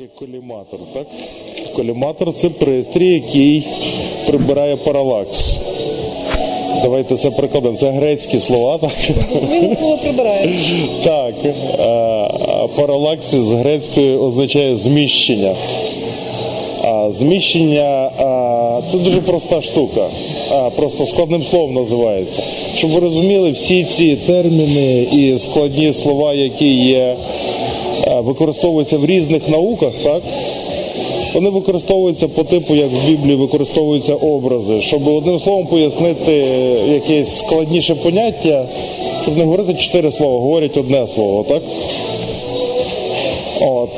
Таке 0.00 0.10
коліматор? 0.18 0.80
Так? 0.94 1.06
Коліматор 1.76 2.32
це 2.32 2.48
пристрій, 2.48 3.14
який 3.14 3.68
прибирає 4.26 4.76
паралакс. 4.76 5.56
Давайте 6.82 7.16
це 7.16 7.30
прикладемо. 7.30 7.76
Це 7.76 7.90
грецькі 7.90 8.40
слова, 8.40 8.78
так? 8.78 8.90
Він 9.50 9.76
слово 9.76 9.96
прибирає. 9.96 10.48
Так. 11.04 11.34
А 11.78 12.66
паралакс 12.76 13.34
з 13.34 13.52
грецької 13.52 14.16
означає 14.16 14.76
зміщення. 14.76 15.54
А 16.84 17.10
зміщення 17.10 18.10
а, 18.18 18.80
це 18.90 18.98
дуже 18.98 19.20
проста 19.20 19.62
штука. 19.62 20.06
А, 20.50 20.70
просто 20.70 21.06
складним 21.06 21.44
словом 21.50 21.74
називається. 21.74 22.42
Щоб 22.74 22.90
ви 22.90 23.00
розуміли, 23.00 23.50
всі 23.50 23.84
ці 23.84 24.16
терміни 24.16 25.02
і 25.02 25.38
складні 25.38 25.92
слова, 25.92 26.34
які 26.34 26.74
є, 26.74 27.16
використовуються 28.06 28.98
в 28.98 29.06
різних 29.06 29.48
науках, 29.48 29.92
так? 30.04 30.22
Вони 31.34 31.50
використовуються 31.50 32.28
по 32.28 32.44
типу, 32.44 32.74
як 32.74 32.88
в 32.92 33.06
Біблії 33.06 33.34
використовуються 33.34 34.14
образи, 34.14 34.80
щоб 34.80 35.08
одним 35.08 35.40
словом 35.40 35.66
пояснити 35.66 36.32
якесь 36.92 37.36
складніше 37.36 37.94
поняття, 37.94 38.66
щоб 39.22 39.36
не 39.36 39.44
говорити 39.44 39.74
чотири 39.74 40.12
слова, 40.12 40.38
говорять 40.38 40.76
одне 40.76 41.06
слово, 41.06 41.44
так? 41.48 41.62
От. 43.60 43.90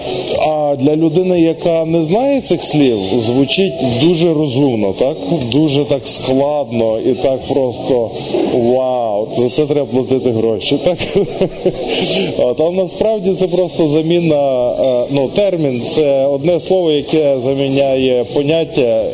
Для 0.77 0.97
людини, 0.97 1.41
яка 1.41 1.85
не 1.85 2.03
знає 2.03 2.41
цих 2.41 2.65
слів, 2.65 2.99
звучить 3.19 3.73
дуже 4.03 4.35
розумно, 4.35 4.95
так? 4.99 5.17
Дуже 5.53 5.85
так 5.85 6.09
складно 6.09 6.99
і 7.07 7.15
так 7.15 7.41
просто 7.49 8.11
вау, 8.55 9.29
за 9.37 9.49
це 9.49 9.67
треба 9.67 9.87
платити 9.87 10.31
гроші. 10.31 10.79
Так? 10.85 10.99
А 12.59 12.71
насправді 12.71 13.33
це 13.33 13.47
просто 13.47 13.89
заміна, 13.89 14.71
е, 14.71 15.07
ну, 15.11 15.29
термін 15.29 15.83
це 15.87 16.27
одне 16.27 16.61
слово, 16.61 16.93
яке 16.93 17.41
заміняє 17.41 18.25
поняття, 18.35 19.05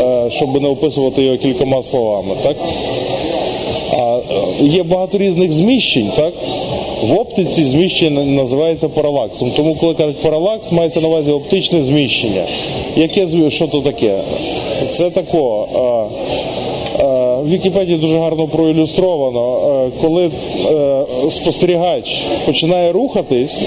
е, 0.00 0.30
щоб 0.30 0.62
не 0.62 0.68
описувати 0.68 1.22
його 1.22 1.36
кількома 1.36 1.82
словами. 1.82 2.34
Так? 2.42 2.56
А 3.92 4.18
е, 4.62 4.66
є 4.66 4.82
багато 4.82 5.18
різних 5.18 5.52
зміщень, 5.52 6.10
так? 6.16 6.32
В 7.02 7.20
оптиці 7.20 7.64
зміщення 7.64 8.24
називається 8.24 8.88
паралаксом. 8.88 9.50
Тому, 9.56 9.74
коли 9.74 9.94
кажуть 9.94 10.16
паралакс, 10.16 10.72
мається 10.72 11.00
на 11.00 11.08
увазі 11.08 11.30
оптичне 11.30 11.82
зміщення. 11.82 12.42
Яке 12.96 13.50
що 13.50 13.66
то 13.66 13.80
таке? 13.80 14.20
Це 14.90 15.10
тако. 15.10 15.68
а, 15.74 15.78
а, 17.02 17.36
В 17.36 17.48
Вікіпедії 17.50 17.98
дуже 17.98 18.18
гарно 18.18 18.48
проілюстровано. 18.48 19.58
Е, 19.86 19.90
Коли 20.02 20.30
е, 20.66 21.04
спостерігач 21.30 22.22
починає 22.46 22.92
рухатись, 22.92 23.60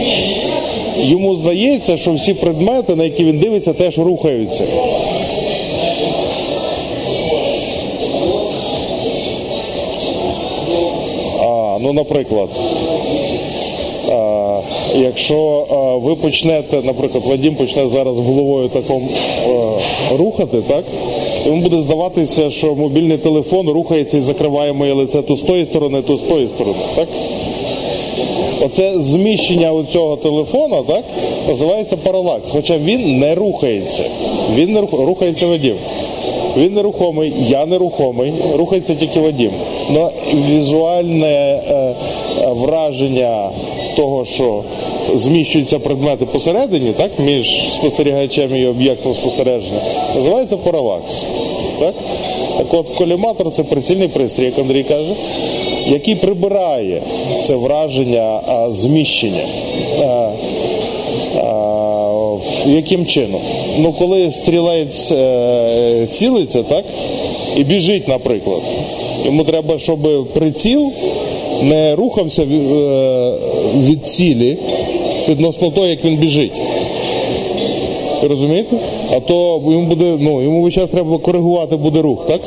йому 1.04 1.36
здається, 1.36 1.98
що 1.98 2.14
всі 2.14 2.34
предмети, 2.34 2.96
на 2.96 3.04
які 3.04 3.24
він 3.24 3.40
дивиться, 3.40 3.74
теж 3.74 4.00
рухаються. 4.00 4.64
А, 11.40 11.78
ну, 11.82 11.94
наприклад, 11.94 12.50
якщо 14.96 15.66
ви 16.04 16.16
почнете, 16.16 16.82
наприклад, 16.84 17.24
Вадим 17.26 17.56
почне 17.56 17.88
зараз 17.88 18.20
головою 18.20 18.70
таком 18.70 19.10
рухати, 20.18 20.58
так? 20.68 20.84
Йому 21.46 21.62
буде 21.62 21.78
здаватися, 21.78 22.52
що 22.52 22.76
мобільний 22.76 23.18
телефон 23.18 23.70
рухається 23.70 24.18
і 24.18 24.22
закриває 24.22 24.74
моє 24.74 24.94
лице 24.94 25.22
то 25.22 25.36
з 25.36 25.42
тої 25.42 25.66
сторони, 25.66 26.02
то 26.02 26.18
з 26.18 26.22
тої 26.22 26.48
сторони. 26.48 26.78
Так? 26.96 27.08
Оце 28.66 28.94
зміщення 29.02 29.72
цього 29.92 30.16
телефона 30.16 30.82
так, 30.88 31.04
називається 31.48 31.98
паралакс. 31.98 32.50
Хоча 32.52 32.78
він 32.78 33.20
не 33.20 33.36
рухається. 33.36 34.04
Він 34.56 34.72
не 34.72 34.82
рух... 34.82 34.94
рухається 34.94 35.48
Вадим. 35.48 35.76
Він 36.58 36.74
нерухомий, 36.74 37.34
я 37.40 37.66
нерухомий, 37.66 38.34
рухається 38.56 38.96
тільки 38.96 39.20
Вадим. 39.20 39.52
Но 39.92 40.12
візуальне 40.50 41.28
е, 41.28 41.74
е, 41.74 41.94
враження 42.54 43.50
того, 43.96 44.26
що 44.26 44.64
зміщуються 45.14 45.80
предмети 45.80 46.26
посередині, 46.26 46.92
так, 46.98 47.12
між 47.20 47.74
спостерігачем 47.74 48.56
і 48.56 48.66
об'єктом 48.66 49.14
спостереження, 49.14 49.82
називається 50.16 50.58
паралакс. 50.58 51.26
Так? 51.80 51.94
так 52.58 52.74
от 52.74 52.90
коліматор 52.90 53.52
це 53.52 53.64
прицільний 53.64 54.08
пристрій, 54.08 54.44
як 54.46 54.60
Андрій 54.60 54.84
каже, 54.84 55.14
який 55.88 56.16
прибирає 56.16 57.02
це 57.44 57.56
враження 57.56 58.42
зміщення. 58.70 59.44
Яким 62.68 63.06
чином? 63.06 63.42
Ну, 63.80 63.94
коли 64.00 64.32
стрілець 64.32 65.12
е, 65.12 66.08
цілиться, 66.12 66.64
так? 66.64 66.86
І 67.58 67.64
біжить, 67.64 68.08
наприклад. 68.08 68.62
Йому 69.26 69.44
треба, 69.44 69.80
щоб 69.80 70.00
приціл 70.34 70.92
не 71.64 71.96
рухався 71.96 72.42
е, 72.42 72.46
від 73.80 74.08
цілі 74.08 74.58
відносно 75.30 75.72
того, 75.72 75.88
як 75.88 76.06
він 76.06 76.16
біжить. 76.16 76.52
Розумієте? 78.30 78.76
А 79.12 79.20
то 79.20 79.62
йому 79.66 79.86
буде, 79.86 80.18
ну, 80.20 80.42
йому 80.42 80.62
весь 80.62 80.74
час 80.74 80.90
треба 80.90 81.18
коригувати 81.18 81.76
буде 81.76 82.02
рух, 82.02 82.26
так? 82.28 82.42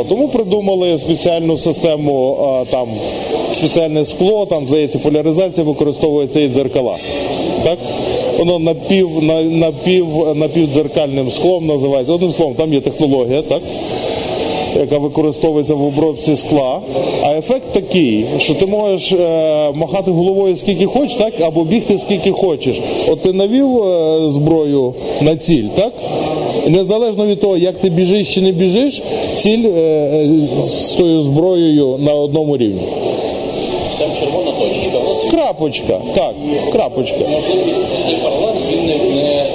А 0.00 0.04
тому 0.04 0.28
придумали 0.28 0.98
спеціальну 0.98 1.56
систему, 1.56 2.36
а, 2.40 2.64
там 2.70 2.88
спеціальне 3.50 4.04
скло, 4.04 4.46
там 4.46 4.66
здається, 4.66 4.98
поляризація 4.98 5.66
використовується 5.66 6.40
і 6.40 6.48
дзеркала. 6.48 6.96
Так? 7.64 7.78
Воно 8.38 8.58
напів, 8.58 9.10
напів, 9.50 10.06
напівдзеркальним 10.34 11.30
склом 11.30 11.66
називається. 11.66 12.12
Одним 12.12 12.32
словом, 12.32 12.54
там 12.54 12.74
є 12.74 12.80
технологія, 12.80 13.42
так? 13.42 13.62
яка 14.80 14.98
використовується 14.98 15.74
в 15.74 15.84
обробці 15.84 16.36
скла. 16.36 16.80
А 17.22 17.32
ефект 17.32 17.72
такий, 17.72 18.24
що 18.38 18.54
ти 18.54 18.66
можеш 18.66 19.12
е, 19.12 19.72
махати 19.74 20.10
головою 20.10 20.56
скільки 20.56 20.86
хочеш, 20.86 21.14
так, 21.14 21.32
або 21.40 21.64
бігти 21.64 21.98
скільки 21.98 22.30
хочеш. 22.30 22.80
От 23.08 23.22
ти 23.22 23.32
навів 23.32 23.82
е, 23.82 24.30
зброю 24.30 24.94
на 25.20 25.36
ціль, 25.36 25.64
так? 25.74 25.92
Незалежно 26.68 27.26
від 27.26 27.40
того, 27.40 27.56
як 27.56 27.74
ти 27.74 27.90
біжиш 27.90 28.34
чи 28.34 28.40
не 28.40 28.52
біжиш, 28.52 29.02
ціль 29.36 29.64
е, 29.64 29.80
е, 29.80 30.28
з 30.66 30.92
тою 30.92 31.22
зброєю 31.22 31.96
на 31.98 32.14
одному 32.14 32.56
рівні. 32.56 32.82
Крапочка, 35.30 36.00
так, 36.14 36.34
крапочка. 36.72 37.18
можливість 37.18 37.80
цей 38.06 38.16
паралакс 38.16 38.60
він 38.72 38.86
не, 38.86 38.94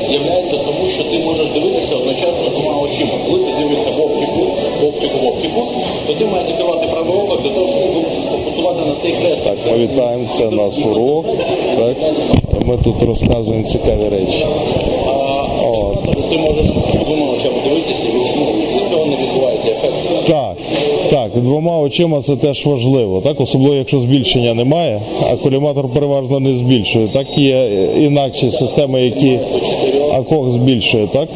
з'являється 0.08 0.58
тому, 0.66 0.90
що 0.90 1.04
ти 1.04 1.20
можеш 1.26 1.48
дивитися 1.48 1.96
одночасно 1.96 2.50
двома 2.50 2.80
очима. 2.82 3.12
Коли 3.26 3.40
ти 3.40 3.52
дивишся 3.60 3.90
в 3.98 4.02
оптику, 4.02 4.42
в 4.82 4.86
оптику, 4.86 5.18
в 5.24 5.28
оптику, 5.28 5.62
то 6.08 6.14
ти 6.14 6.26
маєш 6.26 6.48
закривати 6.48 6.88
праве 6.88 7.14
око 7.24 7.38
для 7.44 7.50
того, 7.50 7.68
щоб 7.68 8.06
сфокусувати 8.26 8.80
на 8.90 8.96
цей 9.02 9.12
хрест. 9.12 9.44
Так, 9.44 9.78
вітаємо, 9.78 10.26
це 10.32 10.50
наш 10.50 10.78
урок. 10.78 11.26
Так. 11.78 11.96
Ми 12.66 12.78
тут 12.78 13.04
розказуємо 13.04 13.68
цікаві 13.68 14.10
речі. 14.10 14.46
А 15.08 15.32
ти 16.30 16.38
можеш 16.38 16.66
двома 17.06 17.26
очами 17.32 17.56
дивитися, 17.68 18.04
і 18.04 18.40
ну, 18.40 18.46
Так, 20.28 20.56
так, 21.10 21.32
двома 21.36 21.80
очима 21.80 22.22
це 22.22 22.36
теж 22.36 22.66
важливо, 22.66 23.22
так, 23.22 23.42
особливо 23.42 23.76
якщо 23.76 24.00
збільшення 24.00 24.54
немає, 24.54 25.02
а 25.32 25.36
коліматор 25.36 25.88
переважно 25.94 26.40
не 26.40 26.58
збільшує. 26.58 27.08
Так 27.08 27.38
є 27.38 27.70
інакші 28.00 28.50
системи, 28.50 29.02
які 29.02 29.40
акох 30.14 30.52
збільшує, 30.52 31.08
так? 31.08 31.30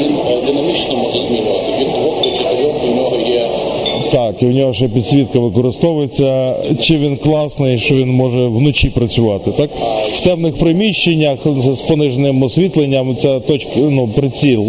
Він 0.00 0.12
е, 0.30 0.36
динамічно 0.46 0.96
може 0.96 1.18
змінювати. 1.28 1.72
Від 1.80 1.88
двох 1.88 2.22
до 2.22 2.30
чотирьох 2.30 2.74
у 2.84 2.96
нього 2.96 3.16
є 3.28 3.48
Так, 4.10 4.42
і 4.42 4.46
в 4.46 4.50
нього 4.50 4.72
ще 4.72 4.88
підсвітка 4.88 5.38
використовується. 5.38 6.54
Чи 6.80 6.96
він 6.96 7.16
класний, 7.16 7.78
що 7.78 7.94
він 7.94 8.10
може 8.12 8.46
вночі 8.46 8.90
працювати, 8.90 9.50
так? 9.50 9.70
В 9.96 10.20
темних 10.20 10.58
приміщеннях 10.58 11.38
з 11.72 11.80
пониженим 11.80 12.42
освітленням 12.42 13.16
це 13.16 13.40
точка, 13.40 13.70
ну, 13.76 14.08
приціл. 14.08 14.66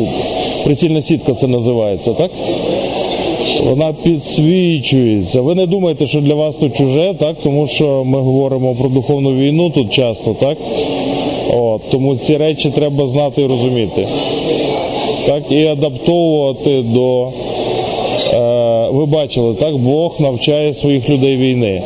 Прицільна 0.63 1.01
сітка 1.01 1.33
це 1.33 1.47
називається, 1.47 2.13
так? 2.13 2.31
Вона 3.63 3.93
підсвічується. 4.03 5.41
Ви 5.41 5.55
не 5.55 5.65
думаєте, 5.65 6.07
що 6.07 6.21
для 6.21 6.33
вас 6.33 6.55
тут 6.55 6.75
чуже, 6.75 7.13
так? 7.19 7.35
Тому 7.43 7.67
що 7.67 8.03
ми 8.05 8.19
говоримо 8.19 8.75
про 8.75 8.89
духовну 8.89 9.35
війну 9.35 9.69
тут 9.69 9.93
часто, 9.93 10.35
так? 10.39 10.57
От, 11.57 11.81
тому 11.91 12.15
ці 12.15 12.37
речі 12.37 12.69
треба 12.75 13.07
знати 13.07 13.41
і 13.41 13.47
розуміти. 13.47 14.07
Так, 15.25 15.43
і 15.49 15.65
адаптовувати 15.65 16.81
до. 16.81 17.27
Е, 18.33 18.89
ви 18.91 19.05
бачили, 19.05 19.53
так, 19.53 19.77
Бог 19.77 20.15
навчає 20.19 20.73
своїх 20.73 21.09
людей 21.09 21.37
війни. 21.37 21.81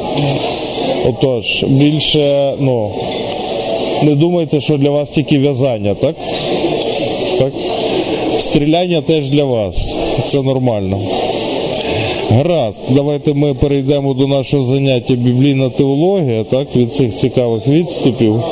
Отож, 1.09 1.63
більше, 1.67 2.53
ну, 2.59 2.91
не 4.03 4.15
думайте, 4.15 4.61
що 4.61 4.77
для 4.77 4.89
вас 4.89 5.09
тільки 5.09 5.37
в'язання, 5.37 5.93
так? 5.93 6.15
Так? 7.39 7.53
Стріляння 8.39 9.01
теж 9.01 9.29
для 9.29 9.43
вас. 9.43 9.93
Це 10.25 10.41
нормально. 10.41 10.99
Гаразд, 12.29 12.81
давайте 12.89 13.33
ми 13.33 13.53
перейдемо 13.53 14.13
до 14.13 14.27
нашого 14.27 14.63
заняття 14.63 15.13
біблійна 15.13 15.69
теологія, 15.69 16.43
так, 16.43 16.75
від 16.75 16.93
цих 16.93 17.15
цікавих 17.15 17.67
відступів. 17.67 18.43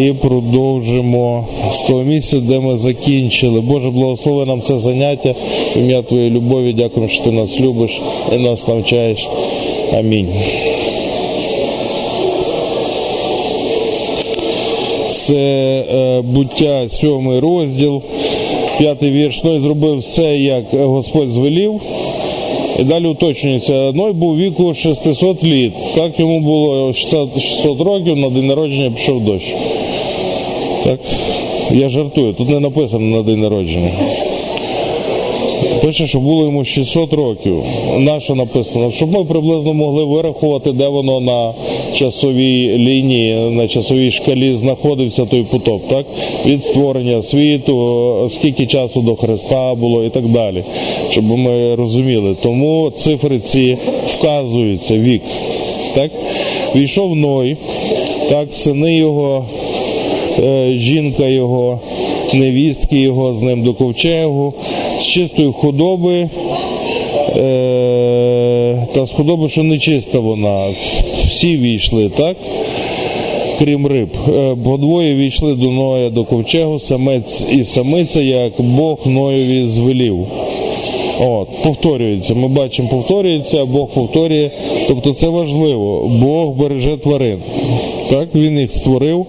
І 0.00 0.12
продовжимо 0.12 1.46
з 1.72 1.82
того 1.82 2.02
місця, 2.02 2.36
де 2.40 2.60
ми 2.60 2.76
закінчили. 2.76 3.60
Боже, 3.60 3.90
благослови 3.90 4.46
нам 4.46 4.62
це 4.62 4.78
заняття. 4.78 5.34
Ім'я 5.76 6.02
Твоєї 6.02 6.30
любові. 6.30 6.72
Дякуємо, 6.72 7.12
що 7.12 7.24
ти 7.24 7.30
нас 7.30 7.60
любиш 7.60 8.00
і 8.34 8.38
нас 8.38 8.68
навчаєш. 8.68 9.28
Амінь. 9.98 10.28
Це 15.08 15.84
е, 15.94 16.22
буття 16.22 16.88
сьомий 16.88 17.40
розділ, 17.40 18.02
п'ятий 18.78 19.10
вірш. 19.10 19.44
Ной 19.44 19.60
зробив 19.60 19.98
все, 19.98 20.36
як 20.36 20.64
Господь 20.72 21.30
звелів. 21.30 21.80
І 22.78 22.84
далі 22.84 23.06
уточнюється, 23.06 23.92
Ной 23.94 24.12
був 24.12 24.36
віку 24.36 24.74
600 24.74 25.44
літ. 25.44 25.72
Так 25.94 26.20
йому 26.20 26.40
було 26.40 26.92
600, 26.92 27.40
600 27.40 27.80
років, 27.80 28.16
на 28.16 28.30
день 28.30 28.46
народження 28.46 28.90
пішов 28.90 29.24
дощ. 29.24 29.54
Так? 30.84 31.00
Я 31.70 31.88
жартую, 31.88 32.32
тут 32.32 32.48
не 32.48 32.60
написано 32.60 33.16
на 33.16 33.22
день 33.22 33.40
народження. 33.40 33.90
Пише, 35.82 36.06
що 36.06 36.18
було 36.18 36.44
йому 36.44 36.64
600 36.64 37.12
років. 37.12 37.64
На 37.98 38.20
що 38.20 38.34
написано? 38.34 38.90
Щоб 38.90 39.12
ми 39.12 39.24
приблизно 39.24 39.74
могли 39.74 40.04
вирахувати, 40.04 40.72
де 40.72 40.88
воно 40.88 41.20
на 41.20 41.52
часовій 41.96 42.78
лінії, 42.78 43.50
на 43.50 43.68
часовій 43.68 44.10
шкалі 44.10 44.54
знаходився 44.54 45.24
той 45.24 45.42
потоп, 45.42 45.88
так? 45.88 46.06
Від 46.46 46.64
створення 46.64 47.22
світу, 47.22 48.28
скільки 48.30 48.66
часу 48.66 49.00
до 49.00 49.16
Христа 49.16 49.74
було 49.74 50.04
і 50.04 50.10
так 50.10 50.26
далі. 50.26 50.64
Щоб 51.10 51.24
ми 51.24 51.74
розуміли. 51.74 52.36
Тому 52.42 52.92
цифри 52.96 53.38
ці 53.38 53.76
вказуються 54.06 54.98
вік. 54.98 55.22
Так? 55.94 56.10
Війшов 56.76 57.16
Ной, 57.16 57.56
так, 58.30 58.54
сини 58.54 58.96
його, 58.96 59.44
е, 60.44 60.72
жінка 60.76 61.26
його, 61.26 61.80
невістки 62.34 62.98
його 62.98 63.34
з 63.34 63.42
ним 63.42 63.62
до 63.62 63.74
ковчегу, 63.74 64.54
з 65.00 65.04
чистої 65.04 65.52
худоби. 65.52 66.28
Е, 67.36 68.45
та 68.94 69.06
з 69.06 69.10
худоби, 69.10 69.48
що 69.48 69.62
нечиста 69.62 70.18
вона. 70.18 70.68
Всі 71.28 71.56
війшли, 71.56 72.10
так? 72.16 72.36
Крім 73.58 73.86
риб. 73.86 74.08
Е, 74.28 74.54
Бо 74.54 74.76
двоє 74.76 75.14
війшли 75.14 75.54
до 75.54 75.70
Ноя 75.70 76.10
до 76.10 76.24
ковчегу, 76.24 76.78
самець 76.78 77.46
і 77.52 77.64
самиця, 77.64 78.20
як 78.20 78.52
Бог 78.58 78.98
Ноєві 79.06 79.66
звелів. 79.66 80.18
От, 81.20 81.48
повторюється. 81.62 82.34
Ми 82.34 82.48
бачимо, 82.48 82.88
повторюється, 82.88 83.64
Бог 83.64 83.88
повторює. 83.88 84.50
Тобто 84.88 85.12
це 85.12 85.28
важливо. 85.28 86.08
Бог 86.08 86.50
береже 86.50 86.96
тварин. 86.96 87.38
Так, 88.10 88.28
Він 88.34 88.58
їх 88.58 88.72
створив. 88.72 89.26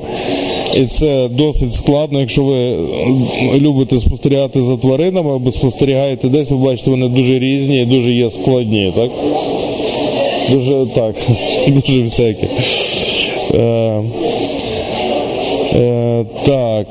І 0.77 0.85
це 0.85 1.27
досить 1.31 1.73
складно, 1.73 2.19
якщо 2.19 2.43
ви 2.43 2.77
любите 3.59 3.99
спостерігати 3.99 4.61
за 4.61 4.77
тваринами 4.77 5.35
або 5.35 5.51
спостерігаєте 5.51 6.27
десь, 6.27 6.51
ви 6.51 6.57
бачите, 6.57 6.89
вони 6.89 7.07
дуже 7.07 7.39
різні 7.39 7.81
і 7.81 7.85
дуже 7.85 8.11
є 8.11 8.29
складні, 8.29 8.93
так? 8.95 9.11
Дуже 10.51 10.85
так, 10.95 11.15
дуже 11.67 12.03
всякі. 12.03 12.47
Е, 13.53 14.01
е, 15.73 16.25
так. 16.45 16.87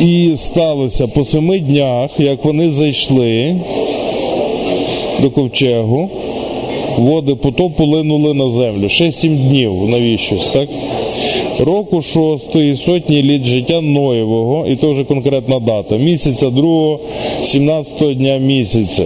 І 0.00 0.32
сталося 0.36 1.06
по 1.06 1.24
семи 1.24 1.58
днях, 1.58 2.10
як 2.18 2.44
вони 2.44 2.70
зайшли 2.70 3.56
до 5.22 5.30
ковчегу, 5.30 6.10
води 6.98 7.34
потопу 7.34 7.84
линули 7.84 8.34
на 8.34 8.50
землю. 8.50 8.88
Ще 8.88 9.12
сім 9.12 9.36
днів 9.36 9.88
навіщось, 9.88 10.46
так? 10.46 10.68
Року 11.58 12.02
шостої 12.02 12.76
сотні 12.76 13.22
літ 13.22 13.44
життя 13.44 13.80
Ноєвого, 13.80 14.66
і 14.66 14.76
то 14.76 14.92
вже 14.92 15.04
конкретна 15.04 15.60
дата, 15.60 15.96
місяця 15.96 16.50
другого, 16.50 16.98
17 17.42 18.16
дня 18.16 18.36
місяця. 18.36 19.04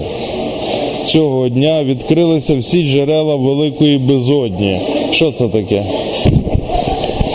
Цього 1.06 1.49
дня 1.49 1.85
відкрилися 1.85 2.56
всі 2.56 2.85
джерела 2.85 3.37
великої 3.37 3.99
безодні. 3.99 4.81
Що 5.11 5.32
це 5.32 5.49
таке? 5.49 5.84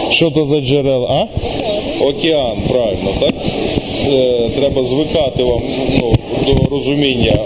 Що 0.10 0.32
то 0.32 0.46
за 0.46 0.62
джерела? 0.62 1.08
А? 1.10 1.28
Океан, 2.06 2.58
правильно, 2.70 3.10
так? 3.20 3.34
Е, 4.14 4.50
треба 4.60 4.84
звикати 4.84 5.44
вам 5.44 5.62
ну, 6.02 6.14
до 6.48 6.76
розуміння 6.76 7.38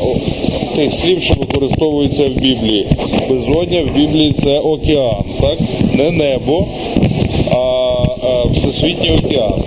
тих 0.77 0.93
слів, 0.93 1.21
що 1.23 1.33
використовуються 1.33 2.25
в 2.25 2.31
Біблії. 2.31 2.85
Безодня 3.29 3.81
в 3.81 3.97
Біблії 3.97 4.33
це 4.43 4.59
океан, 4.59 5.23
так? 5.41 5.57
Не 5.93 6.11
небо, 6.11 6.65
а, 7.51 7.55
а 7.55 8.43
всесвітній 8.51 9.11
океан. 9.25 9.61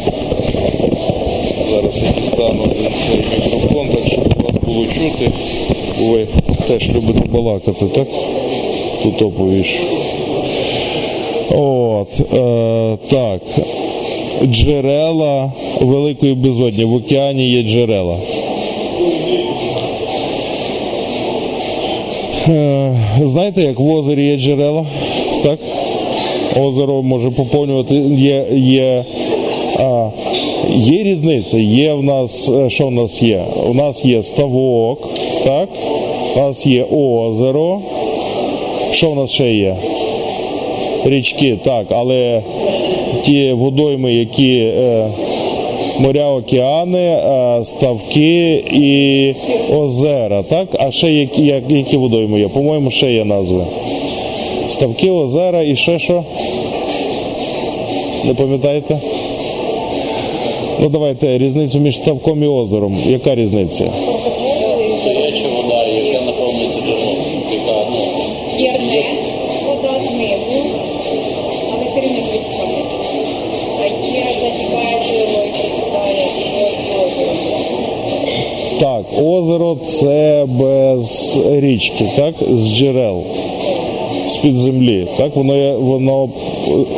Зараз 1.71 2.03
я 2.03 2.21
дістану 2.21 2.69
цей 3.07 3.17
мікрофон, 3.17 3.89
так 3.89 4.12
щоб 4.12 4.45
вас 4.45 4.53
було 4.67 4.87
чути. 4.87 5.33
Ви 6.01 6.27
теж 6.69 6.89
любите 6.89 7.29
балакати, 7.29 7.85
так? 7.95 8.09
Тут 9.03 9.23
оповіш. 9.23 9.81
От, 11.51 12.21
е, 12.35 12.97
так. 13.11 13.41
Джерела 14.45 15.53
великої 15.81 16.35
безодні. 16.35 16.85
В 16.85 16.95
океані 16.95 17.51
є 17.51 17.62
джерела. 17.62 18.17
Знаєте, 23.25 23.63
як 23.63 23.81
в 23.81 23.95
озері 23.95 24.25
є 24.25 24.37
джерела? 24.37 24.87
Так? 25.43 25.59
Озеро 26.61 27.03
може 27.03 27.31
поповнювати. 27.31 27.95
Є, 27.95 28.45
є, 28.55 29.05
а, 29.79 30.09
є 30.76 31.03
різниця. 31.03 31.59
Є 31.59 31.93
в 31.93 32.03
нас, 32.03 32.49
е, 32.49 32.71
що 32.71 32.87
в 32.87 32.91
нас 32.91 33.23
є? 33.23 33.43
У 33.71 33.75
нас 33.75 34.05
є 34.05 34.23
ставок, 34.23 35.09
так? 35.45 35.69
У 36.37 36.38
нас 36.38 36.67
є 36.67 36.85
озеро. 36.85 37.81
Що 38.93 39.11
в 39.11 39.17
нас 39.17 39.31
ще 39.31 39.55
є? 39.55 39.76
Річки, 41.05 41.59
так, 41.64 41.87
але 41.91 42.43
ті 43.23 43.53
водойми, 43.53 44.14
які 44.14 44.59
е, 44.59 45.07
моря, 46.00 46.28
океани, 46.35 46.99
е, 46.99 47.64
ставки 47.64 48.52
і 48.73 49.35
озера, 49.75 50.42
так? 50.42 50.69
А 50.78 50.90
ще 50.90 51.12
які, 51.12 51.42
як- 51.42 51.71
які 51.71 51.97
водойми 51.97 52.40
є? 52.40 52.49
По-моєму, 52.49 52.90
ще 52.90 53.12
є 53.12 53.25
назви. 53.25 53.64
Ставки, 54.69 55.11
озера 55.11 55.62
і 55.62 55.76
ще 55.76 55.99
що? 55.99 56.25
Не 58.25 58.35
пам'ятаєте? 58.35 58.99
Ну 60.83 60.88
давайте 60.88 61.38
різницю 61.38 61.78
між 61.78 61.97
ставком 61.97 62.42
і 62.42 62.47
озером. 62.47 62.97
Яка 63.07 63.35
різниця? 63.35 63.85
Озеро 79.50 79.76
це 79.85 80.47
без 80.49 81.38
річки, 81.50 82.04
так? 82.16 82.35
З 82.52 82.71
джерел. 82.71 83.23
З-під 84.26 84.59
землі. 84.59 85.07
Так, 85.16 85.37
воно, 85.37 85.75
воно 85.80 86.28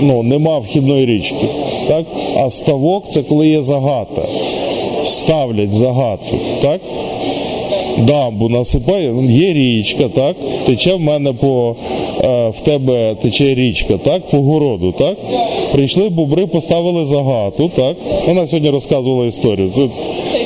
ну, 0.01 0.23
нема 0.23 0.59
вхідної 0.59 1.07
річки. 1.07 1.47
Так? 1.89 2.05
А 2.37 2.51
ставок 2.51 3.09
це 3.09 3.23
коли 3.23 3.49
є 3.49 3.63
загата. 3.63 4.23
Ставлять 5.05 5.73
загату. 5.73 6.37
Так? 6.63 6.81
Дамбу 7.99 8.49
насипає, 8.49 9.15
є 9.29 9.53
річка, 9.53 10.09
так? 10.15 10.37
Тече 10.67 10.95
в 10.95 11.01
мене 11.01 11.33
по 11.33 11.77
е, 12.25 12.49
в 12.49 12.61
тебе 12.61 13.17
тече 13.23 13.55
річка, 13.55 13.99
так? 14.05 14.23
По 14.31 14.39
городу, 14.39 14.95
так? 14.99 15.17
Прийшли 15.73 16.09
бобри, 16.09 16.47
поставили 16.47 17.07
загату, 17.07 17.71
так? 17.77 17.97
Вона 18.27 18.47
сьогодні 18.47 18.71
розказувала 18.71 19.27
історію. 19.27 19.71
Це, 19.75 19.83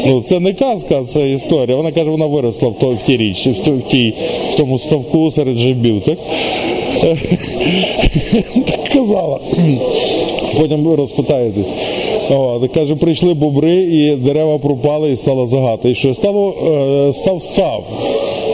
ну, 0.07 0.23
це 0.23 0.41
не 0.41 0.55
казка, 0.55 1.05
це 1.05 1.31
історія. 1.31 1.77
Вона 1.77 1.93
каже, 1.93 2.11
вона 2.11 2.27
виросла 2.27 2.69
в, 2.69 2.75
той, 2.75 2.95
в 2.95 3.03
тій 3.07 3.17
річці, 3.17 3.51
в, 3.51 3.79
в, 3.79 3.83
тій, 3.83 4.15
в 4.51 4.55
тому 4.55 4.79
ставку 4.79 5.31
серед 5.31 5.57
жабів, 5.57 6.03
так? 6.03 6.19
так 8.67 8.89
казала. 8.93 9.41
Потім 10.59 10.85
ви 10.85 10.97
розпитаєте. 10.97 11.61
О, 12.31 12.59
так 12.61 12.73
каже, 12.73 12.95
прийшли 12.95 13.35
бобри, 13.35 13.75
і 13.75 14.15
дерева 14.15 14.59
пропали, 14.59 15.13
і 15.13 15.17
стала 15.17 15.47
загата. 15.47 15.89
І 15.89 15.95
що 15.95 16.15
стало, 16.15 16.55
е, 17.09 17.13
став 17.13 17.43
став. 17.43 17.85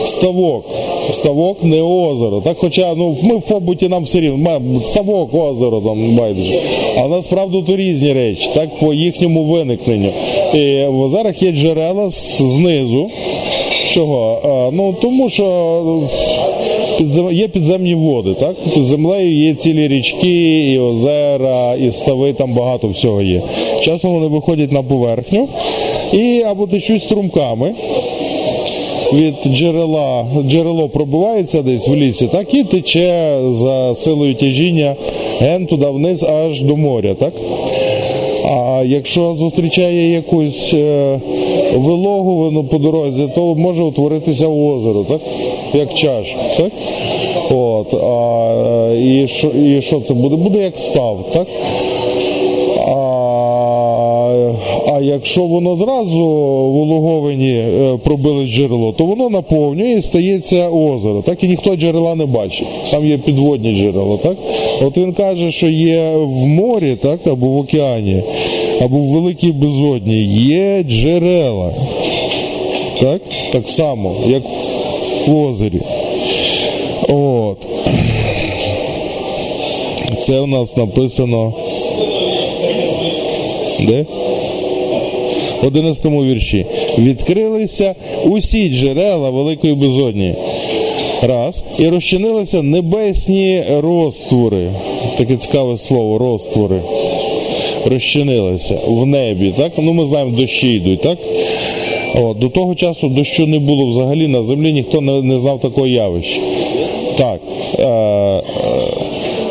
Ставок. 0.05 0.65
Ставок 1.11 1.63
не 1.63 1.81
озеро. 1.81 2.41
Так, 2.41 2.57
хоча 2.57 2.93
ну, 2.97 3.15
ми 3.23 3.35
в 3.35 3.41
побуті 3.41 3.87
нам 3.87 4.03
все 4.03 4.19
рівно. 4.19 4.61
Ставок, 4.81 5.33
озеро 5.33 5.81
там 5.81 6.15
байдуже. 6.15 6.53
А 6.97 7.07
насправді 7.07 7.63
то 7.67 7.75
різні 7.75 8.13
речі, 8.13 8.49
так, 8.53 8.69
по 8.79 8.93
їхньому 8.93 9.43
виникненню. 9.43 10.09
І 10.53 10.85
в 10.85 11.01
озерах 11.01 11.43
є 11.43 11.51
джерела 11.51 12.09
знизу. 12.09 13.09
Чого? 13.89 14.41
Е, 14.45 14.71
ну 14.75 14.95
тому 15.01 15.29
що. 15.29 16.03
Є 17.31 17.47
підземні 17.47 17.95
води, 17.95 18.33
так? 18.39 18.55
Під 18.73 18.83
землею 18.83 19.31
є 19.31 19.53
цілі 19.53 19.87
річки, 19.87 20.71
і 20.73 20.79
озера, 20.79 21.75
і 21.75 21.91
стави, 21.91 22.33
там 22.33 22.53
багато 22.53 22.87
всього 22.87 23.21
є. 23.21 23.41
Часом 23.81 24.13
вони 24.13 24.27
виходять 24.27 24.71
на 24.71 24.83
поверхню 24.83 25.47
і 26.13 26.41
або 26.41 26.67
течуть 26.67 27.01
струмками. 27.01 27.73
Від 29.13 29.33
джерела 29.53 30.25
джерело 30.47 30.89
пробивається 30.89 31.61
десь 31.61 31.87
в 31.87 31.95
лісі, 31.95 32.27
так 32.27 32.53
і 32.53 32.63
тече 32.63 33.37
за 33.49 33.95
силою 33.95 34.35
тяжіння 34.35 34.95
ген 35.39 35.65
туди 35.65 35.85
вниз 35.85 36.23
аж 36.23 36.61
до 36.61 36.77
моря, 36.77 37.15
так? 37.19 37.33
А 38.45 38.83
якщо 38.85 39.35
зустрічає 39.39 40.11
якусь 40.11 40.73
е, 40.73 41.19
вилогу 41.75 42.63
по 42.71 42.77
дорозі, 42.77 43.29
то 43.35 43.55
може 43.55 43.83
утворитися 43.83 44.47
озеро, 44.47 45.03
так? 45.03 45.21
Як 45.73 45.93
чаш. 45.93 46.35
Так? 46.57 46.71
От, 47.51 47.93
а, 47.93 48.53
е, 48.91 49.01
і, 49.01 49.27
що, 49.27 49.47
і 49.47 49.81
що 49.81 49.99
це 49.99 50.13
буде? 50.13 50.35
Буде 50.35 50.63
як 50.63 50.79
став, 50.79 51.25
так? 51.33 51.47
А, 52.87 52.93
а 54.87 55.01
якщо 55.01 55.41
воно 55.41 55.75
зразу 55.75 56.19
в 56.19 56.77
улоговині 56.77 57.51
е, 57.51 57.97
пробили 58.03 58.47
джерело, 58.47 58.91
то 58.91 59.05
воно 59.05 59.29
наповнює 59.29 59.91
і 59.91 60.01
стається 60.01 60.69
озеро. 60.69 61.21
Так 61.25 61.43
і 61.43 61.47
ніхто 61.47 61.75
джерела 61.75 62.15
не 62.15 62.25
бачить. 62.25 62.67
Там 62.91 63.07
є 63.07 63.17
підводні 63.17 63.75
джерела. 63.75 64.17
Так? 64.17 64.37
От 64.81 64.97
він 64.97 65.13
каже, 65.13 65.51
що 65.51 65.67
є 65.67 66.11
в 66.15 66.47
морі, 66.47 66.95
так, 67.01 67.27
або 67.27 67.47
в 67.47 67.57
океані, 67.57 68.21
або 68.81 68.97
в 68.97 69.07
великій 69.07 69.51
безодні 69.51 70.23
є 70.33 70.83
джерела. 70.89 71.71
Так, 72.99 73.21
так 73.51 73.69
само, 73.69 74.15
як 74.27 74.43
в 75.27 75.35
озері. 75.35 75.79
От. 77.09 77.57
Це 80.21 80.39
у 80.39 80.47
нас 80.47 80.77
написано. 80.77 81.53
Де? 83.87 84.05
В 85.61 85.67
11 85.67 86.05
вірші. 86.05 86.65
Відкрилися 86.97 87.95
усі 88.25 88.69
джерела 88.69 89.29
великої 89.29 89.73
безодні. 89.73 90.35
Раз. 91.21 91.63
І 91.79 91.89
розчинилися 91.89 92.61
небесні 92.61 93.63
розтвори. 93.69 94.69
Таке 95.17 95.35
цікаве 95.35 95.77
слово, 95.77 96.17
розтвори. 96.17 96.79
Розчинилися 97.85 98.79
в 98.87 99.05
небі. 99.05 99.53
Так? 99.57 99.71
Ну, 99.77 99.93
ми 99.93 100.05
знаємо, 100.05 100.37
дощі 100.37 100.73
йдуть, 100.73 101.01
так? 101.01 101.17
От, 102.15 102.37
До 102.37 102.49
того 102.49 102.75
часу 102.75 103.09
дощу 103.09 103.47
не 103.47 103.59
було 103.59 103.85
взагалі 103.85 104.27
на 104.27 104.43
землі, 104.43 104.73
ніхто 104.73 105.01
не, 105.01 105.21
не 105.21 105.39
знав 105.39 105.59
такого 105.59 105.87
явища. 105.87 106.39
Так. 107.17 107.39
Е, 107.79 107.83
е, 107.83 108.41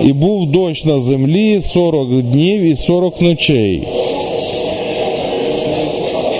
і 0.04 0.12
був 0.12 0.47
дощ 0.47 0.85
на 0.85 1.00
землі 1.00 1.61
40 1.62 2.23
днів 2.23 2.61
і 2.61 2.76
40 2.76 3.21
ночей. 3.23 3.83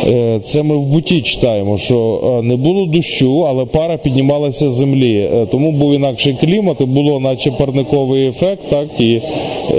Е, 0.09 0.41
Це 0.45 0.63
ми 0.63 0.77
в 0.77 0.87
буті 0.87 1.21
читаємо, 1.21 1.79
що 1.79 2.21
е, 2.25 2.43
не 2.43 2.57
було 2.57 2.87
дощу, 2.87 3.47
але 3.49 3.65
пара 3.65 3.97
піднімалася 3.97 4.71
з 4.71 4.75
землі. 4.75 5.31
Е, 5.35 5.47
Тому 5.51 5.73
був 5.73 5.95
інакший 5.95 6.35
клімат, 6.41 6.77
і 6.81 6.85
було 6.85 7.21
наче 7.21 7.51
парниковий 7.51 8.27
ефект, 8.27 8.69
так 8.69 8.89
і 8.99 9.21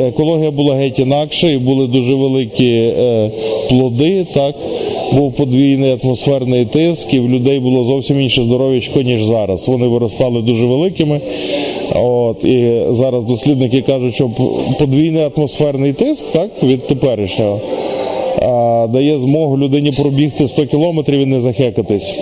екологія 0.08 0.52
була 0.52 0.76
геть 0.76 1.00
інакша, 1.00 1.48
і 1.48 1.58
були 1.58 1.88
дуже 1.88 2.14
великі 2.14 2.94
плоди. 3.70 4.26
так. 4.34 4.56
Був 5.12 5.34
подвійний 5.34 5.98
атмосферний 6.04 6.66
тиск, 6.66 7.14
і 7.14 7.20
в 7.20 7.30
людей 7.30 7.60
було 7.60 7.84
зовсім 7.84 8.22
інше 8.22 8.44
здоров'ячко, 8.44 9.02
ніж 9.02 9.24
зараз. 9.24 9.68
Вони 9.68 9.88
виростали 9.88 10.42
дуже 10.42 10.66
великими. 10.66 11.20
От, 11.96 12.46
І 12.46 12.82
зараз 12.92 13.24
дослідники 13.24 13.82
кажуть, 13.82 14.16
що 14.16 14.30
подвійний 14.80 15.24
атмосферний 15.36 15.94
тиск 15.94 16.26
так, 16.26 16.50
від 16.64 16.88
теперішнього 16.88 17.60
дає 18.88 19.20
змогу 19.20 19.58
людині 19.58 19.92
пробігти 19.92 20.48
100 20.48 20.66
кілометрів 20.66 21.20
і 21.20 21.26
не 21.26 21.42
захекатись. 21.42 22.14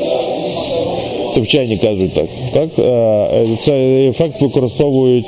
Це 1.33 1.41
вчені 1.41 1.77
кажуть 1.77 2.13
так. 2.13 2.25
так? 2.53 2.69
Е, 2.79 3.45
Цей 3.59 4.07
ефект 4.07 4.41
використовують 4.41 5.25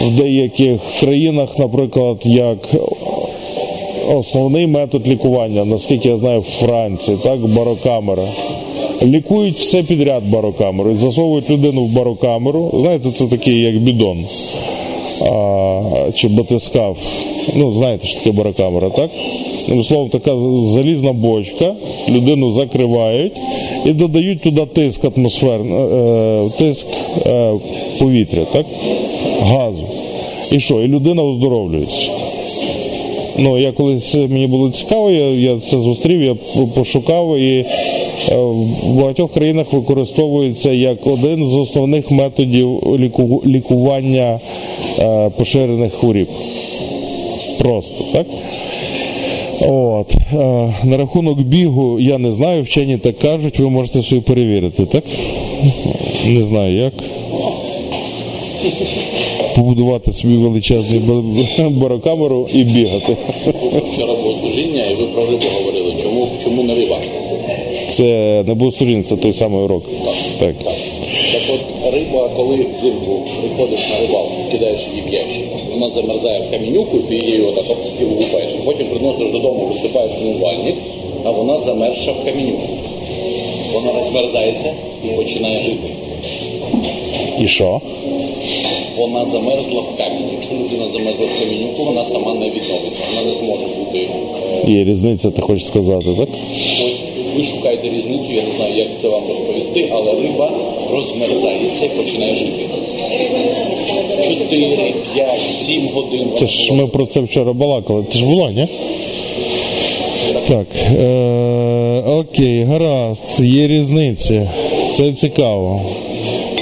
в 0.00 0.10
деяких 0.10 0.80
країнах, 1.00 1.58
наприклад, 1.58 2.16
як 2.24 2.58
основний 4.14 4.66
метод 4.66 5.08
лікування, 5.08 5.64
наскільки 5.64 6.08
я 6.08 6.16
знаю, 6.16 6.40
в 6.40 6.44
Франції, 6.44 7.16
так, 7.22 7.38
барокамера. 7.40 8.24
Лікують 9.02 9.58
все 9.58 9.82
підряд 9.82 10.30
барокамерою, 10.30 10.96
засовують 10.96 11.50
людину 11.50 11.84
в 11.84 11.88
барокамеру. 11.88 12.70
Знаєте, 12.80 13.10
це 13.10 13.24
такий 13.24 13.60
як 13.60 13.78
бідон 13.78 14.24
а, 15.22 16.10
чи 16.14 16.28
батискаф. 16.28 16.96
Ну, 17.56 17.72
знаєте, 17.72 18.06
що 18.06 18.18
таке 18.18 18.32
барокамера, 18.32 18.90
так? 18.90 19.10
Словом, 19.84 20.08
така 20.08 20.36
залізна 20.66 21.12
бочка, 21.12 21.74
людину 22.08 22.50
закривають 22.52 23.32
і 23.84 23.92
додають 23.92 24.40
туди 24.40 24.66
тиск 24.66 25.04
атмосфер, 25.04 25.60
е, 25.60 26.50
тиск 26.58 26.86
е, 27.26 27.52
повітря, 27.98 28.42
так? 28.52 28.66
газу. 29.40 29.82
І 30.52 30.60
що? 30.60 30.82
І 30.82 30.88
людина 30.88 31.22
оздоровлюється. 31.22 32.10
Ну, 33.38 33.58
я 33.58 33.72
колись 33.72 34.14
мені 34.14 34.46
було 34.46 34.70
цікаво, 34.70 35.10
я, 35.10 35.28
я 35.28 35.58
це 35.60 35.78
зустрів, 35.78 36.22
я 36.22 36.34
пошукав 36.74 37.38
і 37.38 37.58
е, 37.58 38.36
в 38.82 38.94
багатьох 38.94 39.32
країнах 39.32 39.72
використовується 39.72 40.72
як 40.72 41.06
один 41.06 41.44
з 41.44 41.54
основних 41.56 42.10
методів 42.10 42.96
ліку, 42.98 43.42
лікування 43.46 44.40
е, 44.98 45.30
поширених 45.36 45.92
хворіб. 45.92 46.28
Просто, 47.58 48.04
так? 48.12 48.26
От. 49.60 50.14
Е, 50.32 50.74
на 50.84 50.96
рахунок 50.96 51.40
бігу 51.40 52.00
я 52.00 52.18
не 52.18 52.32
знаю, 52.32 52.62
вчені 52.62 52.98
так 52.98 53.18
кажуть, 53.18 53.58
ви 53.58 53.70
можете 53.70 54.02
собі 54.02 54.20
перевірити, 54.20 54.86
так? 54.86 55.04
Не 56.26 56.44
знаю 56.44 56.76
як 56.76 56.92
побудувати 59.56 60.12
собі 60.12 60.36
величезну 60.36 61.70
барокамеру 61.70 62.48
і 62.52 62.64
бігати. 62.64 63.16
Вчора 63.92 64.14
було 64.14 64.34
служіння, 64.42 64.84
і 64.90 64.94
ви 64.94 65.06
про 65.06 65.26
рибу 65.26 65.44
говорили. 65.58 65.92
Чому, 66.02 66.28
чому 66.44 66.62
не 66.62 66.74
риба? 66.74 66.98
Це 67.88 68.04
не 68.46 68.54
був 68.54 68.74
служіння, 68.74 69.02
це 69.02 69.16
той 69.16 69.32
самий 69.32 69.60
урок. 69.60 69.82
Так. 70.38 70.54
Так 71.32 71.42
от 71.54 71.94
риба, 71.94 72.30
коли 72.36 72.66
взимку 72.74 73.22
приходиш 73.40 73.80
на 73.90 74.06
рибалку, 74.06 74.34
кидаєш 74.52 74.80
її 74.90 75.02
в 75.10 75.14
ящик, 75.14 75.44
вона 75.74 75.90
замерзає 75.90 76.40
в 76.40 76.50
камінюку, 76.50 76.98
ти 76.98 77.14
її 77.14 77.40
отак 77.40 77.70
об 77.70 77.84
стіл 77.84 78.08
лупаєш, 78.08 78.50
а 78.60 78.64
потім 78.64 78.86
приносиш 78.86 79.30
додому, 79.30 79.66
висипаєш 79.72 80.12
в 80.12 80.26
умивальник, 80.28 80.74
а 81.24 81.30
вона 81.30 81.58
замерзша 81.58 82.12
в 82.12 82.24
камінюку. 82.24 82.62
Вона 83.72 83.92
розмерзається 83.92 84.72
і 85.04 85.08
починає 85.08 85.60
жити. 85.60 85.88
І 87.40 87.48
що? 87.48 87.80
Вона 88.96 89.24
замерзла 89.24 89.80
в 89.80 89.96
камінь. 89.98 90.28
Якщо 90.32 90.54
людина 90.54 90.84
замерзла 90.92 91.26
в 91.26 91.40
камінюку, 91.40 91.84
вона 91.84 92.04
сама 92.04 92.34
не 92.34 92.46
відновиться, 92.46 93.00
вона 93.14 93.26
не 93.28 93.34
зможе 93.34 93.66
бути. 93.78 94.08
е, 94.68 94.72
Є 94.72 94.84
різниця, 94.84 95.30
ти 95.30 95.42
хочеш 95.42 95.66
сказати, 95.66 96.06
так? 96.18 96.28
Ось 96.86 97.00
ви 97.36 97.44
шукаєте 97.44 97.88
різницю, 97.88 98.32
я 98.32 98.42
не 98.42 98.56
знаю, 98.56 98.74
як 98.76 98.88
це 99.02 99.08
вам 99.08 99.22
розповісти, 99.28 99.88
але 99.92 100.12
риба 100.12 100.50
розмерзається 100.92 101.84
і 101.84 101.88
починає 101.88 102.34
жити. 102.34 102.66
4, 104.24 104.94
5, 105.14 105.40
7 105.40 105.88
годин. 105.94 106.28
Це 106.38 106.46
ж 106.46 106.72
ми 106.72 106.86
про 106.86 107.06
це 107.06 107.20
вчора 107.20 107.52
балакали. 107.52 108.04
Це 108.10 108.18
ж 108.18 108.24
було, 108.26 108.50
ні? 108.50 108.66
Так. 110.48 110.66
Е, 111.00 112.02
окей, 112.06 112.62
гаразд, 112.62 113.40
є 113.40 113.68
різниця. 113.68 114.50
Це 114.92 115.12
цікаво. 115.12 115.80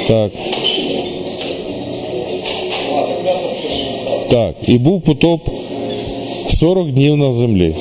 Так. 0.08 0.30
Так, 4.34 4.54
і 4.66 4.78
був 4.78 5.00
потоп 5.00 5.40
40 6.48 6.90
днів 6.90 7.16
на 7.16 7.32
землі. 7.32 7.74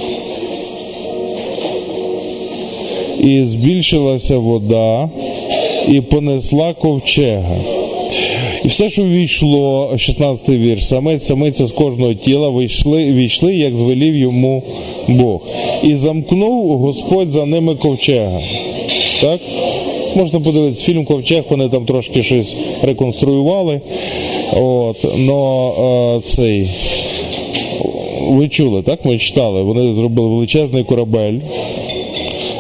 І 3.20 3.44
збільшилася 3.46 4.38
вода, 4.38 5.10
і 5.92 6.02
понесла 6.02 6.74
ковчега. 6.74 7.56
І 8.66 8.68
все, 8.68 8.90
що 8.90 9.04
війшло, 9.04 9.90
16-й 9.94 10.58
вірш, 10.58 10.88
самець, 10.88 11.26
самиця 11.26 11.66
з 11.66 11.72
кожного 11.72 12.14
тіла 12.14 12.50
вийшли, 12.50 13.06
війшли, 13.06 13.56
як 13.56 13.76
звелів 13.76 14.16
йому 14.16 14.64
Бог. 15.08 15.42
І 15.84 15.96
замкнув 15.96 16.78
Господь 16.78 17.32
за 17.32 17.46
ними 17.46 17.76
ковчега. 17.76 18.40
Так? 19.22 19.40
Можна 20.16 20.40
подивитися 20.40 20.84
фільм 20.84 21.06
Ковчег, 21.06 21.44
вони 21.50 21.70
там 21.70 21.86
трошки 21.86 22.24
щось 22.24 22.56
реконструювали. 22.82 23.82
От, 24.56 25.06
но 25.18 25.74
е, 26.18 26.30
цей. 26.30 26.70
Ви 28.30 28.48
чули, 28.48 28.82
так? 28.82 29.06
Ми 29.06 29.18
читали. 29.18 29.62
Вони 29.62 29.94
зробили 29.94 30.30
величезний 30.30 30.84
корабель. 30.84 31.40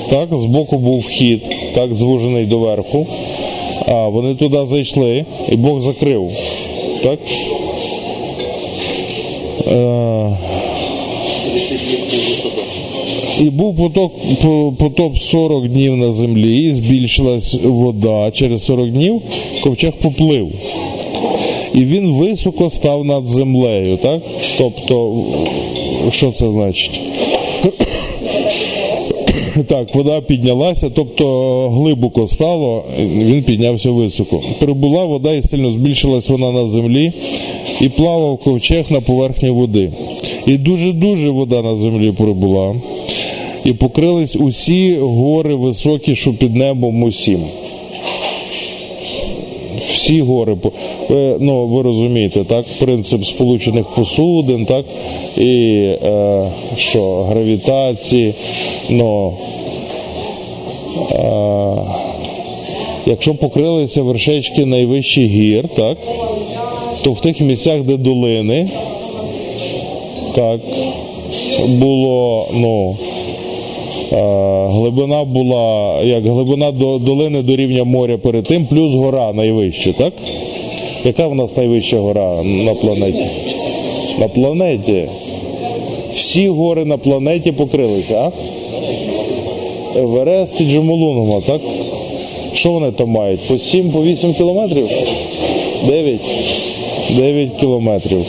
Так, 0.09 0.29
збоку 0.31 0.77
був 0.77 1.00
вхід, 1.00 1.41
так, 1.73 1.93
звужений 1.93 2.45
доверху. 2.45 3.07
А 3.88 4.07
вони 4.07 4.35
туди 4.35 4.65
зайшли, 4.65 5.25
і 5.50 5.55
Бог 5.55 5.81
закрив. 5.81 6.31
Так? 7.03 7.19
Е, 9.67 10.38
30 11.51 11.71
літрів 11.71 12.19
високо. 12.29 12.62
і 13.41 13.43
був 13.43 13.77
поток, 13.77 14.13
потоп 14.77 15.17
40 15.17 15.67
днів 15.67 15.97
на 15.97 16.12
землі, 16.12 16.73
збільшилась 16.73 17.57
вода. 17.63 18.31
Через 18.31 18.65
40 18.65 18.89
днів 18.89 19.21
ковчег 19.63 19.91
поплив. 20.01 20.47
І 21.74 21.80
він 21.80 22.12
високо 22.12 22.70
став 22.70 23.06
над 23.06 23.27
землею, 23.27 23.98
так? 23.98 24.22
Тобто, 24.58 25.13
що 26.10 26.32
це 26.32 26.51
значить? 26.51 27.00
Так, 29.68 29.96
вода 29.96 30.22
піднялася, 30.22 30.89
тобто 30.96 31.25
глибоко 31.70 32.27
стало, 32.27 32.84
він 33.00 33.44
піднявся 33.44 33.92
високо. 33.92 34.42
Прибула 34.60 35.06
вода 35.06 35.34
і 35.34 35.42
сильно 35.42 35.72
збільшилась 35.72 36.30
вона 36.30 36.51
на 36.51 36.68
землі, 36.68 37.12
і 37.82 37.89
плавав 37.89 38.38
ковчег 38.38 38.86
на 38.89 39.01
поверхні 39.01 39.50
води. 39.50 39.92
І 40.48 40.58
дуже-дуже 40.58 41.30
вода 41.30 41.62
на 41.62 41.77
землі 41.77 42.12
прибула. 42.12 42.75
І 43.65 43.74
покрились 43.74 44.36
усі 44.36 44.96
гори 44.96 45.56
високі, 45.56 46.15
що 46.15 46.34
під 46.34 46.56
небом 46.56 47.03
усім. 47.03 47.39
Всі 49.87 50.21
гори, 50.21 50.57
е, 51.11 51.35
ну 51.39 51.67
ви 51.67 51.81
розумієте, 51.81 52.43
так, 52.43 52.65
принцип 52.79 53.25
сполучених 53.25 53.85
посудин, 53.85 54.65
так, 54.65 54.85
і 55.37 55.75
е, 56.03 56.51
що 56.77 57.23
гравітації, 57.23 58.33
ну, 58.89 59.33
е, 61.11 61.75
якщо 63.05 63.35
покрилися 63.35 64.01
вершечки 64.01 64.65
найвищих 64.65 65.25
гір, 65.25 65.67
так, 65.75 65.97
то 67.03 67.11
в 67.11 67.21
тих 67.21 67.41
місцях, 67.41 67.81
де 67.81 67.97
долини, 67.97 68.69
так, 70.35 70.59
було, 71.67 72.47
ну, 72.53 72.95
Глибина 74.13 75.24
була 75.24 75.98
як 76.03 76.25
глибина 76.25 76.72
до 76.72 76.98
долини 76.98 77.41
до 77.41 77.55
рівня 77.55 77.84
моря 77.84 78.17
перед 78.17 78.43
тим, 78.43 78.65
плюс 78.65 78.93
гора 78.93 79.34
найвища, 79.34 79.93
так? 79.93 80.13
Яка 81.05 81.27
в 81.27 81.36
нас 81.36 81.58
найвища 81.58 82.00
гора 82.00 82.43
на 82.43 82.74
планеті? 82.74 83.25
На 84.20 84.27
планеті. 84.27 85.03
Всі 86.12 86.48
гори 86.48 86.86
на 86.86 86.98
планеті 86.98 87.51
покрилися, 87.51 88.15
а? 88.15 88.32
Еверест 90.00 90.62
і 90.62 90.63
Джомолунгма, 90.63 91.41
так? 91.41 91.62
Що 92.53 92.72
вони 92.72 92.91
там 92.91 93.10
мають? 93.10 93.39
По 93.48 93.58
7, 93.58 93.89
по 93.89 94.03
8 94.03 94.34
кілометрів? 94.34 94.89
9? 95.88 96.20
9 97.17 97.50
кілометрів. 97.60 98.25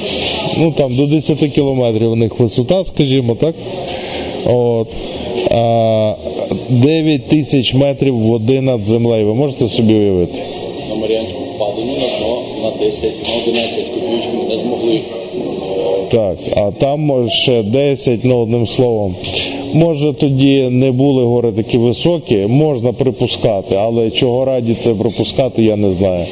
Ну 0.58 0.72
там 0.76 0.96
до 0.96 1.06
10 1.06 1.38
кілометрів 1.38 2.12
у 2.12 2.16
них 2.16 2.40
висота, 2.40 2.84
скажімо, 2.84 3.34
так? 3.34 3.54
От. 4.46 4.88
А, 5.50 6.14
9 6.68 7.28
тисяч 7.28 7.74
метрів 7.74 8.18
води 8.18 8.60
над 8.60 8.86
землею. 8.86 9.26
Ви 9.26 9.34
можете 9.34 9.68
собі 9.68 9.94
уявити? 9.94 10.38
На 10.90 10.94
Маріанську 10.94 11.42
впадину 11.42 11.92
на 11.92 12.18
дно 12.18 12.42
на 12.62 12.86
10, 12.86 13.02
на 13.28 13.52
11 13.52 13.86
з 13.86 13.90
копійочками 13.90 14.44
не 14.48 14.58
змогли. 14.58 15.00
Так, 16.10 16.38
а 16.56 16.70
там 16.70 17.30
ще 17.30 17.62
10, 17.62 18.20
ну 18.24 18.38
одним 18.38 18.66
словом. 18.66 19.14
Може 19.72 20.12
тоді 20.12 20.68
не 20.70 20.92
були 20.92 21.22
гори 21.22 21.52
такі 21.52 21.78
високі, 21.78 22.36
можна 22.36 22.92
припускати, 22.92 23.74
але 23.74 24.10
чого 24.10 24.44
раді 24.44 24.76
це 24.84 24.94
припускати, 24.94 25.62
я 25.62 25.76
не 25.76 25.90
знаю. 25.94 26.24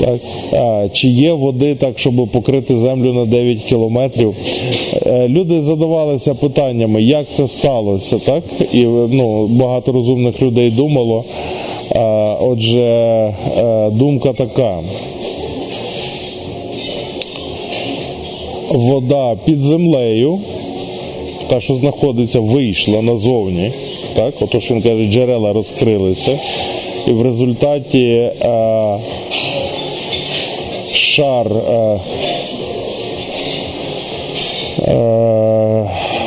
Так. 0.00 0.20
А, 0.52 0.88
чи 0.92 1.08
є 1.08 1.32
води 1.32 1.74
так, 1.74 1.98
щоб 1.98 2.28
покрити 2.32 2.76
землю 2.76 3.12
на 3.12 3.24
9 3.24 3.62
кілометрів? 3.62 4.34
Е, 5.06 5.28
Люди 5.28 5.62
задавалися 5.62 6.34
питаннями, 6.34 7.02
як 7.02 7.26
це 7.32 7.46
сталося, 7.46 8.18
так? 8.18 8.42
І 8.72 8.84
ну, 9.10 9.46
багато 9.46 9.92
розумних 9.92 10.42
людей 10.42 10.70
думало. 10.70 11.24
Отже, 12.40 12.80
е, 12.80 13.90
думка 13.90 14.32
така. 14.32 14.78
вода 18.76 19.36
під 19.44 19.62
землею, 19.62 20.38
та, 21.48 21.60
що 21.60 21.74
знаходиться, 21.74 22.40
вийшла 22.40 23.02
назовні. 23.02 23.72
Так? 24.14 24.34
Отож 24.40 24.70
він 24.70 24.82
каже, 24.82 25.04
джерела 25.04 25.52
розкрилися. 25.52 26.38
І 27.06 27.10
в 27.10 27.22
результаті 27.22 28.08
е, 28.08 28.98
шар 30.94 31.46
е, 31.46 31.72
е, 31.72 31.98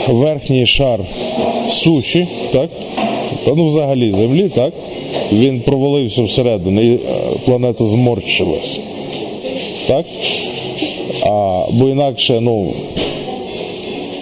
верхній 0.07 0.65
шар 0.65 0.99
суші, 1.69 2.27
так? 2.53 2.69
Та 3.45 3.51
ну 3.55 3.67
взагалі 3.67 4.11
землі, 4.11 4.49
так? 4.55 4.73
Він 5.31 5.61
провалився 5.61 6.23
всередину, 6.23 6.81
і 6.81 6.93
е, 6.93 6.99
планета 7.45 7.85
зморщилась. 7.85 8.79
Так? 9.87 10.05
А, 11.25 11.63
бо 11.71 11.89
інакше, 11.89 12.39
ну, 12.41 12.73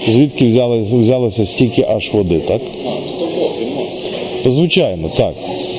звідки 0.08 0.46
взялося, 0.46 0.96
взялося 0.96 1.46
стільки 1.46 1.86
аж 1.90 2.10
води, 2.14 2.40
так? 2.40 2.62
Звичайно, 4.46 5.10
так. 5.18 5.34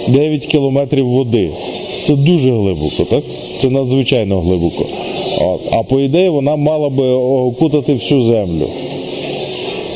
9 0.09 0.47
кілометрів 0.47 1.09
води. 1.09 1.51
Це 2.09 2.17
дуже 2.17 2.51
глибоко, 2.51 3.05
так? 3.11 3.25
Це 3.59 3.71
надзвичайно 3.71 4.41
глибоко. 4.41 4.87
От. 5.41 5.61
А 5.71 5.83
по 5.83 6.01
ідеї 6.01 6.29
вона 6.29 6.57
мала 6.57 6.89
би 6.89 7.11
окутати 7.11 7.95
всю 7.95 8.23
землю. 8.23 8.69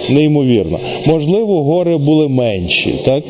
Неймовірно. 0.09 0.79
Можливо, 1.07 1.63
гори 1.63 1.97
були 1.97 2.29
менші, 2.29 2.95
так? 3.05 3.25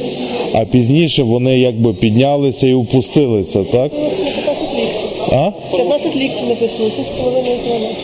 А 0.52 0.64
пізніше 0.64 1.22
вони 1.22 1.58
якби 1.58 1.92
піднялися 1.92 2.66
і 2.66 2.74
опустилися, 2.74 3.64
так? 3.64 3.92
15 3.92 4.74
ліктів. 4.76 5.32
А? 5.32 5.50
15 5.76 6.16
написано, 6.48 6.88
7,5 6.88 7.58
кілометрів. 7.64 7.96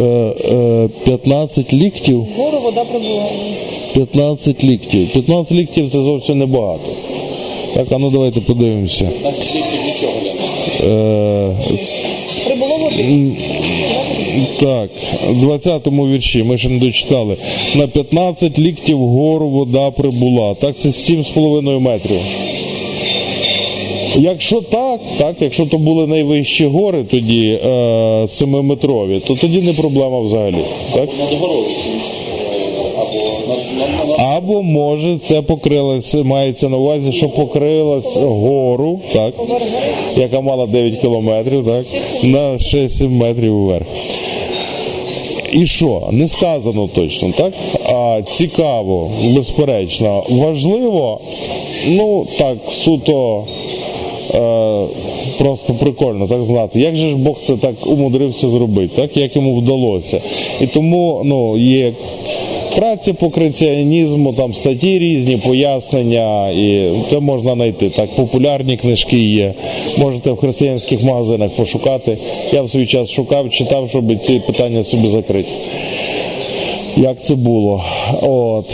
Е, 0.00 0.04
е, 0.54 0.88
15 1.04 1.72
ліктів. 1.72 2.26
Вгору 2.36 2.58
вода 2.58 2.84
прибула. 2.84 3.24
15 3.92 4.64
ліктів. 4.64 5.08
15 5.12 5.58
ліктів 5.58 5.90
це 5.90 6.02
зовсім 6.02 6.38
небагато. 6.38 6.90
Так, 7.74 7.86
а 7.92 7.98
ну 7.98 8.10
давайте 8.10 8.40
подивимося. 8.40 9.04
15 9.04 9.54
літрів 9.54 9.77
Е, 10.80 11.50
води. 12.80 13.36
так, 14.60 14.90
в 15.30 15.44
20-му 15.44 16.08
вірші 16.08 16.42
ми 16.42 16.58
ще 16.58 16.68
не 16.68 16.78
дочитали. 16.78 17.36
На 17.74 17.86
15 17.86 18.58
ліктів 18.58 18.98
вгору 18.98 19.48
вода 19.48 19.90
прибула. 19.90 20.54
Так, 20.54 20.76
це 20.76 20.88
7,5 20.88 21.80
метрів. 21.80 22.20
Якщо 24.16 24.60
так, 24.60 25.00
так, 25.18 25.36
якщо 25.40 25.66
то 25.66 25.78
були 25.78 26.06
найвищі 26.06 26.64
гори, 26.64 27.04
тоді 27.10 27.58
е, 27.64 27.68
7-метрові, 28.24 29.20
то 29.26 29.34
тоді 29.34 29.62
не 29.62 29.72
проблема 29.72 30.20
взагалі. 30.20 30.64
Так? 30.94 31.08
Або 34.38 34.62
може 34.62 35.18
це 35.18 35.42
покрилося, 35.42 36.22
мається 36.22 36.68
на 36.68 36.76
увазі, 36.76 37.12
що 37.12 37.28
покрилась 37.28 38.16
гору, 38.16 39.00
так, 39.12 39.34
яка 40.16 40.40
мала 40.40 40.66
9 40.66 40.98
кілометрів, 40.98 41.66
так, 41.66 41.86
на 42.22 42.52
6-7 42.52 43.08
метрів 43.08 43.54
вверх. 43.54 43.86
І 45.52 45.66
що? 45.66 46.08
Не 46.10 46.28
сказано 46.28 46.88
точно, 46.94 47.32
так? 47.36 47.52
А 47.84 48.22
цікаво, 48.30 49.10
безперечно, 49.34 50.24
важливо, 50.28 51.20
ну 51.88 52.26
так, 52.38 52.56
суто. 52.68 53.44
Е, 54.34 54.86
просто 55.38 55.74
прикольно 55.74 56.26
так 56.26 56.44
знати, 56.44 56.80
як 56.80 56.96
же 56.96 57.08
ж 57.08 57.16
Бог 57.16 57.40
це 57.46 57.56
так 57.56 57.74
умудрився 57.86 58.48
зробити, 58.48 58.92
так 58.96 59.16
як 59.16 59.36
йому 59.36 59.56
вдалося. 59.56 60.20
І 60.60 60.66
тому 60.66 61.22
ну, 61.24 61.58
є 61.58 61.92
праці 62.76 63.12
по 63.12 63.30
креаціонізму, 63.30 64.32
там 64.32 64.54
статті 64.54 64.98
різні, 64.98 65.36
пояснення, 65.36 66.50
і 66.50 66.90
це 67.10 67.20
можна 67.20 67.54
знайти. 67.54 67.90
Так, 67.90 68.10
популярні 68.16 68.76
книжки 68.76 69.18
є. 69.18 69.54
Можете 69.98 70.30
в 70.30 70.36
християнських 70.36 71.02
магазинах 71.02 71.50
пошукати. 71.50 72.16
Я 72.52 72.62
в 72.62 72.70
свій 72.70 72.86
час 72.86 73.10
шукав, 73.10 73.50
читав, 73.50 73.88
щоб 73.90 74.22
ці 74.22 74.38
питання 74.46 74.84
собі 74.84 75.08
закрити. 75.08 75.48
Як 76.96 77.22
це 77.22 77.34
було? 77.34 77.84
От. 78.22 78.66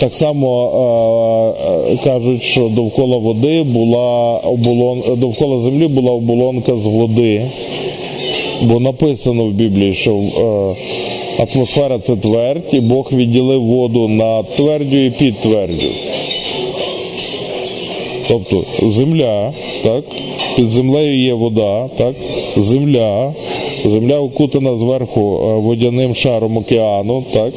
Так 0.00 0.14
само 0.14 1.54
е, 1.88 1.92
е, 1.92 1.96
кажуть, 2.04 2.42
що 2.42 2.68
довкола 2.68 3.16
води 3.16 3.62
була 3.62 4.38
оболон... 4.38 5.02
довкола 5.16 5.58
землі 5.58 5.88
була 5.88 6.12
оболонка 6.12 6.76
з 6.76 6.86
води. 6.86 7.42
Бо 8.62 8.80
написано 8.80 9.44
в 9.44 9.50
Біблії, 9.50 9.94
що 9.94 10.14
е, 10.14 11.42
атмосфера 11.42 11.98
це 11.98 12.16
твердь, 12.16 12.70
і 12.72 12.80
Бог 12.80 13.12
відділив 13.12 13.64
воду 13.64 14.08
на 14.08 14.42
твердю 14.42 14.96
і 14.96 15.10
підтвердю. 15.10 15.86
Тобто 18.28 18.64
земля, 18.82 19.52
так, 19.82 20.04
Під 20.56 20.70
землею 20.70 21.18
є 21.18 21.34
вода, 21.34 21.88
так? 21.96 22.14
земля. 22.56 23.32
Земля 23.84 24.20
окутана 24.20 24.76
зверху 24.76 25.38
водяним 25.62 26.14
шаром 26.14 26.56
океану, 26.56 27.24
так? 27.32 27.52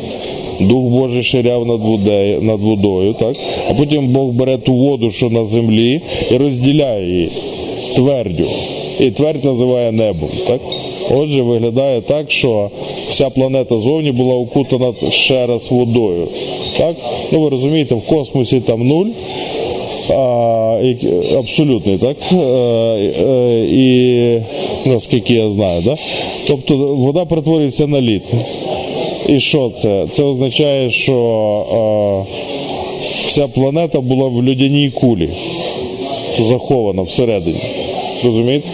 Дух 0.60 0.84
Божий 0.84 1.24
ширяв 1.24 1.66
над 1.66 1.82
водою, 1.82 2.42
над 2.42 2.62
водою, 2.62 3.16
так? 3.20 3.36
а 3.70 3.74
потім 3.74 4.08
Бог 4.08 4.28
бере 4.28 4.58
ту 4.58 4.74
воду, 4.74 5.12
що 5.12 5.30
на 5.30 5.46
землі, 5.46 6.02
і 6.32 6.38
розділяє 6.38 7.08
її 7.08 7.30
твердю. 7.96 8.46
І 9.00 9.12
твердь 9.12 9.46
називає 9.46 9.92
небом. 9.92 10.30
Так? 10.48 10.62
Отже, 11.12 11.42
виглядає 11.42 12.02
так, 12.02 12.32
що 12.32 12.70
вся 13.10 13.30
планета 13.30 13.80
зовні 13.80 14.12
була 14.12 14.36
окутана 14.36 14.94
ще 15.10 15.48
раз 15.48 15.72
водою. 15.72 16.28
Так? 16.78 16.96
Ну, 17.32 17.42
ви 17.42 17.50
розумієте, 17.50 17.96
в 17.96 18.02
космосі 18.02 18.60
там 18.60 18.88
нуль. 18.88 19.08
А, 20.10 20.80
і- 20.84 21.36
абсолютний, 21.38 21.98
так? 21.98 22.18
Е, 22.32 22.36
е, 22.36 23.66
і 23.72 24.40
наскільки 24.86 25.34
я 25.34 25.52
знаю, 25.52 25.82
да? 25.86 25.96
тобто 26.48 26.78
вода 26.78 27.26
перетворюється 27.26 27.88
на 27.88 28.02
лід. 28.02 28.22
І 29.28 29.40
що 29.40 29.72
це? 29.78 30.08
Це 30.12 30.24
означає, 30.24 30.92
що 30.92 32.26
е, 32.28 33.28
вся 33.28 33.48
планета 33.48 34.02
була 34.02 34.28
в 34.28 34.44
людяній 34.44 34.90
кулі, 34.90 35.30
захована 36.40 37.02
всередині. 37.02 37.60
Розумієте? 38.24 38.68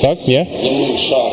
Так? 0.00 0.18
Ні? 0.26 0.46
Шар, 0.98 1.25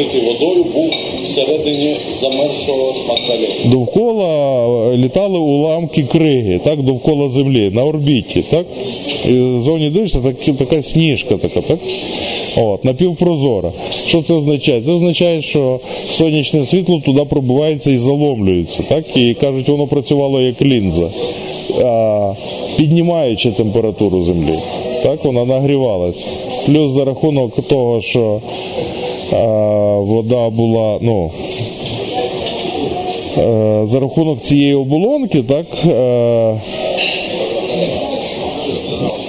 покритий 0.00 0.20
водою, 0.20 0.64
був 0.74 0.90
всередині 1.24 1.96
замерзшого 2.20 2.94
шматка 2.94 3.32
льоду. 3.32 3.70
Довкола 3.76 4.66
е, 4.92 4.96
літали 4.96 5.38
уламки 5.38 6.02
криги, 6.02 6.60
так, 6.64 6.82
довкола 6.82 7.28
землі, 7.28 7.70
на 7.70 7.84
орбіті, 7.84 8.42
так? 8.50 8.66
І 9.24 9.62
зовні 9.64 9.90
дивишся, 9.90 10.18
так, 10.18 10.56
така 10.56 10.82
сніжка 10.82 11.36
така, 11.36 11.60
так? 11.60 11.78
От, 12.56 12.84
напівпрозора. 12.84 13.72
Що 14.06 14.22
це 14.22 14.34
означає? 14.34 14.82
Це 14.82 14.92
означає, 14.92 15.42
що 15.42 15.80
сонячне 16.10 16.64
світло 16.64 17.02
туди 17.04 17.24
пробивається 17.24 17.90
і 17.90 17.96
заломлюється, 17.96 18.82
так? 18.88 19.16
І 19.16 19.34
кажуть, 19.34 19.68
воно 19.68 19.86
працювало 19.86 20.40
як 20.40 20.62
лінза, 20.62 21.08
піднімаючи 22.76 23.50
температуру 23.50 24.22
землі. 24.22 24.54
Так, 25.02 25.24
вона 25.24 25.44
нагрівалася. 25.44 26.26
Плюс 26.66 26.92
за 26.92 27.04
рахунок 27.04 27.68
того, 27.68 28.00
що 28.00 28.40
а, 29.32 29.36
вода 29.98 30.50
була, 30.50 30.98
ну, 31.00 31.30
Е, 33.38 33.86
за 33.86 34.00
рахунок 34.00 34.40
цієї 34.40 34.74
оболонки, 34.74 35.42
так, 35.42 35.66
е, 35.86 36.60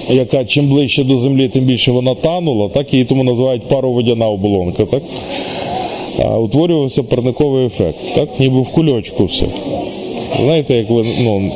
яка 0.10 0.45
чим 0.45 0.67
ближче 0.67 1.03
до 1.03 1.17
землі, 1.17 1.47
тим 1.47 1.63
більше 1.63 1.91
вона 1.91 2.15
танула, 2.15 2.69
так, 2.69 2.93
її 2.93 3.05
тому 3.05 3.23
називають 3.23 3.63
пароводяна 3.63 4.29
оболонка. 4.29 4.86
Так, 4.86 5.03
а, 6.19 6.38
утворювався 6.38 7.03
парниковий 7.03 7.65
ефект, 7.65 7.99
так, 8.15 8.29
ніби 8.39 8.62
в 8.62 8.69
кульочку 8.69 9.25
все. 9.25 9.45
Знаєте, 10.43 10.73
як 10.73 10.89
ви 10.89 11.05
ну, 11.21 11.51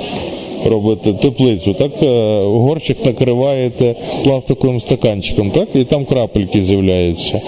робите 0.65 1.13
теплицю, 1.13 1.73
так, 1.73 1.91
е, 2.03 2.39
горщик 2.43 3.05
накриваєте 3.05 3.95
пластиковим 4.23 4.79
стаканчиком, 4.79 5.51
так, 5.51 5.69
і 5.75 5.83
там 5.83 6.05
крапельки 6.05 6.63
з'являються. 6.63 7.41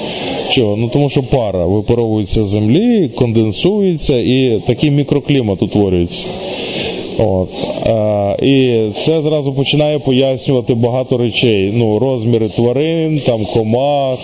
Чого? 0.52 0.76
Ну 0.76 0.90
тому 0.90 1.10
що 1.10 1.24
пара 1.24 1.66
випаровується 1.66 2.44
з 2.44 2.48
землі, 2.48 3.10
конденсується 3.16 4.20
і 4.20 4.62
такий 4.68 4.92
мікроклімат 4.92 5.62
утворюється. 5.62 6.26
От. 7.20 7.50
А, 7.86 8.36
і 8.42 8.82
це 8.98 9.22
зразу 9.22 9.54
починає 9.54 10.00
пояснювати 10.00 10.74
багато 10.74 11.18
речей. 11.18 11.72
Ну, 11.74 12.00
розміри 12.00 12.48
тварин, 12.50 13.20
там 13.26 13.46
комах, 13.46 14.20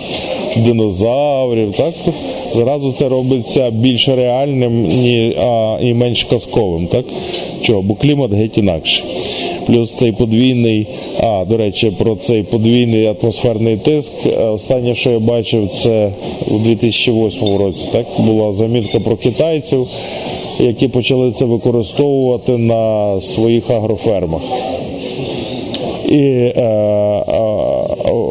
динозаврів. 0.56 1.72
Так? 1.72 1.94
Зразу 2.54 2.92
це 2.92 3.08
робиться 3.08 3.70
більш 3.70 4.08
реальним 4.08 4.84
ні, 4.86 5.36
а, 5.40 5.78
і 5.82 5.94
менш 5.94 6.24
казковим. 6.24 6.86
Так? 6.86 7.04
Чого? 7.62 7.82
Бо 7.82 7.94
клімат 7.94 8.32
геть 8.32 8.58
інакший. 8.58 9.04
Плюс 9.66 9.94
цей 9.94 10.12
подвійний, 10.12 10.86
а 11.20 11.44
до 11.48 11.56
речі, 11.56 11.90
про 11.98 12.16
цей 12.16 12.42
подвійний 12.42 13.06
атмосферний 13.06 13.76
тиск. 13.76 14.12
е, 14.26 14.44
Останнє, 14.44 14.94
що 14.94 15.10
я 15.10 15.18
бачив, 15.18 15.68
це 15.74 16.10
у 16.50 16.58
2008 16.58 17.56
році. 17.56 17.88
Так 17.92 18.06
була 18.18 18.52
замітка 18.52 19.00
про 19.00 19.16
китайців, 19.16 19.86
які 20.60 20.88
почали 20.88 21.32
це 21.32 21.44
використовувати 21.44 22.58
на 22.58 23.20
своїх 23.20 23.70
агрофермах. 23.70 24.42
І 26.08 26.16
е, 26.16 26.52
е, 26.58 27.34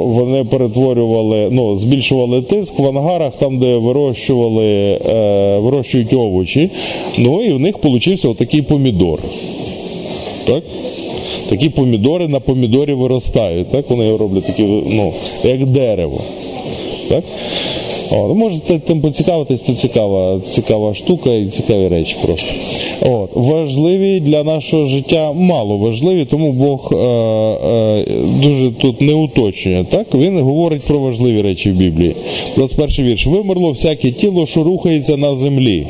вони 0.04 0.44
перетворювали, 0.44 1.48
ну, 1.52 1.78
збільшували 1.78 2.42
тиск 2.42 2.80
в 2.80 2.88
ангарах, 2.88 3.34
там, 3.34 3.60
де 3.60 3.78
вирощували, 3.78 5.00
е, 5.10 5.58
вирощують 5.58 6.14
овочі. 6.14 6.70
Ну 7.18 7.44
і 7.44 7.54
в 7.54 7.60
них 7.60 7.78
получився 7.78 8.30
отакий 8.30 8.62
помідор. 8.62 9.20
Так? 10.46 10.64
Такі 11.50 11.70
помідори 11.70 12.28
на 12.28 12.40
помідорі 12.40 12.94
виростають. 12.94 13.68
Так? 13.68 13.90
Вони 13.90 14.18
роблять 14.18 14.46
такі, 14.46 14.64
ну, 14.90 15.14
як 15.44 15.66
дерево. 15.66 16.22
Так? 17.10 17.24
Ну, 18.14 18.34
можете 18.34 18.80
тим 18.80 19.02
поцікавитись, 19.02 19.62
то 19.62 19.74
цікава, 19.74 20.40
цікава 20.40 20.94
штука 20.94 21.34
і 21.34 21.46
цікаві 21.46 21.88
речі 21.88 22.16
просто. 22.26 22.54
От. 23.02 23.30
Важливі 23.34 24.20
для 24.20 24.44
нашого 24.44 24.86
життя 24.86 25.32
мало 25.34 25.78
важливі, 25.78 26.26
тому 26.26 26.52
Бог 26.52 26.94
е, 26.94 26.98
е, 26.98 28.06
дуже 28.44 28.72
тут 28.72 29.02
не 29.02 29.14
уточнює. 29.14 29.86
Так? 29.90 30.16
Він 30.16 30.40
говорить 30.40 30.84
про 30.84 31.00
важливі 31.00 31.42
речі 31.42 31.72
в 31.72 31.76
Біблії. 31.76 32.16
21 32.56 33.06
вірш. 33.06 33.28
Вимерло 33.28 33.70
всяке 33.70 34.12
тіло, 34.12 34.46
що 34.46 34.64
рухається 34.64 35.18
на 35.18 35.36
землі. 35.36 35.88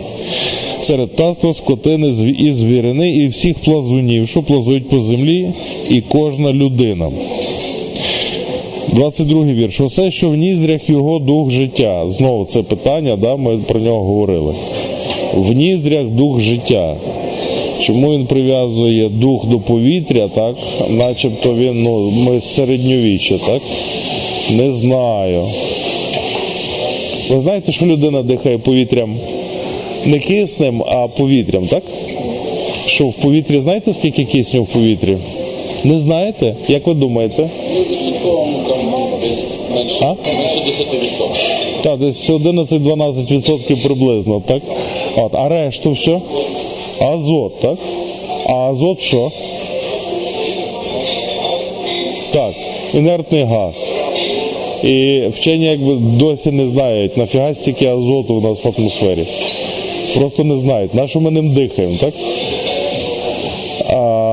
Серед 0.81 1.11
птаства, 1.11 1.53
скотини 1.53 2.07
і 2.39 2.51
звірини, 2.51 3.09
і 3.09 3.27
всіх 3.27 3.59
плазунів, 3.59 4.27
що 4.27 4.43
плазують 4.43 4.89
по 4.89 5.01
землі, 5.01 5.49
і 5.89 6.01
кожна 6.01 6.53
людина. 6.53 7.09
22 8.93 9.43
вірш. 9.45 9.81
Усе, 9.81 10.11
що 10.11 10.29
в 10.29 10.35
ніздрях 10.35 10.89
його 10.89 11.19
дух 11.19 11.51
життя. 11.51 12.05
Знову 12.09 12.45
це 12.45 12.63
питання, 12.63 13.15
да, 13.15 13.35
ми 13.35 13.57
про 13.57 13.79
нього 13.79 14.03
говорили. 14.03 14.53
В 15.33 15.51
ніздрях 15.51 16.05
дух 16.05 16.39
життя. 16.39 16.95
Чому 17.81 18.13
він 18.13 18.25
прив'язує 18.25 19.09
дух 19.09 19.45
до 19.45 19.59
повітря, 19.59 20.27
так? 20.35 20.55
Начебто 20.89 21.53
він, 21.53 21.83
ну, 21.83 22.11
ми 22.11 22.41
середньовіччя, 22.41 23.37
так? 23.37 23.61
Не 24.51 24.71
знаю. 24.71 25.43
Ви 27.29 27.39
знаєте, 27.39 27.71
що 27.71 27.85
людина 27.85 28.23
дихає 28.23 28.57
повітрям 28.57 29.15
не 30.05 30.19
киснем, 30.19 30.83
а 30.87 31.07
повітрям, 31.07 31.67
так? 31.67 31.83
Що 32.85 33.07
в 33.07 33.15
повітрі, 33.15 33.59
знаєте, 33.59 33.93
скільки 33.93 34.25
кисню 34.25 34.63
в 34.63 34.67
повітрі? 34.67 35.17
Не 35.83 35.99
знаєте? 35.99 36.55
Як 36.67 36.87
ви 36.87 36.93
думаєте? 36.93 37.49
А? 40.03 40.15
менше 40.37 40.59
10%. 40.59 41.83
Так, 41.83 41.99
десь 41.99 42.29
11-12% 42.29 43.83
приблизно, 43.83 44.41
так? 44.47 44.61
От, 45.15 45.35
а 45.35 45.49
решту 45.49 45.91
все? 45.91 46.19
Азот, 46.99 47.61
так? 47.61 47.77
А 48.47 48.53
азот 48.53 49.01
що? 49.01 49.31
Так, 52.33 52.53
інертний 52.93 53.43
газ. 53.43 53.75
І 54.83 55.21
вчені 55.33 55.65
якби 55.65 55.93
досі 55.95 56.51
не 56.51 56.67
знають, 56.67 57.17
нафіга 57.17 57.53
стільки 57.53 57.85
азоту 57.87 58.33
у 58.33 58.41
нас 58.41 58.63
в 58.63 58.73
атмосфері. 58.77 59.23
Просто 60.15 60.43
не 60.43 60.57
знають. 60.57 60.93
На 60.93 61.07
що 61.07 61.19
ми 61.19 61.31
ним 61.31 61.53
дихаємо, 61.53 61.95
так? 61.99 62.13
А, 63.89 64.32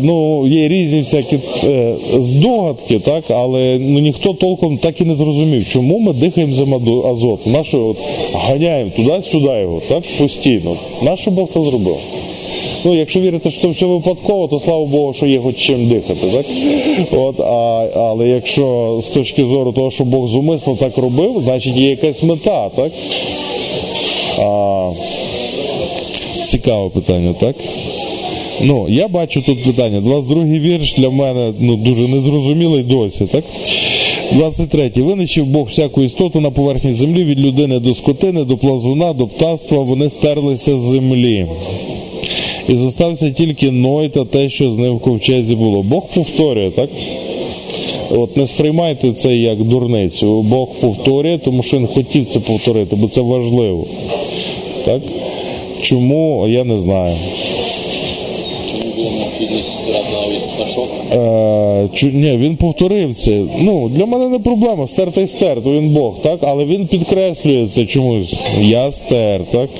ну, 0.00 0.46
є 0.46 0.68
різні 0.68 0.98
всякі 0.98 1.38
е, 1.64 1.94
здогадки, 2.18 2.98
так, 2.98 3.24
але 3.28 3.78
ну, 3.80 3.98
ніхто 3.98 4.32
толком 4.32 4.78
так 4.78 5.00
і 5.00 5.04
не 5.04 5.14
зрозумів, 5.14 5.68
чому 5.68 5.98
ми 5.98 6.12
дихаємо 6.12 6.54
за 6.54 6.64
азот. 7.10 7.46
Нащо 7.46 7.86
от, 7.86 7.96
ганяємо 8.34 8.90
туди-сюди 8.96 9.60
його, 9.60 9.82
так, 9.88 10.02
постійно. 10.18 10.76
Нащо 11.02 11.30
Бог 11.30 11.48
це 11.54 11.62
зробив? 11.62 11.96
Ну, 12.84 12.94
якщо 12.94 13.20
вірити, 13.20 13.50
що 13.50 13.68
все 13.68 13.86
випадково, 13.86 14.48
то 14.48 14.60
слава 14.60 14.84
Богу, 14.84 15.14
що 15.14 15.26
є 15.26 15.40
хоч 15.40 15.56
чим 15.56 15.86
дихати. 15.86 16.26
Так? 16.32 16.46
От, 17.12 17.40
а, 17.40 17.88
але 17.96 18.28
якщо 18.28 18.98
з 19.02 19.06
точки 19.06 19.44
зору 19.44 19.72
того, 19.72 19.90
що 19.90 20.04
Бог 20.04 20.28
зумисно 20.28 20.76
так 20.76 20.98
робив, 20.98 21.42
значить 21.44 21.76
є 21.76 21.90
якась 21.90 22.22
мета, 22.22 22.68
так? 22.68 22.92
А, 24.38 24.90
цікаве 26.44 26.88
питання, 26.88 27.34
так? 27.40 27.56
Ну, 28.62 28.86
я 28.88 29.08
бачу 29.08 29.42
тут 29.42 29.64
питання. 29.64 30.00
22-й 30.00 30.58
вірш 30.58 30.94
для 30.94 31.10
мене 31.10 31.52
ну, 31.60 31.76
дуже 31.76 32.08
незрозумілий 32.08 32.82
досі, 32.82 33.26
так? 33.26 33.44
23. 34.32 34.90
Винищив 34.96 35.46
Бог 35.46 35.66
всяку 35.66 36.02
істоту 36.02 36.40
на 36.40 36.50
поверхні 36.50 36.92
землі 36.92 37.24
від 37.24 37.40
людини 37.40 37.78
до 37.78 37.94
скотини, 37.94 38.44
до 38.44 38.56
плазуна, 38.56 39.12
до 39.12 39.26
птаства, 39.26 39.78
вони 39.78 40.08
стерлися 40.08 40.78
з 40.78 40.80
землі. 40.80 41.46
І 42.68 42.76
зостався 42.76 43.30
тільки 43.30 43.70
Ной 43.70 44.08
та 44.08 44.24
те, 44.24 44.48
що 44.48 44.70
з 44.70 44.78
ним 44.78 44.96
в 44.96 45.00
ковчезі 45.00 45.54
було. 45.54 45.82
Бог 45.82 46.06
повторює, 46.14 46.70
так? 46.70 46.90
От 48.10 48.36
не 48.36 48.46
сприймайте 48.46 49.12
це 49.12 49.36
як 49.36 49.62
дурницю. 49.62 50.42
Бог 50.42 50.68
повторює, 50.80 51.38
тому 51.44 51.62
що 51.62 51.76
він 51.76 51.86
хотів 51.86 52.26
це 52.26 52.40
повторити, 52.40 52.96
бо 52.96 53.08
це 53.08 53.20
важливо. 53.20 53.86
Так? 54.84 55.02
Чому, 55.82 56.48
я 56.48 56.64
не 56.64 56.78
знаю. 56.78 57.16
Навіть 59.52 60.42
пташок? 60.42 60.88
Е, 61.12 61.88
ні, 62.02 62.36
він 62.36 62.56
повторив 62.56 63.14
це. 63.14 63.40
Ну, 63.60 63.88
для 63.88 64.06
мене 64.06 64.28
не 64.28 64.38
проблема, 64.38 64.86
стер 64.86 65.12
та 65.12 65.26
стер, 65.26 65.60
він 65.66 65.88
Бог, 65.88 66.14
так? 66.22 66.38
Але 66.42 66.64
він 66.64 66.86
підкреслює 66.86 67.66
це 67.66 67.86
чомусь. 67.86 68.34
Я 68.62 68.92
стер, 68.92 69.40
так? 69.50 69.70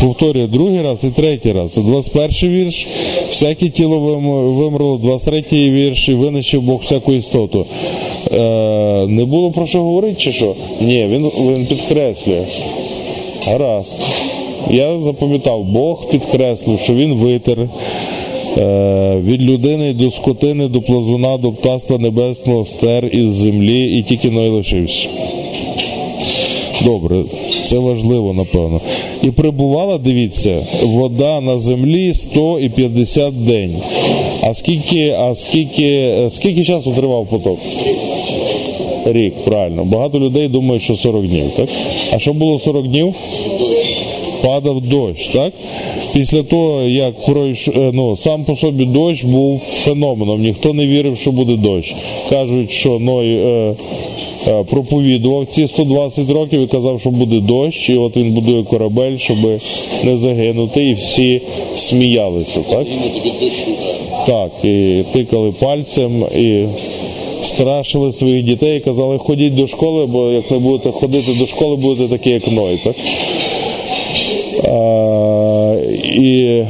Повторює 0.00 0.46
другий 0.46 0.82
раз 0.82 1.04
і 1.04 1.08
третій 1.08 1.52
раз. 1.52 1.72
Це 1.72 1.80
21 1.80 2.50
вірш, 2.50 2.86
всяке 3.28 3.68
тіло 3.68 3.98
вимерло, 4.58 4.98
23 5.02 5.70
вірш, 5.70 6.08
і 6.08 6.14
винищив 6.14 6.62
Бог 6.62 6.80
всяку 6.82 7.12
істоту. 7.12 7.66
Е, 8.32 9.06
не 9.06 9.24
було 9.24 9.50
про 9.50 9.66
що 9.66 9.78
говорити, 9.78 10.14
чи 10.18 10.32
що? 10.32 10.54
Ні, 10.80 11.06
він, 11.10 11.24
він 11.24 11.66
підкреслює. 11.66 12.42
Гаразд. 13.46 13.94
Я 14.70 15.00
запам'ятав, 15.00 15.64
Бог 15.64 16.10
підкреслив, 16.10 16.80
що 16.80 16.94
він 16.94 17.14
витер 17.14 17.58
від 19.24 19.42
людини 19.42 19.92
до 19.92 20.10
скотини, 20.10 20.68
до 20.68 20.82
плазуна, 20.82 21.36
до 21.36 21.52
птаства 21.52 21.98
небесного 21.98 22.64
стер 22.64 23.06
із 23.12 23.28
землі 23.28 23.98
і 23.98 24.02
тільки 24.02 24.30
ной 24.30 24.48
лишився. 24.48 25.08
Добре, 26.84 27.16
це 27.64 27.78
важливо, 27.78 28.32
напевно. 28.32 28.80
І 29.22 29.30
прибувала, 29.30 29.98
дивіться, 29.98 30.66
вода 30.82 31.40
на 31.40 31.58
землі 31.58 32.14
100 32.14 32.58
і 32.60 32.68
50 32.68 33.46
день. 33.46 33.76
А 34.42 34.54
скільки, 34.54 35.10
а 35.10 35.34
скільки, 35.34 35.84
е, 35.84 36.30
скільки 36.30 36.64
часу 36.64 36.92
тривав 36.96 37.26
потоп? 37.26 37.58
Рік, 39.04 39.34
правильно. 39.44 39.84
Багато 39.84 40.18
людей 40.18 40.48
думають, 40.48 40.82
що 40.82 40.94
40 40.94 41.26
днів, 41.26 41.44
так? 41.56 41.68
А 42.12 42.18
що 42.18 42.32
було 42.32 42.58
40 42.58 42.88
днів? 42.88 43.14
Падав 44.42 44.80
дощ, 44.80 45.28
так? 45.28 45.52
Після 46.12 46.42
того, 46.42 46.82
як 46.82 47.24
пройш... 47.24 47.68
е, 47.68 47.90
ну, 47.92 48.16
сам 48.16 48.44
по 48.44 48.56
собі 48.56 48.84
дощ 48.84 49.24
був 49.24 49.60
феноменом. 49.60 50.40
Ніхто 50.40 50.72
не 50.72 50.86
вірив, 50.86 51.18
що 51.18 51.32
буде 51.32 51.56
дощ. 51.56 51.94
Кажуть, 52.30 52.70
що 52.70 52.98
Ной 52.98 53.34
е, 53.34 53.74
е, 54.48 54.64
проповідував 54.70 55.46
ці 55.46 55.66
120 55.66 56.30
років 56.30 56.60
і 56.60 56.66
казав, 56.66 57.00
що 57.00 57.10
буде 57.10 57.40
дощ, 57.40 57.90
і 57.90 57.96
от 57.96 58.16
він 58.16 58.32
будує 58.32 58.62
корабель, 58.62 59.16
щоб 59.16 59.36
не 60.04 60.16
загинути, 60.16 60.84
і 60.84 60.94
всі 60.94 61.40
сміялися, 61.74 62.60
так? 62.70 62.86
Так, 64.26 64.50
і 64.64 65.02
тикали 65.12 65.52
пальцем, 65.52 66.24
і 66.38 66.64
страшили 67.42 68.12
своїх 68.12 68.44
дітей, 68.44 68.76
і 68.76 68.80
казали, 68.80 69.18
ходіть 69.18 69.54
до 69.54 69.66
школи, 69.66 70.06
бо 70.06 70.30
як 70.30 70.50
не 70.50 70.58
будете 70.58 70.90
ходити 70.90 71.32
до 71.38 71.46
школи, 71.46 71.76
будете 71.76 72.08
такі, 72.08 72.30
як 72.30 72.52
Ной. 72.52 72.80
Так? 72.84 72.96
І, 76.14 76.62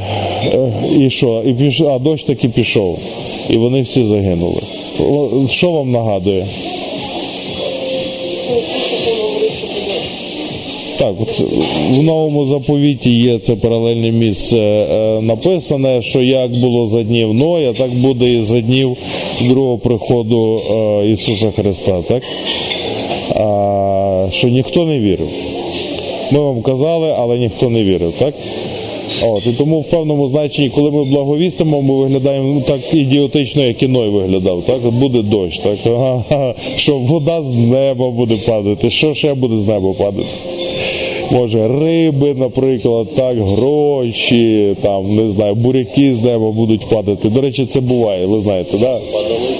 і 0.99 1.09
що? 1.09 1.43
І 1.45 1.53
піш... 1.53 1.81
А 1.81 1.99
дощ 1.99 2.23
таки 2.23 2.49
пішов. 2.49 2.99
І 3.49 3.57
вони 3.57 3.81
всі 3.81 4.03
загинули. 4.03 4.61
Що 5.49 5.71
вам 5.71 5.91
нагадує? 5.91 6.45
Так, 10.99 11.15
в 11.91 12.03
новому 12.03 12.45
заповіті 12.45 13.09
є 13.09 13.39
це 13.39 13.55
паралельне 13.55 14.11
місце 14.11 14.57
е, 14.57 15.21
написане, 15.21 16.01
що 16.01 16.21
як 16.21 16.51
було 16.51 16.87
за 16.87 17.03
днів 17.03 17.33
Ноя, 17.33 17.73
так 17.73 17.93
буде 17.93 18.33
і 18.33 18.43
за 18.43 18.61
днів 18.61 18.97
другого 19.41 19.77
приходу 19.77 20.61
е, 20.71 21.07
Ісуса 21.11 21.51
Христа. 21.51 22.01
Так? 22.07 22.23
Що 24.33 24.47
ніхто 24.47 24.85
не 24.85 24.99
вірив. 24.99 25.29
Ми 26.31 26.39
вам 26.39 26.61
казали, 26.61 27.15
але 27.17 27.37
ніхто 27.37 27.69
не 27.69 27.83
вірив, 27.83 28.13
так? 28.19 28.33
От, 29.23 29.47
і 29.47 29.51
тому 29.51 29.79
в 29.79 29.89
певному 29.89 30.27
значенні, 30.27 30.69
коли 30.69 30.91
ми 30.91 31.03
благовістимо, 31.03 31.81
ми 31.81 31.95
виглядаємо 31.95 32.53
ну, 32.53 32.61
так 32.61 32.93
ідіотично, 32.93 33.63
як 33.63 33.83
і 33.83 33.87
виглядав. 33.87 34.63
Так? 34.63 34.81
Буде 34.81 35.21
дощ, 35.21 35.59
так? 35.59 35.77
Ага, 35.85 36.53
що 36.75 36.97
вода 36.97 37.43
з 37.43 37.55
неба 37.55 38.09
буде 38.09 38.35
падати, 38.35 38.89
що 38.89 39.13
ще 39.13 39.33
буде 39.33 39.57
з 39.57 39.67
неба 39.67 39.93
падати? 39.93 40.27
Може, 41.31 41.67
риби, 41.67 42.33
наприклад, 42.33 43.07
так, 43.15 43.37
гроші, 43.37 44.75
там, 44.81 45.15
не 45.15 45.29
знаю, 45.29 45.55
буряки 45.55 46.13
з 46.13 46.23
неба 46.23 46.51
будуть 46.51 46.89
падати. 46.89 47.29
До 47.29 47.41
речі, 47.41 47.65
це 47.65 47.81
буває, 47.81 48.25
ви 48.25 48.41
знаєте, 48.41 48.77
да? 48.77 48.99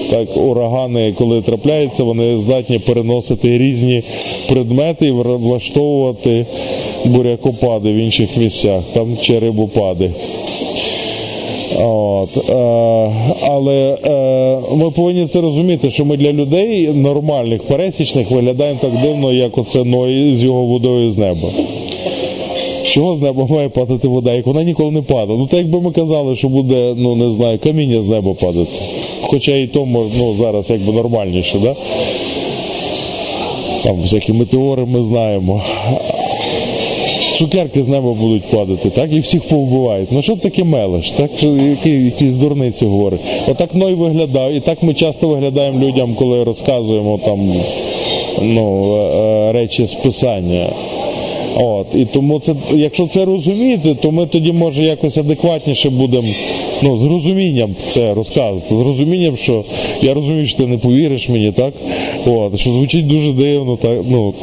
так, 0.09 0.37
урагани, 0.37 1.13
коли 1.17 1.41
трапляються, 1.41 2.03
вони 2.03 2.37
здатні 2.37 2.79
переносити 2.79 3.57
різні 3.57 4.03
предмети 4.49 5.07
і 5.07 5.11
влаштовувати 5.11 6.45
бурякопади 7.05 7.91
в 7.91 7.95
інших 7.95 8.37
місцях, 8.37 8.83
там 8.93 9.17
чи 9.21 9.39
рибопади. 9.39 10.11
От, 11.77 12.37
е, 12.49 12.53
але 13.41 13.97
е, 14.05 14.75
ми 14.75 14.91
повинні 14.91 15.27
це 15.27 15.41
розуміти, 15.41 15.89
що 15.89 16.05
ми 16.05 16.17
для 16.17 16.31
людей 16.31 16.87
нормальних, 16.87 17.63
пересічних 17.63 18.31
виглядаємо 18.31 18.79
так 18.81 18.91
дивно, 19.01 19.33
як 19.33 19.57
оце 19.57 19.83
Ной 19.83 20.35
з 20.35 20.43
його 20.43 20.63
водою 20.65 21.11
з 21.11 21.17
неба. 21.17 21.49
Чого 22.85 23.17
з 23.17 23.21
неба 23.21 23.47
має 23.49 23.69
падати 23.69 24.07
вода, 24.07 24.33
як 24.33 24.47
вона 24.47 24.63
ніколи 24.63 24.91
не 24.91 25.01
падає? 25.01 25.39
Ну 25.39 25.47
так 25.47 25.59
якби 25.59 25.81
ми 25.81 25.91
казали, 25.91 26.35
що 26.35 26.49
буде, 26.49 26.93
ну 26.97 27.15
не 27.15 27.31
знаю, 27.31 27.59
каміння 27.63 28.01
з 28.01 28.07
неба 28.07 28.33
падати. 28.33 28.71
Хоча 29.21 29.55
і 29.55 29.67
то 29.67 29.85
мож- 29.85 30.07
ну, 30.17 30.35
зараз 30.39 30.69
якби 30.69 30.93
нормальніше, 30.93 31.57
да? 31.63 31.75
Там 33.83 33.95
всякі 34.01 34.33
метеори 34.33 34.85
ми 34.85 35.03
знаємо. 35.03 35.61
Цукерки 37.39 37.83
з 37.83 37.87
неба 37.87 38.13
будуть 38.13 38.43
падати, 38.43 38.89
так? 38.89 39.13
І 39.13 39.19
всіх 39.19 39.43
повбивають. 39.43 40.11
Ну 40.11 40.21
що 40.21 40.35
таке 40.35 40.63
мелеш? 40.63 41.11
Так? 41.11 41.31
Що, 41.37 41.47
які, 41.47 41.89
якісь 41.89 42.33
дурниці 42.33 42.85
говорить. 42.85 43.19
Отак 43.47 43.75
Ной 43.75 43.93
виглядав, 43.93 44.53
і 44.53 44.59
так 44.59 44.83
ми 44.83 44.93
часто 44.93 45.27
виглядаємо 45.27 45.85
людям, 45.85 46.13
коли 46.15 46.43
розказуємо 46.43 47.19
там 47.25 47.53
ну, 48.41 48.95
е, 48.95 49.17
е, 49.17 49.51
речі 49.51 49.85
з 49.85 49.93
писання. 49.93 50.69
От, 51.55 51.87
і 51.95 52.05
тому 52.05 52.39
це, 52.39 52.53
якщо 52.73 53.07
це 53.07 53.25
розуміти, 53.25 53.95
то 54.01 54.11
ми 54.11 54.25
тоді 54.25 54.51
може 54.51 54.83
якось 54.83 55.17
адекватніше 55.17 55.89
будемо 55.89 56.27
ну, 56.81 56.97
з 56.97 57.03
розумінням 57.03 57.75
це 57.87 58.13
розказувати. 58.13 58.75
З 58.75 58.81
розумінням, 58.81 59.37
що 59.37 59.63
я 60.01 60.13
розумію, 60.13 60.45
що 60.45 60.57
ти 60.57 60.67
не 60.67 60.77
повіриш 60.77 61.29
мені, 61.29 61.51
так? 61.51 61.73
От, 62.25 62.59
що 62.59 62.69
звучить 62.71 63.07
дуже 63.07 63.31
дивно, 63.31 63.77
так, 63.77 63.99
ну, 64.09 64.33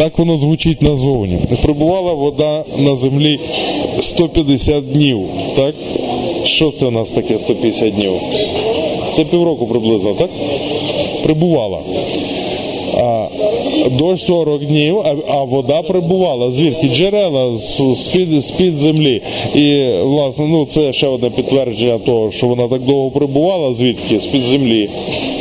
так 0.00 0.18
воно 0.18 0.38
звучить 0.38 0.82
назовні. 0.82 1.38
Прибувала 1.62 2.12
вода 2.12 2.64
на 2.78 2.96
землі 2.96 3.38
150 4.00 4.92
днів. 4.92 5.20
Так? 5.56 5.74
Що 6.44 6.70
це 6.70 6.86
у 6.86 6.90
нас 6.90 7.10
таке 7.10 7.38
150 7.38 7.94
днів? 7.94 8.12
Це 9.12 9.24
півроку 9.24 9.66
приблизно, 9.66 10.14
так? 10.14 10.28
Прибувала. 11.22 11.78
А, 12.98 13.26
дощ 13.98 14.24
40 14.26 14.64
днів, 14.64 14.98
а, 14.98 15.14
а 15.28 15.44
вода 15.44 15.82
прибувала. 15.82 16.50
Звідки? 16.50 16.88
Джерела 16.88 17.56
з- 17.56 17.82
з-під, 17.94 18.42
з-під 18.42 18.78
землі. 18.78 19.22
І, 19.54 19.84
власне, 20.02 20.46
ну, 20.48 20.64
це 20.66 20.92
ще 20.92 21.06
одне 21.06 21.30
підтвердження 21.30 21.98
того, 21.98 22.30
що 22.30 22.46
вона 22.46 22.68
так 22.68 22.82
довго 22.82 23.10
прибувала, 23.10 23.74
звідки? 23.74 24.20
З-під 24.20 24.44
землі. 24.44 24.88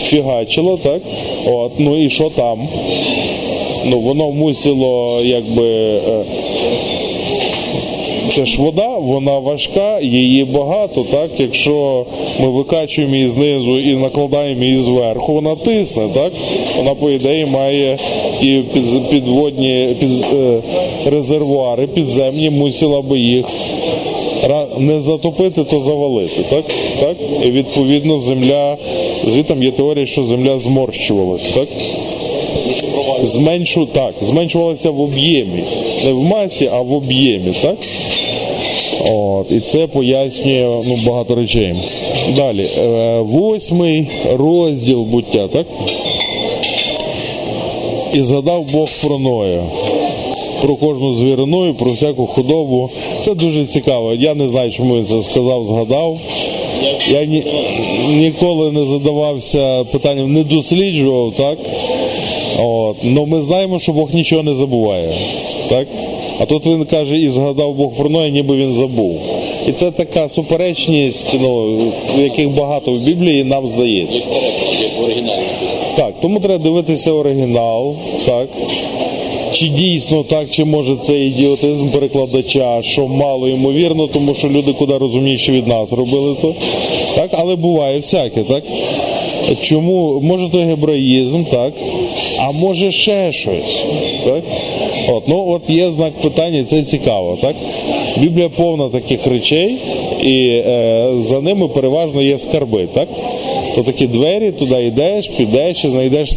Фігачило, 0.03 0.79
так? 0.83 1.01
От, 1.47 1.71
ну 1.79 2.03
і 2.05 2.09
що 2.09 2.29
там? 2.29 2.67
Ну 3.89 3.99
воно 3.99 4.31
мусило 4.31 5.21
якби. 5.23 5.67
е, 5.67 6.23
Це 8.35 8.45
ж 8.45 8.61
вода, 8.61 8.97
вона 8.97 9.39
важка, 9.39 9.99
її 10.01 10.43
багато, 10.43 11.05
так? 11.11 11.29
Якщо 11.37 12.05
ми 12.39 12.49
викачуємо 12.49 13.15
її 13.15 13.27
знизу 13.27 13.79
і 13.79 13.95
накладаємо 13.95 14.63
її 14.63 14.77
зверху, 14.77 15.33
вона 15.33 15.55
тисне, 15.55 16.07
так? 16.13 16.33
Вона, 16.77 16.93
по 16.95 17.09
ідеї, 17.09 17.45
має 17.45 17.97
ті 18.39 18.63
підводні 19.09 19.87
під, 19.99 20.09
е, 20.33 20.59
резервуари 21.05 21.87
підземні, 21.87 22.49
мусила 22.49 23.01
би 23.01 23.19
їх 23.19 23.45
не 24.77 25.01
затопити, 25.01 25.63
то 25.63 25.79
завалити. 25.79 26.43
Так? 26.49 26.65
Так? 26.99 27.15
І 27.45 27.51
відповідно 27.51 28.19
земля, 28.19 28.77
звідти 29.27 29.55
є 29.61 29.71
теорія, 29.71 30.05
що 30.05 30.23
земля 30.23 30.59
зморщувалась. 30.59 31.51
Так? 31.51 31.67
Зменшу, 33.23 33.85
так, 33.85 34.13
зменшувалася 34.21 34.91
в 34.91 35.01
об'ємі. 35.01 35.63
Не 36.05 36.11
в 36.11 36.23
масі, 36.23 36.69
а 36.73 36.81
в 36.81 36.93
об'ємі. 36.93 37.53
Так? 37.61 37.77
От, 39.11 39.51
і 39.51 39.59
це 39.59 39.87
пояснює 39.87 40.81
ну, 40.85 40.99
багато 41.05 41.35
речей. 41.35 41.73
Далі, 42.35 42.67
е, 42.77 43.19
восьмий 43.19 44.07
розділ 44.33 45.01
буття, 45.01 45.47
так? 45.47 45.65
І 48.13 48.21
згадав 48.21 48.65
Бог 48.73 48.89
про 49.03 49.19
Ноя. 49.19 49.63
Про 50.61 50.75
кожну 50.75 51.15
звірину 51.15 51.69
і 51.69 51.73
про 51.73 51.91
всяку 51.91 52.27
худобу. 52.27 52.89
Це 53.25 53.35
дуже 53.35 53.65
цікаво. 53.65 54.13
Я 54.13 54.33
не 54.33 54.47
знаю, 54.47 54.71
чому 54.71 54.95
він 54.95 55.05
це 55.05 55.21
сказав, 55.21 55.65
згадав. 55.65 56.17
Я 57.11 57.25
ні, 57.25 57.43
ніколи 58.09 58.71
не 58.71 58.85
задавався 58.85 59.83
питанням, 59.91 60.33
не 60.33 60.43
досліджував, 60.43 61.33
так? 61.37 61.57
От. 62.59 62.97
Ну 63.03 63.25
ми 63.25 63.41
знаємо, 63.41 63.79
що 63.79 63.91
Бог 63.93 64.09
нічого 64.13 64.43
не 64.43 64.55
забуває. 64.55 65.13
Так? 65.69 65.87
А 66.39 66.45
тут 66.45 66.65
він 66.65 66.85
каже, 66.85 67.19
і 67.19 67.29
згадав 67.29 67.73
Бог 67.73 67.91
про 67.91 68.09
Ноя, 68.09 68.29
ніби 68.29 68.55
він 68.55 68.75
забув. 68.75 69.19
І 69.67 69.71
це 69.71 69.91
така 69.91 70.29
суперечність, 70.29 71.37
ну, 71.41 71.77
яких 72.17 72.49
багато 72.49 72.91
в 72.91 72.99
Біблії 72.99 73.43
нам 73.43 73.67
здається. 73.67 74.23
Так, 75.95 76.13
тому 76.21 76.39
треба 76.39 76.63
дивитися 76.63 77.11
оригінал, 77.11 77.95
так. 78.25 78.49
Чи 79.51 79.67
дійсно 79.67 80.23
так, 80.23 80.49
чи 80.49 80.65
може 80.65 80.95
це 80.95 81.19
ідіотизм 81.19 81.89
перекладача, 81.89 82.81
що 82.81 83.07
мало 83.07 83.49
ймовірно, 83.49 84.07
тому 84.07 84.35
що 84.35 84.47
люди 84.47 84.73
куди 84.73 84.97
розумніші 84.97 85.51
від 85.51 85.67
нас 85.67 85.93
робили 85.93 86.35
то. 86.41 86.55
Так, 87.15 87.29
але 87.31 87.55
буває 87.55 87.97
всяке, 87.97 88.43
так? 88.43 88.63
Чому 89.61 90.19
може 90.21 90.49
то 90.49 90.57
гебраїзм, 90.57 91.43
так? 91.43 91.73
А 92.39 92.51
може 92.51 92.91
ще 92.91 93.31
щось. 93.31 93.83
Так? 94.25 94.43
От, 95.07 95.27
ну 95.27 95.45
от 95.49 95.69
є 95.69 95.91
знак 95.91 96.13
питання, 96.21 96.63
це 96.63 96.83
цікаво, 96.83 97.37
так? 97.41 97.55
Біблія 98.17 98.49
повна 98.49 98.89
таких 98.89 99.27
речей, 99.27 99.75
і 100.23 100.47
е, 100.49 101.09
за 101.19 101.41
ними 101.41 101.67
переважно 101.67 102.21
є 102.21 102.37
скарби, 102.37 102.87
так? 102.93 103.07
То 103.79 103.85
такі 103.85 104.07
двері, 104.07 104.51
туди 104.51 104.85
йдеш, 104.85 105.27
підеш 105.27 105.85
і 105.85 105.89
знайдеш 105.89 106.29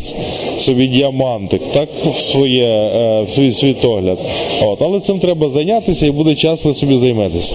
собі 0.58 0.86
діамантик, 0.86 1.62
так, 1.72 1.88
в, 2.14 2.20
своє, 2.20 2.64
е, 2.64 3.22
в 3.22 3.30
свій 3.30 3.52
світогляд. 3.52 4.18
От, 4.62 4.82
але 4.82 5.00
цим 5.00 5.18
треба 5.18 5.50
зайнятися 5.50 6.06
і 6.06 6.10
буде 6.10 6.34
час, 6.34 6.64
ви 6.64 6.74
собі 6.74 6.96
займетеся. 6.96 7.54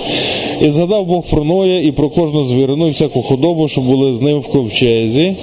І 0.61 0.69
згадав 0.69 1.05
Бог 1.05 1.23
про 1.23 1.43
Ноя 1.43 1.79
і 1.79 1.91
про 1.91 2.09
кожну 2.09 2.43
звірину 2.43 2.87
і 2.87 2.91
всяку 2.91 3.21
худобу, 3.21 3.67
що 3.67 3.81
були 3.81 4.13
з 4.13 4.21
ним 4.21 4.39
в 4.39 4.47
ковчезі. 4.47 5.35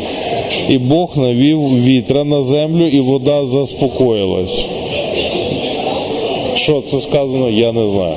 І 0.69 0.79
Бог 0.79 1.11
навів 1.17 1.85
вітра 1.85 2.25
на 2.25 2.43
землю, 2.43 2.87
і 2.87 3.01
вода 3.01 3.47
заспокоїлась. 3.47 4.67
Що 6.55 6.81
це 6.81 7.01
сказано, 7.01 7.51
я 7.51 7.73
не 7.73 7.89
знаю. 7.89 8.15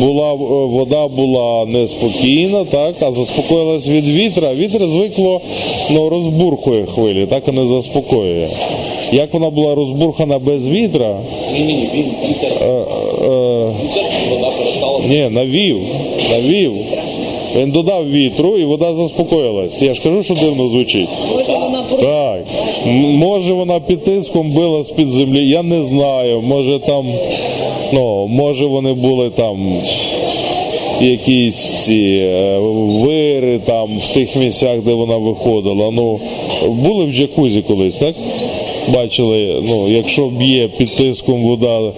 Була 0.00 0.32
е, 0.32 0.36
вода 0.66 1.08
була 1.08 1.64
неспокійна, 1.66 2.64
так, 2.64 2.94
а 3.02 3.12
заспокоїлась 3.12 3.86
від 3.88 4.08
вітра. 4.08 4.54
Вітер 4.54 4.86
звикло 4.86 5.40
ну, 5.90 6.08
розбурхує 6.08 6.86
хвилі, 6.86 7.26
так 7.26 7.48
і 7.48 7.52
не 7.52 7.66
заспокоює. 7.66 8.48
Як 9.12 9.34
вона 9.34 9.50
була 9.50 9.74
розбурхана 9.74 10.38
без 10.38 10.68
вітра, 10.68 11.16
Ні, 11.52 11.60
ні, 11.60 11.72
ні, 11.72 11.88
він 11.94 12.04
вітер, 12.28 12.52
вода 14.30 14.50
перестала. 14.58 15.00
ні, 15.08 15.28
навів, 15.30 15.80
навів. 16.30 16.72
Він 17.56 17.70
додав 17.70 18.10
вітру 18.10 18.58
і 18.58 18.64
вода 18.64 18.94
заспокоїлась. 18.94 19.82
Я 19.82 19.94
ж 19.94 20.02
кажу, 20.02 20.22
що 20.22 20.34
дивно 20.34 20.68
звучить. 20.68 21.08
Може 21.32 21.52
вона 21.52 21.77
Може 22.86 23.52
вона 23.52 23.80
під 23.80 24.04
тиском 24.04 24.50
била 24.50 24.84
з-під 24.84 25.10
землі, 25.10 25.48
я 25.48 25.62
не 25.62 25.82
знаю. 25.82 26.40
Може 26.40 26.78
там, 26.78 27.06
ну, 27.92 28.26
може 28.26 28.66
вони 28.66 28.92
були 28.92 29.30
там 29.30 29.80
якісь 31.00 31.56
ці 31.56 32.20
е, 32.22 32.58
вири 33.02 33.58
там 33.58 33.98
в 33.98 34.08
тих 34.08 34.36
місцях, 34.36 34.78
де 34.80 34.94
вона 34.94 35.16
виходила. 35.16 35.90
Ну, 35.90 36.20
були 36.66 37.04
в 37.04 37.12
джакузі 37.12 37.62
колись, 37.62 37.94
так? 37.94 38.14
Бачили, 38.94 39.62
ну, 39.68 39.88
якщо 39.88 40.26
б'є 40.26 40.68
під 40.68 40.96
тиском 40.96 41.42
вода 41.42 41.92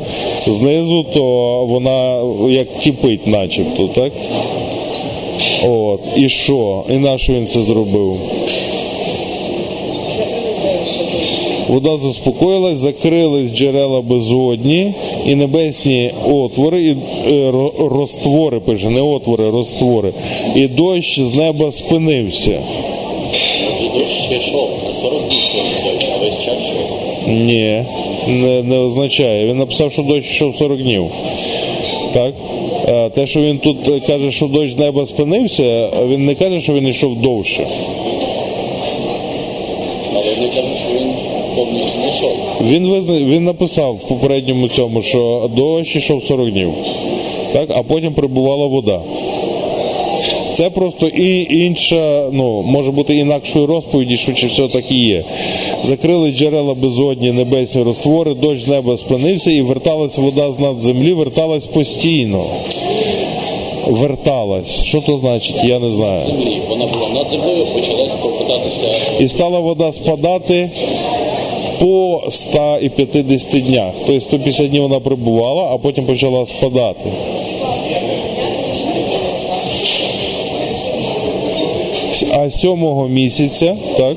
знизу, 0.47 1.07
то 1.15 1.25
вона 1.69 2.23
як 2.51 2.79
кипить, 2.79 3.27
начебто, 3.27 3.89
так? 3.89 4.13
От. 5.63 6.01
І 6.17 6.29
що? 6.29 6.83
І 6.91 6.93
на 6.93 7.19
що 7.19 7.33
він 7.33 7.47
це 7.47 7.61
зробив? 7.61 8.17
Вода 11.71 11.97
заспокоїлась, 11.99 12.79
закрились 12.79 13.53
джерела 13.53 14.01
безодні 14.01 14.95
і 15.27 15.35
небесні 15.35 16.11
отвори, 16.33 16.83
і 16.83 16.91
е, 16.91 17.51
ро- 17.51 17.89
роствори, 17.89 18.61
пише, 18.61 18.91
не 18.91 19.01
отвори, 19.03 19.51
роствори. 19.51 20.13
І 20.57 20.67
дощ 20.67 21.21
з 21.21 21.35
неба 21.35 21.71
спинився. 21.71 22.61
Отже, 23.75 23.87
дощ 23.99 24.25
ще 24.25 24.37
йшов, 24.37 24.69
на 24.87 24.93
40 24.93 25.21
днів 25.29 25.39
йшов 25.39 25.93
дощ, 25.93 26.07
а 26.15 26.25
весь 26.25 26.39
час 26.39 26.57
йшов. 26.63 27.35
Ні, 27.35 27.83
не, 28.29 28.63
не 28.63 28.79
означає. 28.79 29.47
Він 29.47 29.59
написав, 29.59 29.93
що 29.93 30.03
дощ 30.03 30.31
йшов 30.31 30.57
40 30.57 30.79
днів. 30.83 31.05
Так? 32.13 32.35
Е, 32.89 33.09
Те, 33.11 33.27
що 33.27 33.41
він 33.41 33.59
тут 33.59 33.77
каже, 34.07 34.31
що 34.31 34.47
дощ 34.47 34.73
з 34.75 34.79
неба 34.79 35.07
спинився, 35.07 35.91
він 36.09 36.27
не 36.27 36.35
каже, 36.35 36.61
що 36.61 36.73
він 36.73 36.89
йшов 36.89 37.17
довше. 37.17 37.67
Він 42.61 42.87
визна... 42.87 43.19
він 43.19 43.45
написав 43.45 43.95
в 43.95 44.09
попередньому 44.09 44.69
цьому, 44.69 45.03
що 45.03 45.51
дощ 45.57 45.97
йшов 45.97 46.25
40 46.25 46.51
днів, 46.51 46.73
так? 47.53 47.69
а 47.71 47.83
потім 47.83 48.13
прибувала 48.13 48.67
вода. 48.67 49.01
Це 50.53 50.71
просто 50.71 51.07
і 51.07 51.57
інша, 51.67 52.29
ну, 52.33 52.63
може 52.63 52.91
бути 52.91 53.17
інакшою 53.17 53.67
розповіді, 53.67 54.17
швидше 54.17 54.47
всього 54.47 54.69
так 54.69 54.91
і 54.91 54.95
є. 54.95 55.25
Закрили 55.83 56.33
джерела 56.33 56.75
безодні, 56.75 57.33
небесні 57.33 57.83
роствори, 57.83 58.35
дощ 58.35 58.63
з 58.63 58.69
неба 58.69 58.97
спинився 58.97 59.51
і 59.51 59.63
верталась 59.63 60.19
вода 60.19 60.53
з 60.53 60.59
над 60.59 60.81
землі, 60.81 61.13
верталась 61.13 61.67
постійно. 61.67 62.45
Верталась. 63.87 64.85
Що 64.85 65.01
то 65.01 65.19
значить, 65.19 65.65
я 65.65 65.79
не 65.79 65.89
знаю. 65.89 66.27
Землі. 66.27 66.59
Вона 66.69 66.87
була 66.87 67.09
над 67.09 67.29
землею, 67.29 67.67
почалась 67.75 68.11
прокидатися. 68.21 68.89
І 69.21 69.29
стала 69.29 69.61
вода 69.61 69.93
спадати 69.93 70.71
по 71.81 72.23
150 72.31 73.63
днях. 73.63 73.93
Тобто 74.07 74.21
150 74.21 74.71
днів 74.71 74.83
вона 74.83 75.01
прибувала, 75.01 75.71
а 75.73 75.79
потім 75.79 76.05
почала 76.05 76.47
спадати. 76.47 77.11
А 82.33 82.51
сьомого 82.51 83.09
місяця, 83.09 83.77
так, 83.97 84.17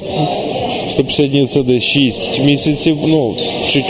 150 0.89 1.31
днів 1.31 1.47
це 1.47 1.63
десь 1.63 1.83
6 1.83 2.39
місяців, 2.45 2.97
ну, 3.07 3.33
чуть 3.69 3.85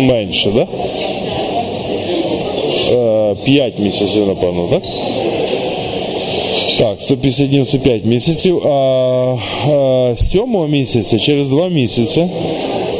менше, 0.00 0.50
так? 0.50 0.68
Е, 2.92 3.34
5 3.44 3.78
місяців, 3.78 4.26
напевно, 4.26 4.68
так? 4.70 4.82
Так, 6.80 7.00
150 7.00 7.48
днів 7.48 7.66
це 7.66 7.78
5 7.78 8.04
місяців. 8.04 8.66
А, 8.66 9.36
а 9.70 10.12
7 10.16 10.70
місяця, 10.70 11.18
через 11.18 11.48
2 11.48 11.68
місяці, 11.68 12.26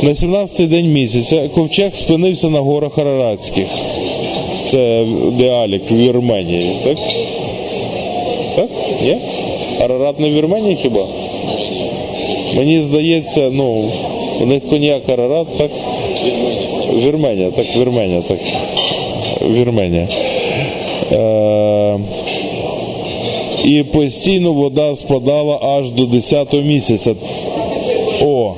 на 0.02 0.10
17-й 0.10 0.66
день 0.66 0.92
місяця, 0.92 1.48
ковчег 1.54 1.90
спинився 1.94 2.48
на 2.48 2.60
горах 2.60 2.98
Араратських. 2.98 3.66
Це 4.64 5.06
Деалік 5.38 5.90
в 5.90 5.96
Вірменії, 5.96 6.70
так? 6.84 6.96
Так? 8.56 8.68
Є? 9.04 9.18
Арарат 9.80 10.20
не 10.20 10.30
в 10.30 10.34
Вірменії 10.34 10.76
хіба? 10.82 11.06
Мені 12.56 12.80
здається, 12.80 13.50
ну, 13.52 13.84
у 14.40 14.46
них 14.46 14.68
коньяк 14.68 15.08
Арарат, 15.08 15.46
так? 15.58 15.70
Вірменія, 17.04 17.50
так, 17.50 17.66
Вірменія, 17.76 18.20
так. 18.20 18.38
Вірменія. 19.50 20.08
Е, 21.12 21.79
і 23.64 23.82
постійно 23.82 24.52
вода 24.52 24.96
спадала 24.96 25.58
аж 25.62 25.90
до 25.90 26.06
10 26.06 26.52
місяця. 26.52 27.14
О, 28.22 28.54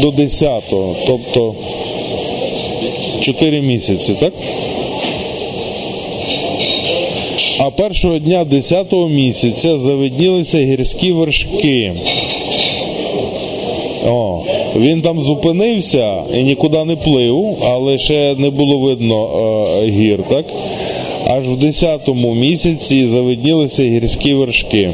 до 0.00 0.08
10-го, 0.08 0.96
тобто 1.06 1.54
4 3.20 3.60
місяці, 3.60 4.14
так? 4.20 4.32
А 7.58 7.70
першого 7.70 8.18
дня 8.18 8.44
10-го 8.44 9.08
місяця 9.08 9.78
завиднілися 9.78 10.58
гірські 10.58 11.12
вершки. 11.12 11.92
О, 14.08 14.40
він 14.76 15.02
там 15.02 15.20
зупинився 15.20 16.22
і 16.34 16.42
нікуди 16.42 16.84
не 16.84 16.96
плив, 16.96 17.56
але 17.62 17.98
ще 17.98 18.34
не 18.38 18.50
було 18.50 18.78
видно 18.78 19.28
е, 19.82 19.86
гір, 19.86 20.20
так? 20.28 20.44
Аж 21.28 21.46
в 21.46 21.64
10-му 21.64 22.34
місяці 22.34 23.06
завиднілися 23.06 23.82
гірські 23.82 24.34
вершки. 24.34 24.90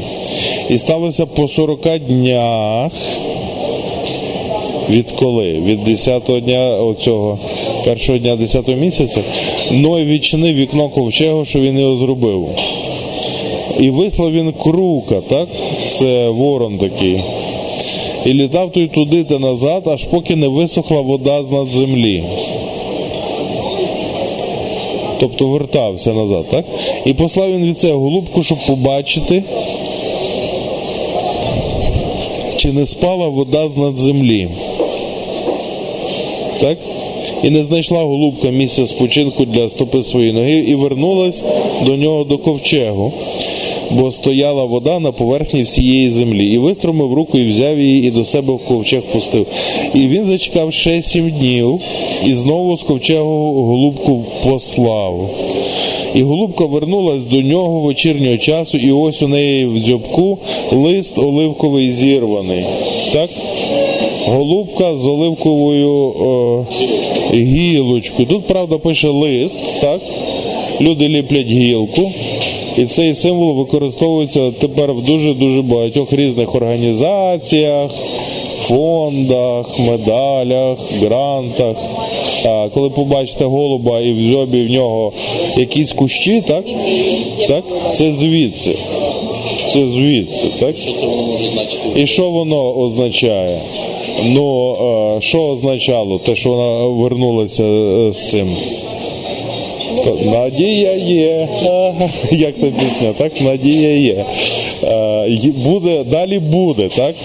І 0.69 0.77
сталося 0.77 1.25
по 1.25 1.47
40 1.47 1.79
днях. 2.07 2.91
Відколи? 4.89 5.51
Від 5.51 5.87
10-го 5.87 6.39
дня 6.39 6.77
оцього 6.77 7.39
першого 7.85 8.17
дня 8.17 8.35
10-го 8.35 8.75
місяця 8.75 9.21
Ной 9.71 10.03
відчинив 10.03 10.55
вікно 10.55 10.89
ковчегу, 10.89 11.45
що 11.45 11.59
він 11.59 11.79
його 11.79 11.95
зробив. 11.95 12.47
І 13.79 13.89
вислав 13.89 14.31
він 14.31 14.53
крука, 14.63 15.21
так? 15.29 15.47
Це 15.87 16.29
ворон 16.29 16.77
такий. 16.77 17.21
І 18.25 18.33
літав 18.33 18.71
той 18.71 18.87
туди 18.87 19.23
та 19.23 19.39
назад, 19.39 19.87
аж 19.87 20.03
поки 20.03 20.35
не 20.35 20.47
висохла 20.47 21.01
вода 21.01 21.43
з 21.43 21.51
над 21.51 21.67
землі. 21.67 22.23
Тобто 25.23 25.47
вертався 25.47 26.13
назад, 26.13 26.45
так? 26.51 26.65
І 27.05 27.13
послав 27.13 27.51
він 27.51 27.65
від 27.65 27.77
це 27.77 27.91
голубку, 27.91 28.43
щоб 28.43 28.57
побачити, 28.67 29.43
чи 32.57 32.71
не 32.71 32.85
спала 32.85 33.27
вода 33.27 33.69
з 33.69 33.77
над 33.77 33.97
землі. 33.97 34.47
Так? 36.61 36.77
І 37.43 37.49
не 37.49 37.63
знайшла 37.63 38.03
голубка 38.03 38.49
місця 38.49 38.87
спочинку 38.87 39.45
для 39.45 39.69
стопи 39.69 40.03
своєї 40.03 40.33
ноги 40.33 40.65
і 40.67 40.75
вернулась 40.75 41.43
до 41.85 41.95
нього 41.95 42.23
до 42.23 42.37
ковчегу, 42.37 43.13
бо 43.91 44.11
стояла 44.11 44.63
вода 44.63 44.99
на 44.99 45.11
поверхні 45.11 45.61
всієї 45.61 46.11
землі. 46.11 46.53
І 46.53 46.57
вистромив 46.57 47.13
руку 47.13 47.37
і 47.37 47.49
взяв 47.49 47.79
її, 47.79 48.07
і 48.07 48.11
до 48.11 48.23
себе 48.23 48.53
в 48.53 48.59
ковчег 48.59 49.01
пустив. 49.01 49.47
І 49.93 49.99
він 49.99 50.25
зачекав 50.25 50.73
ще 50.73 51.01
сім 51.01 51.29
днів, 51.29 51.81
і 52.25 52.33
знову 52.33 52.77
з 52.77 52.83
ковчегу 52.83 53.63
голубку 53.63 54.25
послав. 54.43 55.29
І 56.15 56.23
голубка 56.23 56.65
вернулась 56.65 57.25
до 57.25 57.41
нього 57.41 57.81
вечірнього 57.81 58.37
часу, 58.37 58.77
і 58.77 58.91
ось 58.91 59.21
у 59.21 59.27
неї 59.27 59.65
в 59.65 59.79
дзьобку 59.79 60.37
лист 60.71 61.17
оливковий 61.17 61.91
зірваний. 61.91 62.63
Так? 63.13 63.29
Голубка 64.25 64.97
з 64.97 65.05
оливковою 65.05 66.13
е, 67.33 67.37
гілочкою. 67.37 68.27
Тут, 68.27 68.47
правда, 68.47 68.77
пише 68.77 69.07
лист, 69.07 69.59
так? 69.81 70.01
Люди 70.81 71.09
ліплять 71.09 71.47
гілку. 71.47 72.11
І 72.77 72.85
цей 72.85 73.13
символ 73.13 73.53
використовується 73.53 74.51
тепер 74.51 74.93
в 74.93 75.01
дуже-дуже 75.01 75.61
багатьох 75.61 76.13
різних 76.13 76.55
організаціях, 76.55 77.91
фондах, 78.67 79.79
медалях, 79.79 80.77
грантах. 81.01 81.77
А 82.45 82.69
коли 82.73 82.89
побачите 82.89 83.45
голуба 83.45 83.99
і 83.99 84.11
в 84.11 84.27
зьобі 84.27 84.61
в 84.61 84.71
нього 84.71 85.11
якісь 85.57 85.91
кущі, 85.91 86.43
так? 86.47 86.65
так? 87.47 87.63
Це 87.93 88.11
звідси. 88.11 88.75
Це 89.73 89.87
звідси, 89.87 90.47
так? 90.59 90.77
Що 90.77 90.91
це 90.91 91.05
воно 91.05 91.21
може 91.21 91.45
значити? 91.47 92.01
І 92.01 92.07
що 92.07 92.29
воно 92.29 92.77
означає? 92.77 93.59
Ну, 94.25 94.75
е, 95.17 95.21
що 95.21 95.41
означало 95.41 96.19
те, 96.19 96.35
що 96.35 96.49
вона 96.49 96.85
вернулася 96.85 97.63
е, 97.63 98.13
з 98.13 98.29
цим? 98.29 98.47
Надія 100.25 100.93
є. 100.93 101.47
Як 102.31 102.55
та 102.55 102.67
пісня, 102.67 103.13
так? 103.17 103.41
Надія 103.41 103.97
є. 103.97 104.25
Е, 104.83 105.51
Буде, 105.55 106.03
далі 106.03 106.39
буде, 106.39 106.89
так? 106.95 107.15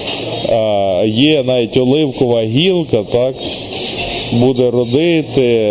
Е, 0.48 1.08
Є 1.08 1.42
навіть 1.42 1.76
оливкова 1.76 2.42
гілка, 2.42 3.02
так? 3.12 3.34
Буде 4.32 4.70
родити, 4.70 5.68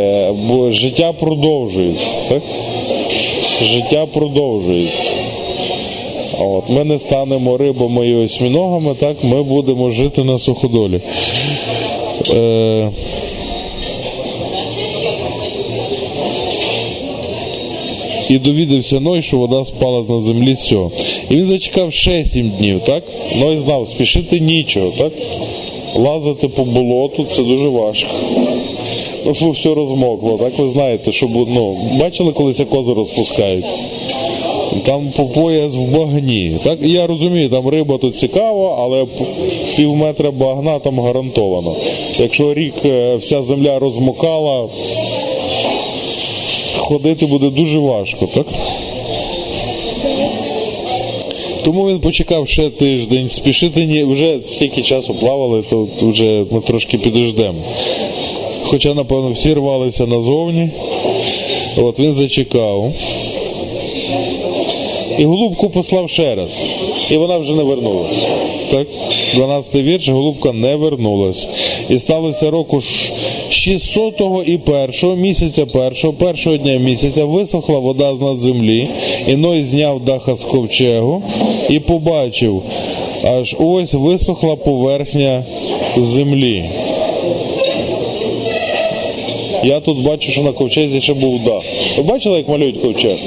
бо 0.47 0.71
життя 0.71 1.13
продовжується, 1.19 2.07
так? 2.29 2.41
Життя 3.63 4.05
продовжується. 4.13 5.13
От, 6.39 6.69
ми 6.69 6.83
не 6.83 6.99
станемо 6.99 7.57
рибами 7.57 8.09
і 8.09 8.15
осьміногами, 8.15 8.95
так 8.99 9.15
ми 9.23 9.43
будемо 9.43 9.91
жити 9.91 10.23
на 10.23 10.37
суходолі. 10.37 10.99
Е, 12.33 12.89
і 18.29 18.37
довідався 18.37 18.99
Ной, 18.99 19.21
що 19.21 19.37
вода 19.37 19.65
спала 19.65 20.03
на 20.09 20.19
землі 20.19 20.55
з. 20.55 20.71
І 21.29 21.35
він 21.35 21.47
зачекав 21.47 21.93
ще 21.93 22.25
сім 22.25 22.51
днів, 22.57 22.79
так? 22.85 23.03
Ной 23.39 23.57
знав, 23.57 23.87
спішити 23.87 24.39
нічого, 24.39 24.93
так? 24.97 25.13
Лазити 25.95 26.47
по 26.47 26.63
болоту 26.63 27.25
це 27.25 27.43
дуже 27.43 27.67
важко. 27.67 28.09
Ну, 29.41 29.51
все 29.51 29.73
розмокло, 29.73 30.37
так 30.37 30.59
ви 30.59 30.67
знаєте, 30.67 31.11
що 31.11 31.27
ну, 31.33 31.77
бачили, 31.99 32.31
колись 32.31 32.59
як 32.59 32.73
озеро 32.73 32.95
розпускають? 32.95 33.65
Там 34.83 35.11
по 35.15 35.25
пояс 35.25 35.75
в 35.75 35.81
багні. 35.81 36.55
Так 36.63 36.77
я 36.81 37.07
розумію, 37.07 37.49
там 37.49 37.67
риба 37.67 37.97
тут 37.97 38.17
цікава, 38.17 38.75
але 38.79 39.05
пів 39.75 39.95
метра 39.95 40.31
багна 40.31 40.79
там 40.79 40.99
гарантовано. 40.99 41.75
Якщо 42.19 42.53
рік 42.53 42.73
е, 42.85 43.15
вся 43.15 43.43
земля 43.43 43.79
розмокала, 43.79 44.67
ходити 46.77 47.25
буде 47.25 47.49
дуже 47.49 47.79
важко, 47.79 48.27
так? 48.33 48.45
Тому 51.65 51.87
він 51.87 51.99
почекав 51.99 52.47
ще 52.47 52.69
тиждень, 52.69 53.29
спішити 53.29 53.85
ні, 53.85 54.03
вже 54.03 54.39
стільки 54.43 54.81
часу 54.81 55.13
плавали, 55.13 55.63
то 55.69 55.87
вже 56.01 56.45
ми 56.51 56.61
трошки 56.61 56.97
підождемо. 56.97 57.59
Хоча, 58.63 58.93
напевно, 58.93 59.31
всі 59.31 59.53
рвалися 59.53 60.05
назовні. 60.05 60.69
От 61.77 61.99
він 61.99 62.13
зачекав. 62.13 62.93
І 65.17 65.25
голубку 65.25 65.69
послав 65.69 66.09
ще 66.09 66.35
раз. 66.35 66.65
І 67.11 67.17
вона 67.17 67.37
вже 67.37 67.53
не 67.53 67.63
вернулась. 67.63 68.17
Так? 68.71 68.87
12 69.35 69.75
вірш, 69.75 70.09
голубка 70.09 70.51
не 70.53 70.75
вернулась. 70.75 71.47
І 71.89 71.99
сталося 71.99 72.51
року 72.51 72.81
ж 72.81 73.11
600 73.49 74.21
і 74.45 74.57
першого 74.57 75.15
місяця 75.15 75.65
першого, 75.65 76.13
першого 76.13 76.57
дня 76.57 76.77
місяця 76.77 77.25
висохла 77.25 77.79
вода 77.79 78.15
з 78.15 78.21
над 78.21 78.39
землі, 78.39 78.89
і 79.27 79.35
Ной 79.35 79.63
зняв 79.63 79.99
даха 79.99 80.35
з 80.35 80.43
ковчегу 80.43 81.23
і 81.69 81.79
побачив, 81.79 82.61
аж 83.23 83.55
ось 83.59 83.93
висохла 83.93 84.55
поверхня 84.55 85.43
землі. 85.97 86.63
Я 89.63 89.79
тут 89.79 89.97
бачу, 89.97 90.31
що 90.31 90.41
на 90.41 90.51
ковчезі 90.51 91.01
ще 91.01 91.13
був 91.13 91.39
дах. 91.43 91.63
Ви 91.97 92.03
бачили, 92.03 92.37
як 92.37 92.49
малюють 92.49 92.81
ковчег? 92.81 93.17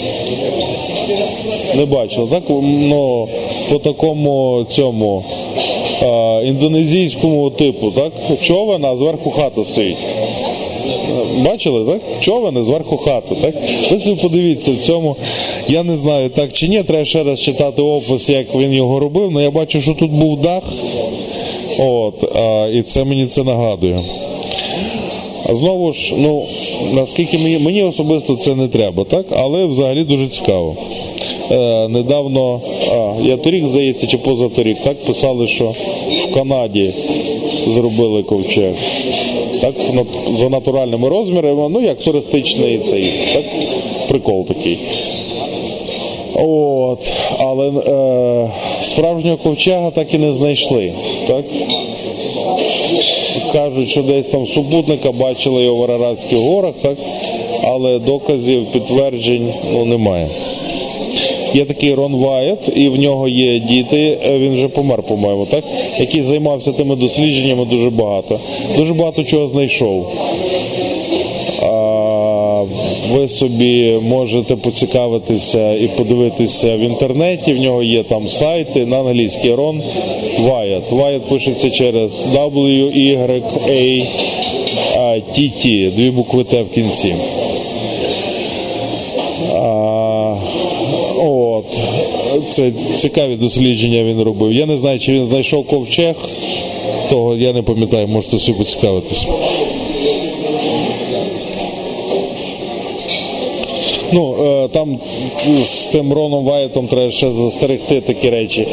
Не 1.75 1.85
бачили, 1.85 2.27
так? 2.31 2.43
Ну, 2.62 3.29
по 3.71 3.79
такому 3.79 4.64
цьому 4.71 5.25
а, 6.03 6.43
індонезійському 6.45 7.51
типу, 7.51 7.91
так? 7.91 8.12
Човен, 8.43 8.85
а 8.85 8.97
зверху 8.97 9.31
хата 9.31 9.64
стоїть. 9.64 9.97
Бачили, 11.45 11.93
так? 11.93 12.01
Човен, 12.21 12.57
а 12.57 12.62
зверху 12.62 12.97
хата, 12.97 13.35
так? 13.35 13.55
Ви 13.91 13.99
собі 13.99 14.21
подивіться 14.23 14.73
в 14.73 14.87
цьому. 14.87 15.16
Я 15.68 15.83
не 15.83 15.97
знаю, 15.97 16.29
так 16.29 16.53
чи 16.53 16.68
ні, 16.68 16.83
треба 16.83 17.05
ще 17.05 17.23
раз 17.23 17.41
читати 17.41 17.83
опис, 17.83 18.29
як 18.29 18.55
він 18.55 18.73
його 18.73 19.01
робив, 19.01 19.31
але 19.33 19.43
я 19.43 19.51
бачу, 19.51 19.81
що 19.81 19.95
тут 19.95 20.11
був 20.11 20.41
дах. 20.41 20.62
От, 21.79 22.37
а, 22.37 22.68
і 22.75 22.83
це 22.83 23.05
мені 23.05 23.27
це 23.27 23.45
нагадує. 23.45 24.01
А 25.49 25.55
знову 25.55 25.93
ж, 25.93 26.14
ну 26.18 26.47
наскільки 26.95 27.39
мені, 27.39 27.59
мені 27.59 27.83
особисто 27.83 28.37
це 28.37 28.55
не 28.55 28.68
треба, 28.68 29.05
так? 29.05 29.27
Але 29.31 29.66
взагалі 29.66 30.05
дуже 30.05 30.29
цікаво. 30.29 30.77
Е, 31.51 31.88
недавно, 31.88 32.61
а, 32.92 33.12
я 33.22 33.36
торік, 33.36 33.66
здається, 33.66 34.07
чи 34.07 34.18
позаторік, 34.18 34.78
так 34.84 35.05
писали, 35.05 35.46
що 35.46 35.74
в 36.22 36.34
Канаді 36.34 36.94
зробили 37.66 38.22
ковчег. 38.22 38.72
Так, 39.61 39.74
за 40.34 40.48
натуральними 40.48 41.09
розмірами, 41.09 41.68
ну 41.68 41.80
як 41.80 41.98
туристичний 41.98 42.78
цей, 42.78 43.12
так? 43.32 43.44
Прикол 44.09 44.46
такий. 44.46 44.78
От, 46.34 47.11
але 47.38 47.68
е, 47.68 48.51
справжнього 48.82 49.36
ковчега 49.36 49.90
так 49.90 50.14
і 50.14 50.18
не 50.18 50.32
знайшли. 50.32 50.92
Так? 51.26 51.44
Кажуть, 53.53 53.88
що 53.88 54.03
десь 54.03 54.26
там 54.26 54.46
супутника 54.46 55.12
бачили 55.12 55.62
його 55.62 55.76
в 55.76 55.84
Араратських 55.84 56.38
горах, 56.38 56.74
так? 56.82 56.96
але 57.62 57.98
доказів, 57.98 58.66
підтверджень 58.66 59.53
ну, 59.72 59.84
немає. 59.84 60.28
Є 61.55 61.64
такий 61.64 61.94
Рон 61.94 62.14
Вайет, 62.14 62.59
і 62.76 62.88
в 62.88 62.98
нього 62.98 63.28
є 63.28 63.59
діти, 63.59 64.18
е, 64.26 64.38
він 64.38 64.55
вже 64.55 64.68
помер, 64.68 65.03
по-моєму, 65.03 65.46
так? 65.46 65.64
який 65.98 66.22
займався 66.22 66.72
тими 66.72 66.96
дослідженнями 66.96 67.64
дуже 67.64 67.90
багато. 67.90 68.40
Дуже 68.76 68.94
багато 68.94 69.24
чого 69.24 69.48
знайшов. 69.48 70.07
Ви 73.12 73.28
собі 73.28 73.94
можете 74.03 74.57
поцікавитися 74.57 75.72
і 75.72 75.88
подивитися 75.88 76.76
в 76.76 76.80
інтернеті. 76.80 77.53
В 77.53 77.61
нього 77.61 77.82
є 77.82 78.03
там 78.03 78.28
сайти 78.28 78.86
на 78.86 79.01
англійській 79.01 79.55
Рон 79.55 79.82
Вайет. 80.38 80.90
Вайет 80.90 81.22
пишеться 81.22 81.70
через 81.70 82.26
W, 82.34 82.96
Y, 82.96 83.42
A, 84.98 85.22
T, 85.38 85.51
T, 85.66 85.90
дві 85.90 86.11
букви 86.11 86.44
Т 86.44 86.62
в 86.62 86.70
кінці. 86.70 87.14
Це 92.51 92.72
цікаві 92.96 93.36
дослідження 93.36 94.03
він 94.03 94.22
робив. 94.22 94.53
Я 94.53 94.66
не 94.66 94.78
знаю, 94.78 94.98
чи 94.98 95.12
він 95.12 95.24
знайшов 95.24 95.66
ковчег, 95.66 96.14
того 97.11 97.36
я 97.36 97.53
не 97.53 97.62
пам'ятаю, 97.62 98.09
можете 98.09 98.38
собі 98.38 98.59
поцікавитись. 98.59 99.26
Ну, 104.12 104.34
е, 104.44 104.68
там 104.68 104.98
з 105.64 105.84
тим 105.84 106.12
Роном 106.12 106.44
Вайтом 106.44 106.86
треба 106.86 107.11
ще 107.11 107.32
застерегти 107.32 108.01
такі 108.01 108.30
речі. 108.30 108.66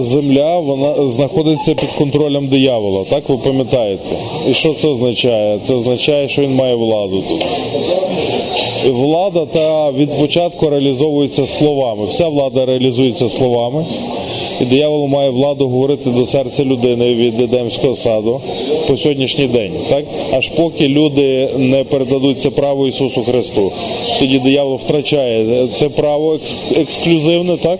Земля 0.00 0.58
вона 0.58 1.08
знаходиться 1.08 1.74
під 1.74 1.88
контролем 1.98 2.46
диявола, 2.46 3.04
так 3.10 3.28
ви 3.28 3.36
пам'ятаєте? 3.36 4.16
І 4.50 4.54
що 4.54 4.74
це 4.74 4.88
означає? 4.88 5.58
Це 5.66 5.74
означає, 5.74 6.28
що 6.28 6.42
він 6.42 6.54
має 6.54 6.74
владу 6.74 7.22
тут. 7.28 7.44
Влада 8.84 9.46
та 9.46 9.90
від 9.90 10.18
початку 10.18 10.70
реалізовується 10.70 11.46
словами. 11.46 12.06
Вся 12.06 12.28
влада 12.28 12.66
реалізується 12.66 13.28
словами. 13.28 13.84
І 14.60 14.64
диявол 14.64 15.06
має 15.06 15.30
владу 15.30 15.68
говорити 15.68 16.10
до 16.10 16.26
серця 16.26 16.64
людини 16.64 17.14
від 17.14 17.40
Едемського 17.40 17.96
саду 17.96 18.40
по 18.88 18.96
сьогоднішній 18.96 19.46
день, 19.46 19.72
так 19.88 20.04
аж 20.32 20.48
поки 20.48 20.88
люди 20.88 21.48
не 21.56 21.84
передадуть 21.84 22.40
це 22.40 22.50
право 22.50 22.88
Ісусу 22.88 23.22
Христу. 23.22 23.72
Тоді 24.18 24.38
диявол 24.38 24.76
втрачає 24.76 25.66
це 25.72 25.88
право 25.88 26.38
ексклюзивне, 26.76 27.56
так? 27.56 27.78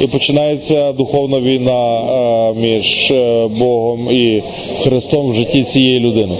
І 0.00 0.06
починається 0.06 0.92
духовна 0.92 1.40
війна 1.40 2.00
е, 2.00 2.52
між 2.60 3.10
е, 3.10 3.46
Богом 3.58 4.08
і 4.10 4.42
Христом 4.82 5.30
в 5.30 5.34
житті 5.34 5.64
цієї 5.64 6.00
людини. 6.00 6.34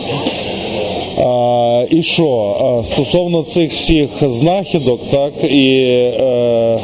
І 1.91 2.03
що? 2.03 2.55
Стосовно 2.85 3.43
цих 3.43 3.73
всіх 3.73 4.09
знахідок, 4.23 5.01
так, 5.11 5.33
і 5.51 5.77
е, 5.77 6.79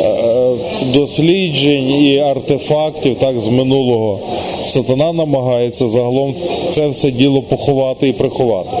е, 0.00 0.52
досліджень 0.92 1.90
і 1.90 2.18
артефактів 2.18 3.16
так, 3.16 3.40
з 3.40 3.48
минулого, 3.48 4.18
сатана 4.66 5.12
намагається 5.12 5.86
загалом 5.86 6.34
це 6.70 6.88
все 6.88 7.10
діло 7.10 7.42
поховати 7.42 8.08
і 8.08 8.12
приховати. 8.12 8.76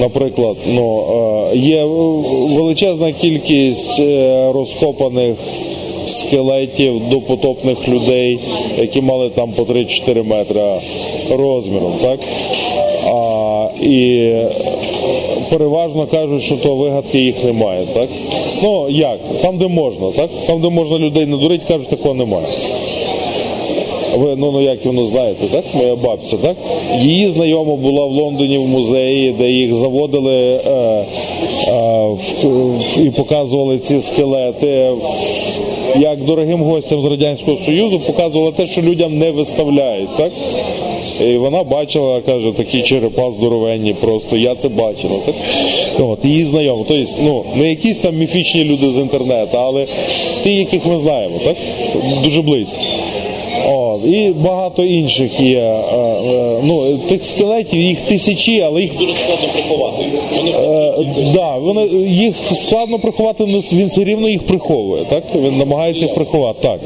Наприклад, 0.00 0.56
ну, 0.66 1.04
е, 1.52 1.56
є 1.56 1.84
величезна 2.54 3.12
кількість 3.12 4.00
розкопаних 4.54 5.36
скелетів 6.06 7.08
допотопних 7.10 7.88
людей, 7.88 8.38
які 8.78 9.00
мали 9.00 9.30
там 9.30 9.52
по 9.52 9.62
3-4 9.62 10.24
метри 10.24 10.62
розміром, 11.30 11.92
так? 12.02 12.20
А, 13.08 13.66
і 13.82 14.32
переважно 15.50 16.06
кажуть, 16.06 16.42
що 16.42 16.56
то 16.56 16.74
вигадки 16.74 17.18
їх 17.18 17.44
немає, 17.44 17.82
так? 17.94 18.08
Ну 18.62 18.86
як? 18.90 19.18
Там, 19.42 19.58
де 19.58 19.68
можна, 19.68 20.06
так? 20.16 20.30
Там, 20.46 20.60
де 20.60 20.68
можна 20.68 20.98
людей 20.98 21.26
не 21.26 21.36
дурити, 21.36 21.64
кажуть, 21.68 21.88
такого 21.88 22.14
немає. 22.14 22.46
Ви 24.18 24.36
ну, 24.36 24.52
ну 24.52 24.60
як 24.60 24.84
воно 24.84 25.04
знаєте, 25.04 25.46
так? 25.52 25.64
Моя 25.74 25.96
бабця, 25.96 26.36
так? 26.36 26.56
Її 27.02 27.30
знайома 27.30 27.76
була 27.76 28.06
в 28.06 28.10
Лондоні 28.10 28.58
в 28.58 28.66
музеї, 28.68 29.32
де 29.32 29.50
їх 29.50 29.74
заводили 29.74 30.34
е, 30.34 30.70
е, 30.70 31.04
в, 32.08 32.18
в- 32.44 32.98
і 33.06 33.10
показували 33.10 33.78
ці 33.78 34.00
скелети. 34.00 34.88
Як 35.96 36.24
дорогим 36.24 36.62
гостям 36.62 37.02
з 37.02 37.04
Радянського 37.04 37.56
Союзу 37.66 38.00
показували 38.00 38.52
те, 38.52 38.66
що 38.66 38.82
людям 38.82 39.18
не 39.18 39.30
виставляють, 39.30 40.16
так? 40.16 40.32
І 41.20 41.36
вона 41.36 41.64
бачила, 41.64 42.20
каже, 42.20 42.52
такі 42.56 42.82
черепа 42.82 43.30
здоровенні, 43.30 43.94
просто 43.94 44.36
я 44.36 44.54
це 44.54 44.68
бачила. 44.68 45.18
Так? 45.26 45.34
От, 45.98 46.24
її 46.24 46.44
знайомо. 46.44 46.84
Тобто, 46.88 47.12
ну, 47.22 47.44
не 47.54 47.68
якісь 47.68 47.98
там 47.98 48.16
міфічні 48.16 48.64
люди 48.64 48.90
з 48.90 48.98
інтернету, 48.98 49.58
але 49.58 49.86
ті, 50.42 50.54
яких 50.54 50.86
ми 50.86 50.98
знаємо, 50.98 51.40
так? 51.44 51.56
Дуже 52.24 52.42
близько. 52.42 52.78
От, 53.66 54.04
і 54.04 54.28
багато 54.28 54.84
інших 54.84 55.40
є. 55.40 55.58
е, 55.58 55.98
е, 56.32 56.58
ну, 56.62 56.98
тих 56.98 57.24
скелетів, 57.24 57.80
їх 57.80 58.00
тисячі, 58.00 58.60
але 58.60 58.82
їх 58.82 58.98
Дуже 58.98 59.14
складно 59.14 59.48
приховати. 59.52 60.04
Вони 60.36 60.50
Е, 60.50 61.32
да, 61.34 61.56
вони, 61.56 61.86
їх 62.08 62.36
складно 62.54 62.98
приховати, 62.98 63.44
але 63.48 63.60
він 63.72 63.88
все 63.88 64.04
рівно 64.04 64.28
їх 64.28 64.42
приховує. 64.42 65.02
Так? 65.08 65.24
Він 65.34 65.58
намагається 65.58 66.04
їх 66.04 66.14
приховати. 66.14 66.58
Так. 66.62 66.80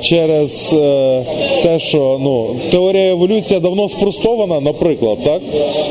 Через 0.00 0.72
е, 0.72 1.22
те, 1.62 1.78
що 1.78 2.18
ну, 2.20 2.46
теорія 2.70 3.10
еволюція 3.10 3.60
давно 3.60 3.88
спростована, 3.88 4.60
наприклад, 4.60 5.18
так? 5.24 5.42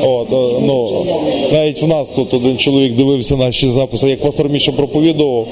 От, 0.02 0.32
е, 0.32 0.60
ну, 0.66 1.06
навіть 1.52 1.82
в 1.82 1.86
нас 1.86 2.08
тут 2.08 2.34
один 2.34 2.58
чоловік 2.58 2.92
дивився 2.92 3.36
наші 3.36 3.70
записи, 3.70 4.08
як 4.10 4.20
пастор 4.20 4.48
Міша 4.48 4.72
проповідував 4.72 5.46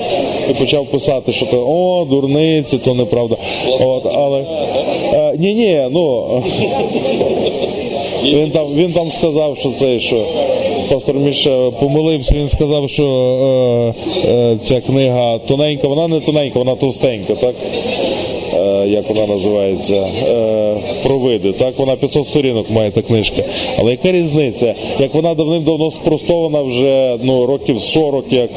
і 0.51 0.53
почав 0.53 0.87
писати, 0.87 1.33
що 1.33 1.47
то 1.47 1.67
о, 1.69 2.05
дурниці, 2.05 2.79
то 2.79 2.95
неправда. 2.95 3.37
От, 3.81 4.07
але 4.15 4.45
е, 5.13 5.37
ні, 5.39 5.55
ні, 5.55 5.81
ну 5.91 6.25
він 8.33 8.51
там, 8.51 8.75
він 8.75 8.93
там 8.93 9.13
сказав, 9.13 9.59
що 9.59 9.71
це 9.71 10.01
що 10.01 10.25
пастор 10.89 11.17
Міша 11.17 11.71
помилився. 11.71 12.35
Він 12.35 12.49
сказав, 12.49 12.91
що 12.91 13.05
е, 14.25 14.29
е, 14.29 14.57
ця 14.63 14.81
книга 14.81 15.39
тоненька, 15.39 15.89
вона 15.89 16.09
не 16.09 16.21
тоненька, 16.21 16.59
вона 16.59 16.75
товстенька, 16.75 17.35
так? 17.35 17.55
Е, 18.55 18.89
як 18.89 19.09
вона 19.09 19.27
називається? 19.27 20.09
Е, 20.29 20.77
про 21.03 21.19
види. 21.19 21.53
Так, 21.53 21.79
вона 21.79 21.97
500 21.97 22.29
сторінок 22.29 22.71
має 22.71 22.91
та 22.91 23.03
книжка. 23.03 23.43
Але 23.79 23.91
яка 23.91 24.13
різниця? 24.13 24.75
Як 25.01 25.15
вона 25.15 25.35
давним-давно 25.35 25.91
спростована 25.91 26.63
вже 26.63 27.17
ну, 27.23 27.47
років 27.47 27.81
40, 27.81 28.25
як 28.31 28.51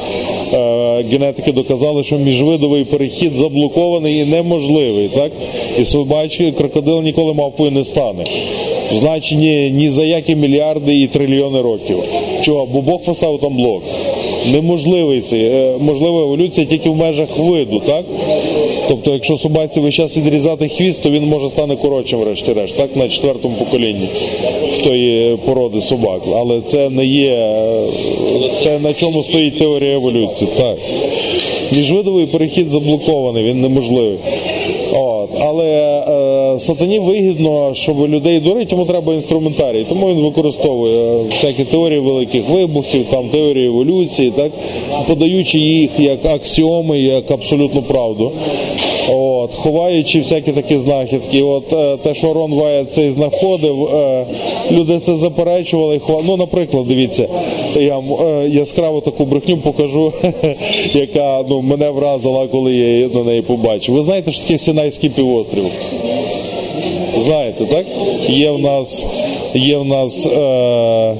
е, 0.54 1.04
генетики 1.12 1.52
доказали, 1.52 2.04
що 2.04 2.18
міжвидовий 2.18 2.84
перехід 2.84 3.36
заблокований 3.36 4.20
і 4.20 4.26
неможливий. 4.26 5.08
Так? 5.08 5.32
І 5.80 5.84
собачий 5.86 6.52
крокодил 6.52 7.02
ніколи 7.02 7.34
мавпою 7.34 7.72
не 7.72 7.84
стане 7.84 8.24
в 8.92 8.96
значенні 8.96 9.72
ні 9.72 9.90
за 9.90 10.04
які 10.04 10.36
мільярди 10.36 11.00
і 11.02 11.08
трильйони 11.08 11.62
років. 11.62 12.04
Чого? 12.42 12.66
Бо 12.66 12.82
Бог 12.82 13.00
поставив 13.02 13.40
там 13.40 13.56
блок. 13.56 13.84
Неможливий 14.52 15.22
цей, 15.22 15.46
е, 15.46 15.74
можлива 15.80 16.22
еволюція 16.22 16.68
тільки 16.68 16.90
в 16.90 16.96
межах 16.96 17.38
виду, 17.38 17.82
так? 17.86 18.06
Тобто, 18.88 19.14
якщо 19.14 19.38
собаці 19.38 19.80
весь 19.80 19.94
час 19.94 20.18
відрізати 20.18 20.68
хвіст, 20.68 21.04
то 21.04 21.10
він 21.10 21.28
може 21.28 21.50
стане 21.50 21.76
коротшим, 21.76 22.20
врешті-решт, 22.20 22.78
так, 22.78 22.96
на 22.96 23.10
четвертому 23.10 23.56
поколінні 23.60 24.08
в 24.72 24.78
тої 24.78 25.38
породи 25.46 25.82
собак. 25.82 26.22
Але 26.36 26.62
це 26.62 26.90
не 26.90 27.06
є 27.06 27.30
е, 27.30 27.84
те, 28.64 28.80
на 28.80 28.94
чому 28.94 29.24
стоїть 29.24 29.60
теорія 29.60 29.94
еволюції. 29.94 30.52
Так. 30.58 30.78
Міжвидовий 31.72 32.26
перехід 32.26 32.72
заблокований, 32.72 33.44
він 33.44 33.62
неможливий. 33.62 34.18
От. 34.94 35.30
Але 35.40 35.66
е, 36.08 36.29
сатані 36.60 37.00
вигідно, 37.00 37.72
щоб 37.74 38.00
людей 38.10 38.40
дурити, 38.40 38.68
йому 38.76 38.86
треба 38.86 39.14
інструментарій. 39.14 39.86
Тому 39.90 40.08
він 40.08 40.16
використовує 40.20 41.24
всякі 41.32 41.64
теорії 41.64 42.00
великих 42.00 42.50
вибухів, 42.50 43.06
там 43.12 43.30
теорії 43.30 43.68
еволюції, 43.68 44.32
так, 44.32 44.52
подаючи 45.08 45.60
їх 45.60 45.90
як 46.00 46.26
аксіоми, 46.26 47.00
як 47.00 47.32
абсолютну 47.32 47.82
правду. 47.82 48.32
От, 49.12 49.54
ховаючи 49.54 50.20
всякі 50.20 50.52
такі 50.52 50.78
знахідки. 50.80 51.42
От 51.42 51.74
е, 51.74 51.98
те, 52.04 52.14
що 52.16 52.34
Рон 52.34 52.54
Вая 52.54 52.86
цей 52.86 53.12
знаходив, 53.12 53.84
е, 53.86 54.26
люди 54.72 55.00
це 55.00 55.16
заперечували. 55.16 55.98
хова- 55.98 56.22
Ну, 56.26 56.38
наприклад, 56.38 56.88
дивіться, 56.88 57.28
я 57.80 57.96
вам 57.98 58.06
е, 58.28 58.50
яскраву 58.50 59.02
таку 59.02 59.26
брехню 59.26 59.58
покажу, 59.58 60.14
яка 60.94 61.44
ну, 61.50 61.62
мене 61.62 61.90
вразила, 61.90 62.48
коли 62.48 62.76
я 62.76 63.08
на 63.08 63.24
неї 63.24 63.42
побачив. 63.42 63.96
Ви 63.96 64.04
знаєте, 64.04 64.32
що 64.32 64.44
таке 64.44 64.58
Сінайський 64.58 65.10
півострів? 65.10 65.64
Знаєте, 67.20 67.66
так? 67.66 67.86
Є 68.30 68.52
в 68.52 68.60
нас, 68.60 69.06
є 69.54 69.78
в 69.78 69.86
нас 69.86 70.26
е, 70.26 71.16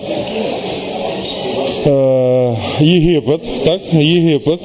е, 1.88 2.58
Єгипет, 2.80 3.42
так? 3.66 3.82
Єгипет. 3.94 4.60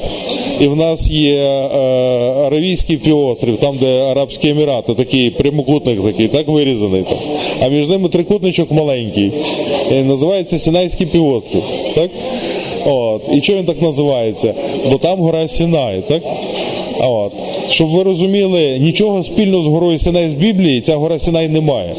І 0.60 0.66
в 0.66 0.76
нас 0.76 1.10
є 1.10 1.34
е, 1.34 1.76
Аравійський 2.46 2.96
півострів, 2.96 3.56
там, 3.56 3.76
де 3.80 4.00
Арабські 4.00 4.48
Емірати, 4.48 4.94
такий 4.94 5.30
прямокутник 5.30 6.02
такий, 6.04 6.28
так 6.28 6.48
вирізаний 6.48 7.02
там. 7.02 7.18
А 7.62 7.68
між 7.68 7.88
ними 7.88 8.08
трикутничок 8.08 8.70
маленький. 8.70 9.32
Називається 10.04 10.58
Сінайський 10.58 11.06
півострів. 11.06 11.62
Так? 11.94 12.10
От. 12.86 13.22
І 13.34 13.40
чого 13.40 13.58
він 13.58 13.66
так 13.66 13.82
називається? 13.82 14.54
Бо 14.90 14.98
там 14.98 15.18
гора 15.18 15.48
Сінай, 15.48 16.02
так? 16.08 16.22
От. 17.00 17.32
Щоб 17.70 17.88
ви 17.88 18.02
розуміли, 18.02 18.78
нічого 18.78 19.22
спільного 19.22 19.64
з 19.64 19.66
горою 19.66 19.98
Сінай 19.98 20.28
з 20.28 20.34
Біблії, 20.34 20.80
ця 20.80 20.96
гора 20.96 21.18
Сінай 21.18 21.48
не 21.48 21.60
має. 21.60 21.94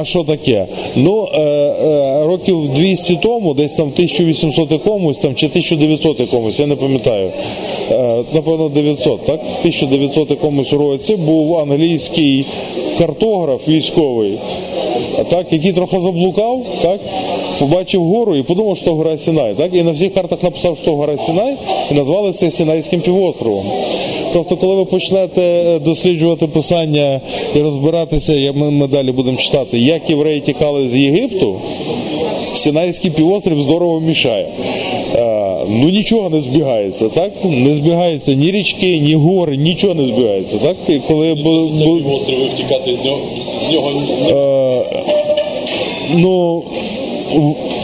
А 0.00 0.04
що 0.04 0.24
таке? 0.24 0.66
Ну, 0.96 1.28
е, 1.34 1.40
е, 1.40 2.26
років 2.26 2.68
200 2.68 3.18
тому, 3.22 3.54
десь 3.54 3.72
там 3.72 3.86
1800 3.86 4.70
якомусь 4.72 5.18
там, 5.18 5.34
чи 5.34 5.46
1900 5.46 6.20
якомусь, 6.20 6.60
я 6.60 6.66
не 6.66 6.76
пам'ятаю. 6.76 7.30
Е, 7.90 8.22
напевно, 8.34 8.68
900, 8.68 9.26
так? 9.26 9.40
1900 9.40 10.30
якомусь 10.30 10.72
році 10.72 11.16
був 11.16 11.58
англійський 11.58 12.44
картограф 12.98 13.68
військовий, 13.68 14.38
так, 15.30 15.46
який 15.50 15.72
трохи 15.72 16.00
заблукав, 16.00 16.62
так? 16.82 17.00
Побачив 17.58 18.02
гору 18.04 18.36
і 18.36 18.42
подумав, 18.42 18.76
що 18.76 18.94
гора 18.94 19.18
Сінай. 19.18 19.54
Так? 19.54 19.74
І 19.74 19.82
на 19.82 19.90
всіх 19.92 20.14
картах 20.14 20.42
написав, 20.42 20.78
що 20.82 20.92
гора 20.96 21.18
Сінай, 21.18 21.56
і 21.90 21.94
назвали 21.94 22.32
це 22.32 22.50
Сінайським 22.50 23.00
півостровом. 23.00 23.64
Просто 24.32 24.56
коли 24.56 24.74
ви 24.74 24.84
почнете 24.84 25.42
е, 25.42 25.78
досліджувати 25.78 26.46
писання 26.46 27.20
і 27.56 27.60
розбиратися, 27.60 28.52
ми, 28.54 28.70
ми 28.70 28.86
далі 28.86 29.12
будемо 29.12 29.36
читати, 29.36 29.78
як 29.78 30.10
євреї 30.10 30.40
тікали 30.40 30.88
з 30.88 30.96
Єгипту, 30.96 31.54
Сінайський 32.54 33.10
півострів 33.10 33.62
здорово 33.62 34.00
мішає. 34.00 34.46
Е, 35.14 35.56
ну 35.68 35.88
нічого 35.88 36.30
не 36.30 36.40
збігається, 36.40 37.08
так? 37.08 37.32
Не 37.44 37.74
збігається 37.74 38.32
ні 38.34 38.50
річки, 38.50 38.98
ні 38.98 39.14
гори, 39.14 39.56
нічого 39.56 39.94
не 39.94 40.06
збігається. 40.06 40.58
Так? 40.58 40.76
І 40.88 40.98
коли 41.08 41.34
бу- 41.34 41.70
Це 41.78 41.84
півострів 41.84 42.38
втікати 42.54 42.94
з 42.94 43.04
нього, 43.04 43.18
з 43.68 43.72
нього 43.72 43.92
ні- 43.92 44.26
Ну 46.14 46.62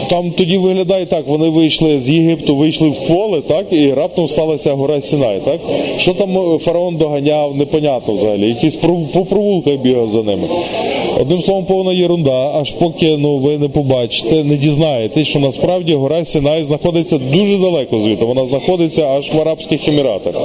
там 0.09 0.31
тоді 0.37 0.57
виглядає 0.57 1.05
так, 1.05 1.27
вони 1.27 1.49
вийшли 1.49 2.01
з 2.01 2.09
Єгипту, 2.09 2.55
вийшли 2.55 2.89
в 2.89 3.07
поле, 3.07 3.41
так, 3.47 3.65
і 3.71 3.93
раптом 3.93 4.27
сталася 4.27 4.73
гора 4.73 5.01
Сінай. 5.01 5.39
Так? 5.45 5.59
Що 5.97 6.13
там 6.13 6.37
е, 6.37 6.57
фараон 6.57 6.95
доганяв, 6.95 7.55
непонятно 7.55 8.13
взагалі. 8.13 8.55
Пров- 8.83 9.07
по 9.13 9.25
провулках 9.25 9.73
бігав 9.73 10.09
за 10.09 10.23
ними. 10.23 10.43
Одним 11.21 11.41
словом, 11.41 11.65
повна 11.65 11.93
єрунда, 11.93 12.51
аж 12.61 12.71
поки 12.71 13.17
ну, 13.17 13.37
ви 13.37 13.57
не 13.57 13.69
побачите, 13.69 14.43
не 14.43 14.55
дізнаєтесь, 14.55 15.27
що 15.27 15.39
насправді 15.39 15.93
гора 15.93 16.25
Сінай 16.25 16.63
знаходиться 16.63 17.17
дуже 17.33 17.57
далеко 17.57 17.99
звідти. 17.99 18.25
Вона 18.25 18.45
знаходиться 18.45 19.07
аж 19.07 19.31
в 19.33 19.41
Арабських 19.41 19.87
Еміратах. 19.87 20.35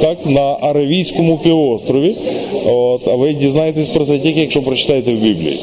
Так, 0.00 0.18
на 0.26 0.56
Аравійському 0.60 1.38
півострові. 1.38 2.14
От, 2.66 3.08
а 3.08 3.14
ви 3.14 3.32
дізнаєтесь 3.32 3.88
про 3.88 4.04
це 4.04 4.18
тільки, 4.18 4.40
якщо 4.40 4.62
прочитаєте 4.62 5.12
в 5.12 5.16
Біблії. 5.22 5.58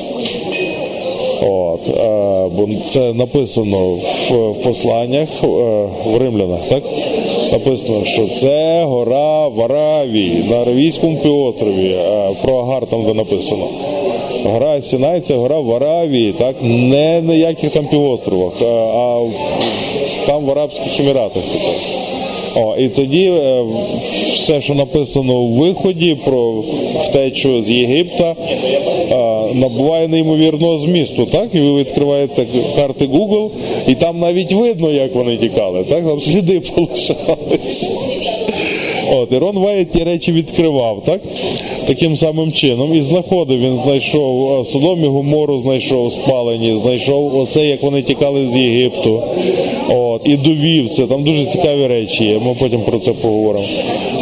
От, 1.42 1.88
е, 1.88 2.50
бо 2.56 2.68
це 2.86 3.14
написано 3.14 3.94
в, 3.96 4.54
посланнях 4.64 5.30
е, 5.44 5.48
в 6.06 6.18
римлянах, 6.18 6.60
так? 6.70 6.84
Написано, 7.52 8.06
що 8.06 8.28
це 8.28 8.84
гора 8.84 9.48
в 9.48 9.62
Аравії, 9.62 10.44
на 10.50 10.56
Аравійському 10.56 11.18
півострові. 11.18 11.92
Е, 11.92 12.30
про 12.42 12.58
Агар 12.58 12.86
там 12.86 13.04
де 13.04 13.14
написано. 13.14 13.66
Гора 14.46 14.82
Сінай 14.82 15.22
це 15.22 15.36
гора 15.36 15.60
в 15.60 15.76
Аравії, 15.76 16.32
так? 16.32 16.56
Не 16.62 17.22
на 17.22 17.34
яких 17.34 17.70
там 17.72 17.86
півостровах, 17.86 18.54
а 18.96 19.20
там 20.28 20.46
в 20.46 20.52
Арабських 20.52 21.00
Еміратах. 21.00 21.44
тепер. 21.44 22.17
О, 22.58 22.76
і 22.78 22.90
тоді 22.90 23.26
е, 23.26 23.64
все, 24.34 24.62
що 24.62 24.74
написано 24.74 25.40
у 25.40 25.54
виході 25.54 26.18
про 26.26 26.64
втечу 27.04 27.62
з 27.62 27.70
Єгипта, 27.70 28.36
набуває 29.54 30.08
неймовірного 30.08 30.78
змісту. 30.78 31.26
Так? 31.26 31.56
І 31.56 31.60
ви 31.60 31.80
відкриваєте 31.80 32.46
карти 32.76 33.06
Google, 33.06 33.50
і 33.88 33.96
там 33.96 34.20
навіть 34.20 34.54
видно, 34.54 34.92
як 34.92 35.16
вони 35.16 35.38
тікали. 35.38 35.84
Так? 35.84 36.06
Там 36.06 36.22
сліди 36.22 36.60
полишалися. 36.76 37.88
От, 39.12 39.32
і 39.32 39.38
Рон 39.38 39.58
Вайт 39.58 39.92
ті 39.92 40.04
речі 40.04 40.32
відкривав, 40.32 41.04
так? 41.06 41.22
Таким 41.88 42.18
самим 42.18 42.52
чином. 42.52 42.96
І 42.96 43.02
знаходив, 43.02 43.60
він 43.60 43.80
знайшов 43.84 44.60
е, 44.62 44.66
Содом 44.66 45.04
і 45.04 45.08
Гомору, 45.08 45.60
знайшов 45.60 46.14
спалені, 46.14 46.76
знайшов 46.76 47.40
оце, 47.40 47.66
як 47.66 47.84
вони 47.84 48.02
тікали 48.02 48.48
з 48.48 48.56
Єгипту. 48.56 49.24
От, 49.90 50.22
і 50.26 50.38
довів 50.38 50.90
це. 50.90 51.08
Там 51.08 51.24
дуже 51.24 51.46
цікаві 51.46 51.88
речі 51.88 52.26
є. 52.26 52.40
Ми 52.40 52.56
потім 52.60 52.82
про 52.82 53.00
це 53.00 53.14
поговоримо. 53.14 53.66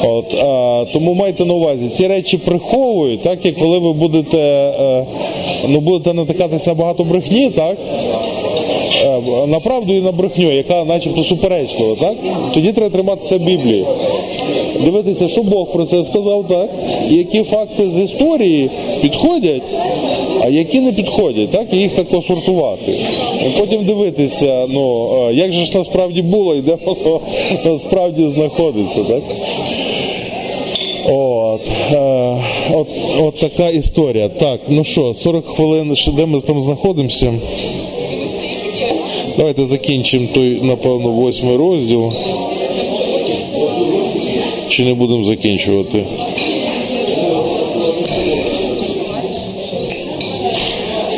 От, 0.04 0.34
а, 0.34 0.86
тому 0.94 1.14
майте 1.14 1.46
на 1.46 1.54
увазі, 1.54 1.90
ці 1.90 2.08
речі 2.08 2.38
приховують, 2.38 3.22
так, 3.22 3.46
і 3.46 3.52
коли 3.52 3.80
ви 3.80 3.94
будете, 3.94 4.38
е, 4.38 5.06
ну, 5.68 5.80
будете 5.80 6.14
натикатись 6.14 6.68
на 6.68 6.74
багато 6.74 7.04
брехні, 7.04 7.50
так? 7.50 7.78
Е, 9.06 9.48
на 9.48 9.60
правду 9.60 9.94
і 9.94 10.02
на 10.02 10.12
брехню, 10.12 10.52
яка 10.52 10.84
начебто 10.86 11.24
суперечлива, 11.24 11.96
так? 11.96 12.16
Тоді 12.54 12.72
треба 12.72 12.90
триматися 12.90 13.38
Біблії. 13.38 13.86
Дивитися, 14.86 15.28
що 15.28 15.44
Бог 15.44 15.72
про 15.72 15.86
це 15.86 16.04
сказав, 16.04 16.46
так? 16.50 16.70
Які 17.10 17.44
факти 17.44 17.90
з 17.90 18.00
історії 18.00 18.70
підходять, 19.02 19.62
а 20.42 20.48
які 20.48 20.80
не 20.80 20.92
підходять, 20.92 21.52
так? 21.52 21.68
І 21.74 21.78
їх 21.78 21.92
тако 21.92 22.22
сортувати. 22.22 22.92
І 23.48 23.60
потім 23.60 23.86
дивитися, 23.86 24.68
ну, 24.70 25.10
як 25.32 25.52
же 25.52 25.66
ж 25.66 25.78
насправді 25.78 26.22
було 26.22 26.56
і 26.56 26.62
де 26.62 26.78
воно 26.86 27.20
насправді 27.66 28.28
знаходиться, 28.28 29.00
так? 29.04 29.24
От, 31.10 31.62
е, 31.92 32.38
от, 32.74 32.88
от 33.22 33.40
така 33.40 33.70
історія. 33.70 34.30
Так, 34.30 34.60
ну 34.70 34.84
що, 34.84 35.14
40 35.14 35.46
хвилин, 35.46 35.96
де 36.18 36.26
ми 36.26 36.42
там 36.42 36.62
знаходимося? 36.62 37.34
Давайте 39.38 39.66
закінчимо 39.66 40.28
той, 40.34 40.60
напевно, 40.62 41.10
восьмий 41.10 41.56
розділ. 41.56 42.14
Чи 44.76 44.84
не 44.84 44.94
будемо 44.94 45.24
закінчувати? 45.24 46.04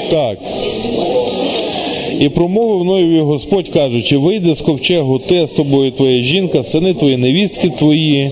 Так. 0.09 0.37
І 2.19 2.29
промовив 2.29 2.83
Ноєві 2.83 3.19
Господь, 3.19 3.69
кажучи, 3.69 4.17
вийде 4.17 4.55
з 4.55 4.61
ковчегу, 4.61 5.19
те 5.19 5.47
з 5.47 5.51
тобою 5.51 5.91
твоя 5.91 6.23
жінка, 6.23 6.63
сини 6.63 6.93
твої, 6.93 7.17
невістки 7.17 7.69
твої. 7.69 8.31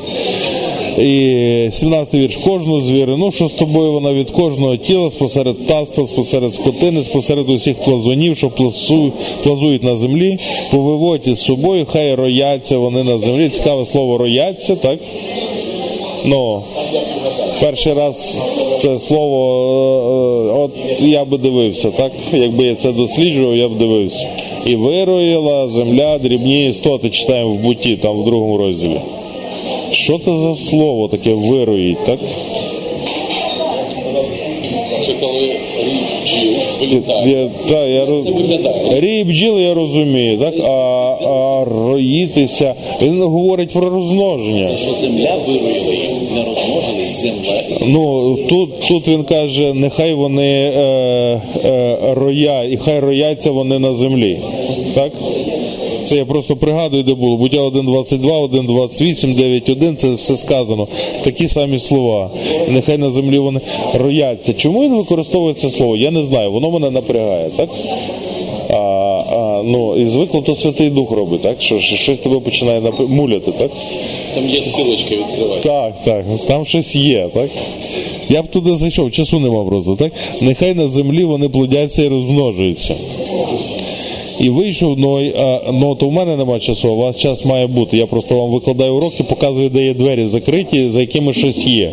І 1.00 1.70
17 1.72 2.14
вірш 2.14 2.38
кожну 2.38 2.82
звірину, 2.82 3.32
що 3.32 3.48
з 3.48 3.54
тобою 3.54 3.92
вона 3.92 4.14
від 4.14 4.32
кожного 4.32 4.78
тіла, 4.78 5.10
спосеред 5.10 5.68
таста, 5.68 6.06
спосеред 6.06 6.54
скотини, 6.54 7.04
спосеред 7.04 7.50
усіх 7.50 7.76
плазунів, 7.76 8.38
що 8.38 8.50
плазу, 8.50 9.12
плазують 9.44 9.84
на 9.84 9.96
землі, 9.96 10.40
повиводь 10.72 11.28
із 11.28 11.40
собою, 11.40 11.86
хай 11.90 12.16
рояться 12.16 12.78
вони 12.78 13.04
на 13.04 13.18
землі. 13.18 13.50
Цікаве 13.50 13.86
слово 13.86 14.18
рояться, 14.18 14.76
так? 14.76 15.00
Ну, 16.26 16.62
перший 17.62 17.94
раз 17.94 18.38
це 18.80 18.98
слово, 18.98 19.40
е, 20.50 20.60
от 20.60 21.02
я 21.02 21.26
би 21.26 21.38
дивився, 21.38 21.92
так? 21.92 22.12
Якби 22.34 22.66
я 22.66 22.76
це 22.76 22.92
досліджував, 22.92 23.58
я 23.58 23.70
б 23.70 23.78
дивився. 23.78 24.28
І 24.66 24.76
вироїла 24.76 25.70
земля 25.70 26.18
дрібні 26.18 26.68
істоти, 26.68 27.10
читаємо 27.10 27.50
в 27.50 27.58
буті, 27.58 27.96
там 27.96 28.22
в 28.22 28.26
другому 28.26 28.58
розділі. 28.58 29.00
Що 29.92 30.20
це 30.26 30.36
за 30.36 30.56
слово 30.56 31.08
таке 31.08 31.34
вироїть, 31.34 31.98
так? 32.06 32.20
Це 35.06 35.12
коли 35.20 35.40
рій 35.42 36.00
бджіл 36.24 36.52
вилітає. 36.80 37.30
Я, 37.30 37.50
та, 37.70 37.86
я, 37.86 38.06
роз- 38.06 38.64
Це. 38.64 39.00
Рій 39.00 39.24
бджіл 39.24 39.60
я 39.60 39.74
розумію, 39.74 40.38
так? 40.38 40.54
А, 40.64 40.70
а 41.26 41.66
роїтися, 41.66 42.74
він 43.02 43.22
говорить 43.24 43.70
про 43.74 43.90
розмноження. 43.90 44.78
що 44.78 44.94
земля 44.94 45.32
вироїла 45.48 45.92
їх, 45.94 46.10
не 46.36 46.44
розмножились 46.44 47.22
земля. 47.22 47.62
Ну 47.88 48.36
тут, 48.50 48.80
тут 48.88 49.08
він 49.08 49.24
каже, 49.24 49.74
нехай 49.74 50.14
вони 50.14 50.72
е, 50.78 51.42
е, 51.66 51.98
роя, 52.14 52.64
і 52.64 52.78
хай 52.78 53.00
рояться 53.00 53.52
вони 53.52 53.80
на 53.80 53.94
землі. 53.94 54.38
Так? 54.96 55.12
Це 56.06 56.16
я 56.16 56.26
просто 56.26 56.56
пригадую, 56.56 57.04
де 57.04 57.14
було. 57.14 57.38
Буття 57.38 57.58
1.22, 57.58 58.50
1.28, 58.50 59.36
9.1, 59.38 59.96
це 59.96 60.10
все 60.10 60.38
сказано. 60.38 60.88
Такі 61.24 61.48
самі 61.48 61.80
слова. 61.80 62.30
Нехай 62.70 62.98
на 62.98 63.10
землі 63.10 63.38
вони 63.38 63.60
рояться. 63.94 64.54
Чому 64.54 64.84
він 64.84 64.96
використовує 64.96 65.54
це 65.54 65.70
слово? 65.70 65.98
Я 65.98 66.12
не 66.12 66.22
знаю, 66.22 66.52
воно 66.52 66.72
мене 66.72 66.92
напрягає, 66.92 67.50
так? 67.58 67.70
А, 68.70 68.76
а, 68.76 69.62
ну, 69.66 69.96
і 69.96 70.08
звикло 70.08 70.42
то 70.42 70.56
Святий 70.56 70.90
Дух 70.90 71.12
робить, 71.12 71.42
так? 71.42 71.62
Що, 71.62 71.80
що 71.80 71.96
щось 71.96 72.20
тебе 72.20 72.40
починає 72.40 72.80
напи- 72.80 73.08
муляти, 73.08 73.52
так? 73.52 73.72
Там 74.36 74.50
є 74.50 74.64
силочка 74.64 75.16
відкривати. 75.16 75.62
Так, 75.64 75.94
так, 76.04 76.26
там 76.48 76.66
щось 76.66 76.96
є, 76.96 77.30
так? 77.34 77.50
Я 78.30 78.42
б 78.44 78.48
туди 78.48 78.76
зайшов, 78.76 79.12
часу 79.12 79.40
нема 79.40 79.64
просто, 79.66 79.96
так? 79.96 80.12
Нехай 80.42 80.74
на 80.74 80.88
землі 80.88 81.24
вони 81.24 81.50
плодяться 81.50 82.04
і 82.04 82.08
розмножуються. 82.08 82.96
І 84.40 84.50
вийшов 84.50 85.00
Ной, 85.00 85.34
а, 85.38 85.60
ну 85.74 85.96
то 85.96 86.08
в 86.08 86.12
мене 86.12 86.36
нема 86.36 86.60
часу, 86.60 86.90
у 86.90 86.98
вас 86.98 87.18
час 87.18 87.46
має 87.46 87.68
бути. 87.68 87.98
Я 87.98 88.06
просто 88.06 88.36
вам 88.36 88.50
викладаю 88.50 88.96
уроки, 88.96 89.24
показую, 89.24 89.70
де 89.70 89.86
є 89.86 89.94
двері 89.94 90.28
закриті, 90.28 90.90
за 90.90 91.02
якими 91.02 91.34
щось 91.34 91.66
є. 91.68 91.92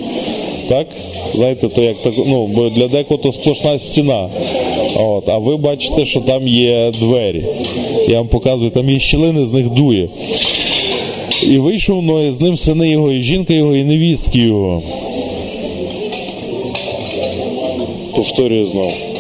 Так? 0.69 0.87
Знаєте, 1.35 1.69
то 1.69 1.83
як 1.83 1.97
так, 2.03 2.13
ну, 2.27 2.47
бо 2.47 2.69
для 2.69 2.89
декого 2.89 3.21
то 3.23 3.33
сплошна 3.33 3.79
стіна. 3.79 4.29
От, 4.97 5.29
а 5.29 5.39
ви 5.39 5.57
бачите, 5.57 6.05
що 6.05 6.21
там 6.21 6.49
є 6.49 6.93
двері. 7.01 7.45
Я 8.09 8.19
вам 8.19 8.29
показую, 8.29 8.71
там 8.71 8.91
є 8.91 8.99
щілини, 8.99 9.47
з 9.47 9.53
них 9.53 9.71
дує. 9.71 10.09
І 11.43 11.59
вийшов 11.59 12.03
Ной, 12.03 12.33
з 12.33 12.41
ним 12.41 12.57
сини 12.57 12.89
його, 12.89 13.13
і 13.13 13.23
жінка 13.23 13.55
його, 13.55 13.77
і 13.77 13.85
невістки 13.85 14.39
його. 14.39 14.83
Повторюю 18.15 18.67
знову. 18.67 19.12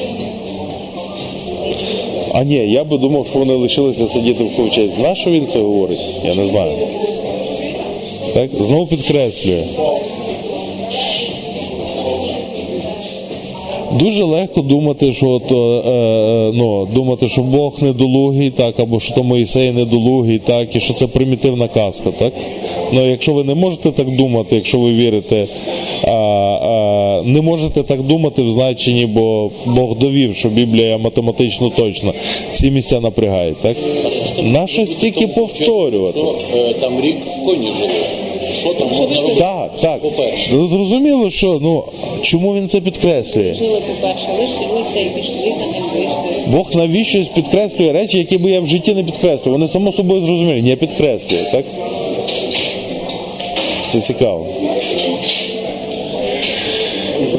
А 2.34 2.44
ні, 2.44 2.54
я 2.54 2.84
би 2.84 2.98
думав, 2.98 3.26
що 3.26 3.38
вони 3.38 3.54
лишилися 3.54 4.06
сидіти 4.06 4.44
в 4.44 4.56
ковчезі. 4.56 4.92
Знаєш, 4.96 5.18
що 5.18 5.30
він 5.30 5.46
це 5.46 5.60
говорить? 5.60 6.00
Я 6.24 6.34
не 6.34 6.44
знаю. 6.44 6.72
Так? 8.34 8.50
Знову 8.60 8.86
підкреслює. 8.86 9.62
Дуже 13.98 14.24
легко 14.24 14.60
думати, 14.60 15.12
що 15.12 15.28
от, 15.28 15.52
е, 15.52 15.54
е, 15.54 16.52
ну, 16.54 16.88
думати, 16.94 17.28
що 17.28 17.40
Бог 17.40 17.74
недолугий, 17.80 18.50
так, 18.50 18.80
або 18.80 19.00
що 19.00 19.14
то 19.14 19.22
Моїсей 19.22 19.72
недолугий, 19.72 20.38
так, 20.38 20.76
і 20.76 20.80
що 20.80 20.94
це 20.94 21.06
примітивна 21.06 21.68
казка, 21.68 22.10
так. 22.18 22.32
Ну, 22.92 23.10
якщо 23.10 23.32
ви 23.32 23.44
не 23.44 23.54
можете 23.54 23.90
так 23.90 24.16
думати, 24.16 24.56
якщо 24.56 24.78
ви 24.78 24.92
вірите, 24.92 25.46
а, 26.04 26.10
а, 26.10 27.22
не 27.24 27.40
можете 27.40 27.82
так 27.82 28.02
думати 28.02 28.42
в 28.42 28.52
значенні, 28.52 29.06
бо 29.06 29.50
Бог 29.66 29.98
довів, 29.98 30.36
що 30.36 30.48
Біблія 30.48 30.98
математично 30.98 31.70
точна. 31.70 32.12
Ці 32.52 32.70
місця 32.70 33.00
напрягають, 33.00 33.60
так? 33.60 33.76
А 34.06 34.10
що 34.10 34.24
ж 34.24 34.36
там 34.36 34.52
Наше 34.52 34.86
стільки 34.86 35.26
повторювати. 35.26 36.18
Що 36.18 36.58
е, 36.58 36.74
там 36.80 37.00
рік 37.00 37.16
в 37.26 37.46
коні 37.46 37.72
жили. 37.72 37.90
Що 38.60 38.74
там 38.74 38.88
можна 38.88 39.16
робити? 39.16 39.34
Так, 39.38 39.70
так. 39.80 40.02
По-перше. 40.02 40.50
Ну, 40.52 40.68
Зрозуміло, 40.68 41.30
що 41.30 41.58
ну 41.62 41.84
чому 42.22 42.54
він 42.54 42.68
це 42.68 42.80
підкреслює? 42.80 43.54
Жили, 43.54 43.80
по-перше, 43.80 44.28
лишилися 44.38 45.00
і 45.00 45.04
пішли 45.04 45.52
за 45.58 45.66
ним, 45.66 45.82
вийшли. 45.94 46.46
Бог 46.46 46.74
навіщось 46.74 47.28
підкреслює 47.28 47.92
речі, 47.92 48.18
які 48.18 48.38
би 48.38 48.50
я 48.50 48.60
в 48.60 48.66
житті 48.66 48.94
не 48.94 49.02
підкреслював. 49.02 49.52
Вони 49.52 49.68
само 49.68 49.92
собою 49.92 50.26
зрозумілі, 50.26 50.62
не 50.62 50.76
підкреслює, 50.76 51.42
так? 51.52 51.64
Це 53.88 54.00
цікаво. 54.00 54.46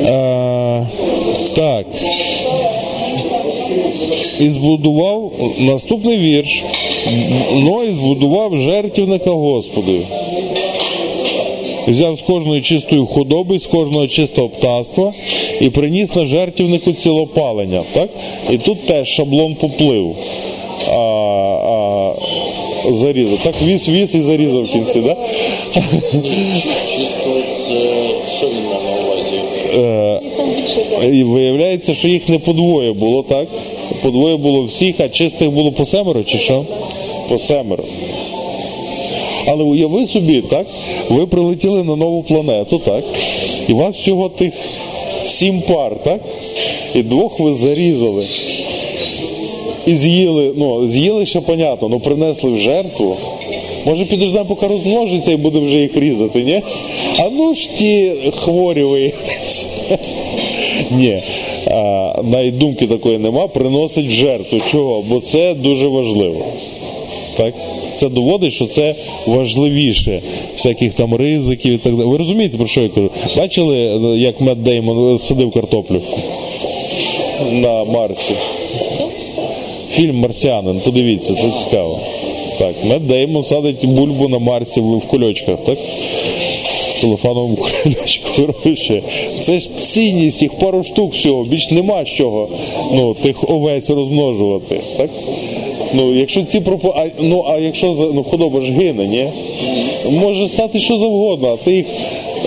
Е, 0.06 0.88
так. 1.56 1.86
І 4.40 4.50
збудував 4.50 5.32
наступний 5.60 6.18
вірш. 6.18 6.64
Ну 7.54 7.84
і 7.84 7.92
збудував 7.92 8.58
жертівника 8.58 9.32
Господу. 9.32 10.00
Взяв 11.88 12.18
з 12.18 12.22
кожної 12.22 12.62
чистої 12.62 13.06
худоби, 13.06 13.60
з 13.60 13.66
кожного 13.66 14.08
чистого 14.08 14.50
птаства 14.50 15.14
і 15.62 15.70
приніс 15.70 16.16
на 16.16 16.26
жертівнику 16.26 16.94
цілопалення. 16.94 17.84
Так? 17.94 18.10
І 18.52 18.58
тут 18.58 18.86
теж 18.86 19.08
шаблон 19.08 19.56
поплив. 19.56 20.16
А, 20.88 20.94
а, 20.94 22.14
зарізав. 22.92 23.38
Так, 23.44 23.54
віз, 23.64 23.90
віз 23.90 24.16
і 24.16 24.22
зарізав 24.22 24.64
в 24.64 24.72
кінці, 24.72 25.02
так? 25.02 25.18
Що 28.38 28.48
він 28.48 28.64
на 28.70 28.76
увазі? 29.06 29.40
І 31.18 31.24
виявляється, 31.24 31.94
що 31.94 32.08
їх 32.08 32.30
не 32.30 32.40
по 32.40 32.54
двоє 32.54 32.94
було, 32.94 33.24
так? 33.24 33.48
По 34.02 34.10
двоє 34.10 34.38
було 34.38 34.64
всіх, 34.64 35.00
а 35.00 35.10
чистих 35.10 35.52
було 35.52 35.72
по 35.72 35.86
семеро, 35.86 36.24
чи 36.24 36.38
що? 36.38 36.66
По 37.30 37.40
семеро. 37.40 37.84
Але 39.48 39.64
уяви 39.64 40.08
собі, 40.08 40.42
так? 40.42 40.68
Ви 41.10 41.26
прилетіли 41.26 41.84
на 41.84 41.96
нову 41.96 42.24
планету, 42.24 42.80
так? 42.80 43.04
І 43.68 43.74
у 43.74 43.78
вас 43.78 43.96
всього 43.96 44.30
тих 44.30 44.54
сім 45.26 45.62
пар, 45.62 45.96
так? 46.04 46.22
І 46.96 47.04
двох 47.04 47.40
ви 47.40 47.54
зарізали. 47.54 48.26
І 49.86 49.96
з'їли, 49.96 50.52
ну, 50.56 50.88
з'їли 50.90 51.26
ще 51.26 51.42
понятно, 51.42 51.90
ну 51.90 52.00
принесли 52.00 52.52
в 52.52 52.58
жертву. 52.58 53.16
Може 53.86 54.06
підождемо, 54.06 54.46
поки 54.46 54.68
розмножиться 54.68 55.32
і 55.32 55.36
буде 55.36 55.60
вже 55.60 55.78
їх 55.78 55.98
різати, 55.98 56.44
ні? 56.44 56.62
А 57.20 57.30
ну 57.30 57.54
ж 57.54 57.70
ті 57.78 58.12
хворі 58.36 58.84
виявляться. 58.84 59.66
Ні. 60.92 61.22
Навіть 62.24 62.58
думки 62.58 62.88
такої 62.88 63.18
нема, 63.18 63.48
приносить 63.48 64.08
в 64.08 64.10
жертву. 64.10 64.60
Чого? 64.72 65.04
Бо 65.10 65.20
це 65.20 65.54
дуже 65.54 65.88
важливо. 65.88 66.46
Так? 67.38 67.54
Це 67.96 68.10
доводить, 68.10 68.54
що 68.54 68.66
це 68.66 68.96
важливіше 69.28 70.22
всяких 70.56 70.94
там 70.94 71.16
ризиків 71.16 71.74
і 71.74 71.78
так 71.78 71.96
далі. 71.96 72.08
Ви 72.08 72.18
розумієте, 72.18 72.58
про 72.58 72.68
що 72.68 72.82
я 72.82 72.90
кажу? 72.90 73.10
Бачили, 73.38 73.78
як 74.18 74.42
Мед 74.42 74.64
Деймон 74.64 75.20
садив 75.20 75.52
картоплю 75.52 76.02
на 77.52 77.84
Марсі? 77.84 78.34
Фільм 79.92 80.16
Марсіанин, 80.16 80.80
подивіться, 80.86 81.34
це 81.34 81.66
цікаво. 81.66 82.00
Так, 82.60 82.76
Мед 82.86 83.08
Деймон 83.08 83.44
садить 83.44 83.86
бульбу 83.86 84.28
на 84.28 84.40
Марсі 84.40 84.82
в 84.82 85.08
кульочках, 85.08 85.58
так? 85.66 85.78
Целофановому 87.04 87.56
кульочку 87.56 88.30
вирощує. 88.38 89.02
Це 89.40 89.60
ж 89.60 89.78
цінність, 89.78 90.42
їх 90.42 90.54
пару 90.54 90.84
штук 90.84 91.14
всього, 91.14 91.44
більш 91.44 91.72
нема 91.72 92.06
чого 92.06 92.48
ну, 92.94 93.14
тих 93.14 93.50
овець 93.50 93.90
розмножувати. 93.90 94.80
Так? 94.98 95.10
Ну, 95.94 96.16
якщо 96.16 96.44
ці 96.44 96.60
пропо... 96.60 96.94
а, 96.98 97.06
ну, 97.20 97.46
а 97.48 97.58
якщо 97.58 98.12
ну, 98.14 98.24
худоба 98.24 98.62
ж 98.62 98.72
гине, 98.72 99.08
ні? 99.08 99.28
Може 100.12 100.48
стати 100.48 100.80
що 100.80 100.98
завгодно, 100.98 101.48
а 101.48 101.66
ти 101.66 101.76
їх 101.76 101.86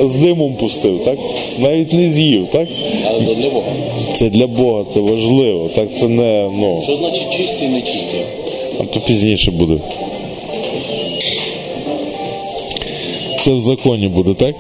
з 0.05 0.15
димом 0.15 0.55
пустив, 0.55 1.01
так? 1.05 1.19
Навіть 1.59 1.93
не 1.93 2.11
з'їв, 2.11 2.47
так? 2.53 2.69
Але 3.11 3.25
то 3.25 3.35
для 3.35 3.51
Бога. 3.51 3.73
Це 4.13 4.31
для 4.31 4.47
Бога, 4.47 4.85
це 4.91 5.01
важливо. 5.01 5.69
Так 5.75 5.89
це 5.97 6.09
не, 6.09 6.51
ну. 6.61 6.81
Що 6.85 6.97
значить 6.97 7.31
чисті 7.31 7.65
і 7.65 7.69
нечисті? 7.69 8.19
А 8.81 8.83
то 8.83 9.01
пізніше 9.01 9.51
буде. 9.51 9.75
Це 13.47 13.53
в 13.53 13.61
законі 13.61 14.09
буде, 14.09 14.35
так? 14.35 14.55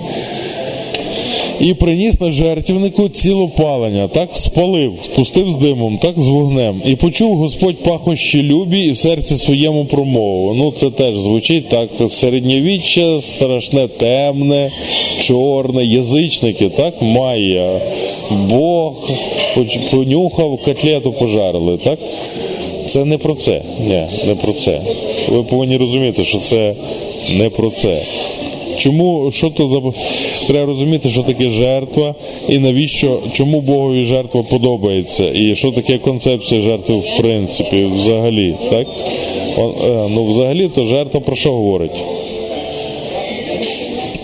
І 1.60 1.74
приніс 1.74 2.20
на 2.20 2.30
жертівнику 2.30 3.08
цілопалення, 3.08 4.08
так 4.08 4.28
спалив, 4.32 4.92
пустив 5.14 5.52
з 5.52 5.56
димом, 5.56 5.98
так 5.98 6.14
з 6.16 6.28
вогнем. 6.28 6.82
І 6.86 6.96
почув 6.96 7.36
Господь 7.36 7.76
пахощі 7.76 8.42
любі 8.42 8.80
і 8.80 8.90
в 8.90 8.98
серці 8.98 9.36
своєму 9.36 9.84
промову. 9.84 10.54
Ну, 10.54 10.72
це 10.76 10.90
теж 10.90 11.18
звучить 11.18 11.68
так. 11.68 11.88
Середньовіччя, 12.10 13.22
страшне, 13.22 13.88
темне, 13.88 14.70
чорне, 15.20 15.84
язичники, 15.84 16.68
так, 16.68 17.02
Майя. 17.02 17.80
Бог 18.30 19.10
понюхав, 19.90 20.58
котлету 20.64 21.12
пожарили, 21.12 21.78
так? 21.84 21.98
Це 22.88 23.04
не 23.04 23.18
про 23.18 23.34
це. 23.34 23.62
Ні, 23.86 24.02
не 24.26 24.34
про 24.34 24.52
це. 24.52 24.80
Ви 25.28 25.42
повинні 25.42 25.76
розуміти, 25.76 26.24
що 26.24 26.38
це 26.38 26.74
не 27.38 27.50
про 27.50 27.70
це. 27.70 28.02
Чому 28.78 29.30
що 29.30 29.50
то 29.50 29.68
за 29.68 29.80
треба 30.46 30.66
розуміти, 30.66 31.10
що 31.10 31.22
таке 31.22 31.50
жертва, 31.50 32.14
і 32.48 32.58
навіщо, 32.58 33.18
чому 33.32 33.60
Богові 33.60 34.04
жертва 34.04 34.42
подобається, 34.42 35.30
і 35.34 35.56
що 35.56 35.72
таке 35.72 35.98
концепція 35.98 36.60
жертви 36.60 36.96
в 36.96 37.16
принципі, 37.16 37.84
взагалі, 37.96 38.54
так? 38.70 38.86
Е, 39.58 40.08
Ну, 40.10 40.24
взагалі, 40.24 40.68
то 40.74 40.84
жертва 40.84 41.20
про 41.20 41.36
що 41.36 41.52
говорить? 41.52 41.90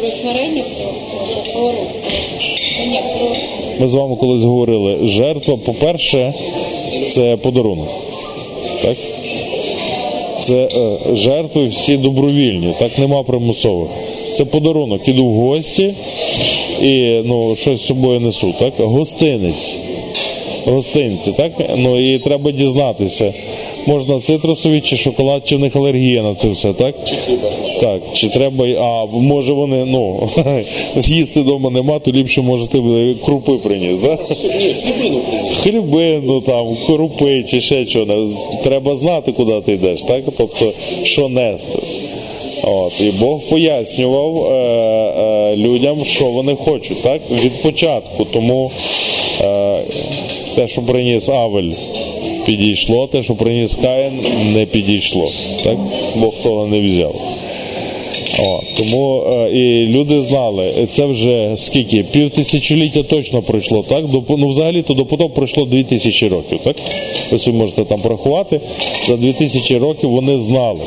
про 0.02 0.10
смирення, 0.10 0.62
про 1.54 1.72
Ми 3.80 3.88
з 3.88 3.94
вами 3.94 4.16
колись 4.16 4.42
говорили, 4.42 4.98
жертва, 5.02 5.56
по-перше, 5.56 6.34
це 7.06 7.36
подарунок. 7.36 7.88
Так? 8.82 8.96
Це 10.38 10.54
е, 10.54 10.98
жертви 11.14 11.66
всі 11.66 11.96
добровільні, 11.96 12.74
так 12.78 12.98
нема 12.98 13.22
примусових. 13.22 13.88
Це 14.36 14.44
подарунок. 14.44 15.08
Іду 15.08 15.26
в 15.26 15.34
гості 15.34 15.94
і 16.82 17.20
ну, 17.24 17.56
щось 17.56 17.80
з 17.80 17.86
собою 17.86 18.20
несу, 18.20 18.54
так? 18.58 18.72
Гостинець. 18.78 19.76
Гостинці, 20.66 21.32
так? 21.36 21.52
Ну 21.76 22.14
і 22.14 22.18
треба 22.18 22.50
дізнатися. 22.50 23.32
Можна 23.86 24.20
цитрусові 24.20 24.80
чи 24.80 24.96
шоколад, 24.96 25.42
чи 25.48 25.56
в 25.56 25.58
них 25.58 25.76
алергія 25.76 26.22
на 26.22 26.34
це 26.34 26.48
все, 26.48 26.72
так? 26.72 26.94
Так, 27.80 28.00
чи 28.12 28.28
треба, 28.28 28.66
а 28.66 29.06
може 29.16 29.52
вони, 29.52 29.84
ну, 29.84 30.28
з'їсти 30.96 31.40
вдома 31.40 31.70
нема, 31.70 31.98
то 31.98 32.10
ліпше 32.10 32.42
можете 32.42 32.78
крупи 33.24 33.52
приніс, 33.52 34.00
так? 34.00 34.20
Хлібину 35.62 36.40
там, 36.40 36.76
крупи 36.86 37.44
чи 37.48 37.60
ще 37.60 37.86
що. 37.86 38.06
Треба 38.64 38.96
знати, 38.96 39.32
куди 39.32 39.60
ти 39.60 39.72
йдеш, 39.72 40.02
так? 40.02 40.22
Тобто, 40.38 40.72
що 41.02 41.28
нести. 41.28 41.78
От, 42.62 43.00
і 43.00 43.10
Бог 43.10 43.40
пояснював 43.40 44.46
е, 44.46 44.54
е, 44.54 45.56
людям, 45.56 46.04
що 46.04 46.24
вони 46.24 46.54
хочуть, 46.54 47.02
так? 47.02 47.20
Від 47.30 47.62
початку. 47.62 48.24
Тому 48.24 48.70
е, 49.40 49.78
те, 50.54 50.68
що 50.68 50.82
приніс 50.82 51.28
Авель, 51.28 51.72
підійшло, 52.46 53.06
те, 53.06 53.22
що 53.22 53.34
приніс 53.34 53.78
Каїн, 53.82 54.12
не 54.54 54.66
підійшло. 54.66 55.30
Так? 55.64 55.76
Бог 56.16 56.34
того 56.42 56.66
не 56.66 56.80
взяв. 56.80 57.14
О, 58.38 58.60
тому 58.76 59.22
е, 59.32 59.50
і 59.50 59.86
люди 59.86 60.22
знали, 60.22 60.72
це 60.90 61.06
вже 61.06 61.54
скільки? 61.56 62.02
Пів 62.12 62.30
тисячоліття 62.30 63.02
точно 63.02 63.42
пройшло, 63.42 63.84
так? 63.88 64.08
До, 64.08 64.22
ну, 64.28 64.48
взагалі 64.48 64.82
то 64.82 64.94
до 64.94 65.04
потоп 65.04 65.34
пройшло 65.34 65.64
дві 65.64 65.84
тисячі 65.84 66.28
років, 66.28 66.58
так? 66.64 66.76
Ви 67.32 67.38
собі 67.38 67.58
можете 67.58 67.84
там 67.84 68.00
порахувати. 68.00 68.60
За 69.08 69.16
дві 69.16 69.32
тисячі 69.32 69.78
років 69.78 70.10
вони 70.10 70.38
знали, 70.38 70.80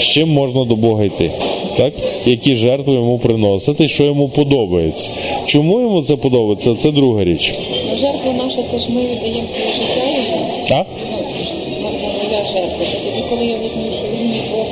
з 0.00 0.04
чим 0.04 0.32
можна 0.32 0.64
до 0.64 0.76
Бога 0.76 1.04
йти. 1.04 1.30
Так? 1.76 1.92
Які 2.26 2.56
жертви 2.56 2.94
йому 2.94 3.18
приносити, 3.18 3.88
що 3.88 4.04
йому 4.04 4.28
подобається. 4.28 5.08
Чому 5.46 5.80
йому 5.80 6.02
це 6.02 6.16
подобається, 6.16 6.74
це 6.74 6.90
друга 6.90 7.24
річ. 7.24 7.54
Ну, 7.90 7.96
жертва 7.98 8.32
наша, 8.32 8.58
це 8.72 8.78
ж 8.78 8.86
ми 8.90 9.00
віддаємо 9.00 9.48
своє 9.54 9.72
життя 9.74 10.04
йому. 10.04 10.84
Ну, 11.82 11.88
моя 12.24 12.44
жертва. 12.52 12.84
Тоді, 13.04 13.24
коли 13.30 13.44
я 13.46 13.54
візьму, 13.54 13.82
що 13.98 14.22
він 14.22 14.30
мій 14.30 14.40
Бог, 14.52 14.66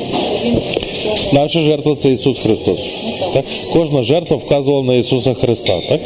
він. 0.45 0.55
Наша 1.33 1.61
жертва 1.61 1.97
це 2.03 2.11
Ісус 2.11 2.39
Христос. 2.39 2.81
Так? 3.35 3.45
Кожна 3.73 4.03
жертва 4.03 4.37
вказувала 4.37 4.83
на 4.83 4.95
Ісуса 4.95 5.35
Христа. 5.35 5.79
Так? 5.89 6.01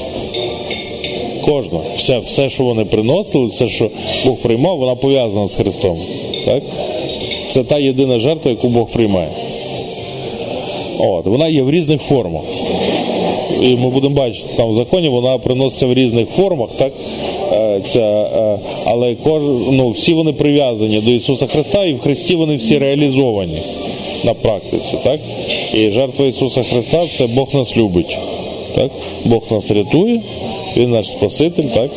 Кожна. 1.44 1.80
Все, 1.96 2.18
все, 2.18 2.50
що 2.50 2.64
вони 2.64 2.84
приносили, 2.84 3.46
все, 3.46 3.68
що 3.68 3.90
Бог 4.26 4.36
приймав, 4.36 4.78
вона 4.78 4.94
пов'язана 4.94 5.46
з 5.46 5.54
Христом. 5.54 5.98
Так? 6.44 6.62
Це 7.53 7.64
та 7.64 7.78
єдина 7.78 8.18
жертва, 8.18 8.50
яку 8.50 8.68
Бог 8.68 8.88
приймає. 8.88 9.28
От, 10.98 11.26
вона 11.26 11.48
є 11.48 11.62
в 11.62 11.70
різних 11.70 12.03
формах. 12.03 12.42
І 13.62 13.76
ми 13.76 13.90
будемо 13.90 14.14
бачити, 14.14 14.48
там 14.57 14.70
в 14.70 14.74
законі 14.74 15.09
вона 15.09 15.38
приноситься 15.38 15.86
в 15.86 15.94
різних 15.94 16.28
формах, 16.28 16.68
так? 16.78 16.92
Е, 17.53 17.80
Ця, 17.88 18.00
е, 18.00 18.59
але 18.84 19.14
кож, 19.14 19.42
ну, 19.70 19.90
всі 19.90 20.14
вони 20.14 20.32
прив'язані 20.32 21.00
до 21.00 21.11
Ісуса 21.11 21.46
Христа, 21.46 21.84
і 21.84 21.92
в 21.92 22.00
Христі 22.00 22.36
вони 22.36 22.57
всі 22.57 22.78
реалізовані 22.78 23.59
на 24.24 24.34
практиці. 24.34 24.96
Так? 25.05 25.20
І 25.74 25.90
жертва 25.90 26.26
Ісуса 26.26 26.62
Христа 26.62 27.07
це 27.18 27.26
Бог 27.26 27.48
нас 27.55 27.76
любить. 27.76 28.16
Так? 28.74 28.90
Бог 29.24 29.42
нас 29.50 29.70
рятує, 29.70 30.20
Він 30.76 30.90
наш 30.90 31.09
Спаситель. 31.09 31.64
Так? 31.74 31.90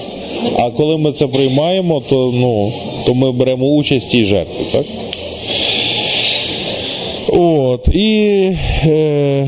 А 0.58 0.70
коли 0.70 0.97
ми 0.97 1.12
це 1.12 1.28
приймаємо, 1.28 2.01
то, 2.10 2.32
ну, 2.34 2.74
то 3.06 3.14
ми 3.14 3.32
беремо 3.32 3.66
участь 3.66 4.08
в 4.08 4.10
цій 4.12 4.26
жертві. 4.26 4.64
Так? 4.72 4.86
От, 7.38 7.88
і 7.88 8.51
е, 8.86 9.47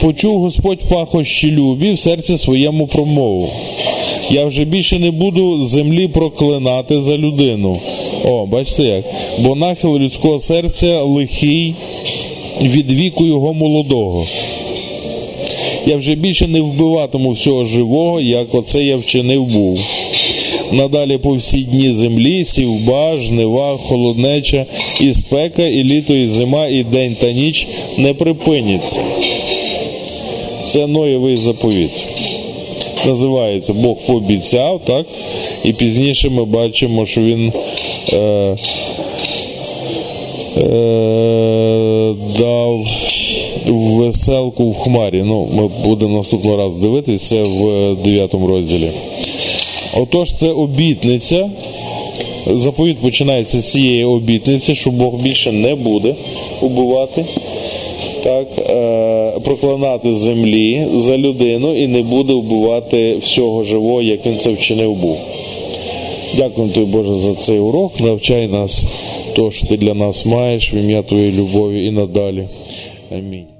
почув 0.00 0.40
Господь 0.40 0.78
пахощі 0.88 1.50
любі 1.50 1.92
в 1.92 1.98
серці 1.98 2.38
своєму 2.38 2.86
промову. 2.86 3.48
Я 4.30 4.44
вже 4.44 4.64
більше 4.64 4.98
не 4.98 5.10
буду 5.10 5.66
землі 5.66 6.08
проклинати 6.08 7.00
за 7.00 7.16
людину. 7.16 7.80
О, 8.24 8.46
бачите 8.46 8.82
як? 8.82 9.04
Бо 9.38 9.54
нахил 9.54 9.96
людського 9.96 10.40
серця 10.40 11.02
лихий 11.02 11.74
від 12.62 12.92
віку 12.92 13.26
його 13.26 13.54
молодого. 13.54 14.26
Я 15.86 15.96
вже 15.96 16.14
більше 16.14 16.46
не 16.46 16.60
вбиватиму 16.60 17.30
всього 17.30 17.64
живого, 17.64 18.20
як 18.20 18.54
оце 18.54 18.84
я 18.84 18.96
вчинив 18.96 19.44
був. 19.44 19.80
Надалі 20.72 21.18
по 21.18 21.32
всі 21.32 21.58
дні 21.58 21.92
землі, 21.92 22.44
сівба, 22.44 23.16
жнива, 23.16 23.76
холоднеча, 23.76 24.66
і 25.00 25.14
спека, 25.14 25.62
і 25.62 25.84
літо, 25.84 26.14
і 26.14 26.28
зима, 26.28 26.66
і 26.66 26.84
день 26.84 27.16
та 27.20 27.32
ніч 27.32 27.66
не 27.98 28.14
припиняться. 28.14 29.00
Це 30.68 30.86
Ноєвий 30.86 31.36
заповіт. 31.36 31.90
Називається 33.06 33.72
Бог 33.72 33.96
пообіцяв, 34.06 34.80
так? 34.84 35.06
І 35.64 35.72
пізніше 35.72 36.30
ми 36.30 36.44
бачимо, 36.44 37.06
що 37.06 37.20
він 37.20 37.52
е, 38.12 38.56
е, 40.56 42.14
дав 42.38 42.86
веселку 43.66 44.70
в 44.70 44.76
хмарі. 44.76 45.22
Ну, 45.26 45.48
ми 45.54 45.68
будемо 45.84 46.18
наступного 46.18 46.56
разу 46.56 46.80
дивитися 46.80 47.44
в 47.44 47.94
9 48.04 48.34
розділі. 48.34 48.90
Отож, 49.96 50.32
це 50.32 50.48
обітниця. 50.48 51.50
Заповіт 52.46 52.98
починається 52.98 53.60
з 53.60 53.70
цієї 53.70 54.04
обітниці, 54.04 54.74
що 54.74 54.90
Бог 54.90 55.14
більше 55.14 55.52
не 55.52 55.74
буде 55.74 56.14
убивати, 56.60 57.24
так, 58.22 58.46
е, 58.58 59.40
проклинати 59.44 60.14
землі 60.14 60.86
за 60.94 61.18
людину 61.18 61.76
і 61.76 61.86
не 61.86 62.02
буде 62.02 62.32
вбивати 62.32 63.16
всього 63.16 63.64
живого, 63.64 64.02
як 64.02 64.26
він 64.26 64.38
це 64.38 64.50
вчинив 64.50 64.94
був. 64.94 65.18
Дякую 66.36 66.68
тобі, 66.68 66.86
Боже, 66.86 67.14
за 67.14 67.34
цей 67.34 67.58
урок. 67.58 68.00
Навчай 68.00 68.46
нас, 68.46 68.84
то, 69.36 69.50
що 69.50 69.66
ти 69.66 69.76
для 69.76 69.94
нас 69.94 70.26
маєш 70.26 70.74
в 70.74 70.76
ім'я 70.76 71.02
Твоєї 71.02 71.32
любові 71.32 71.86
і 71.86 71.90
надалі. 71.90 72.44
Амінь. 73.12 73.55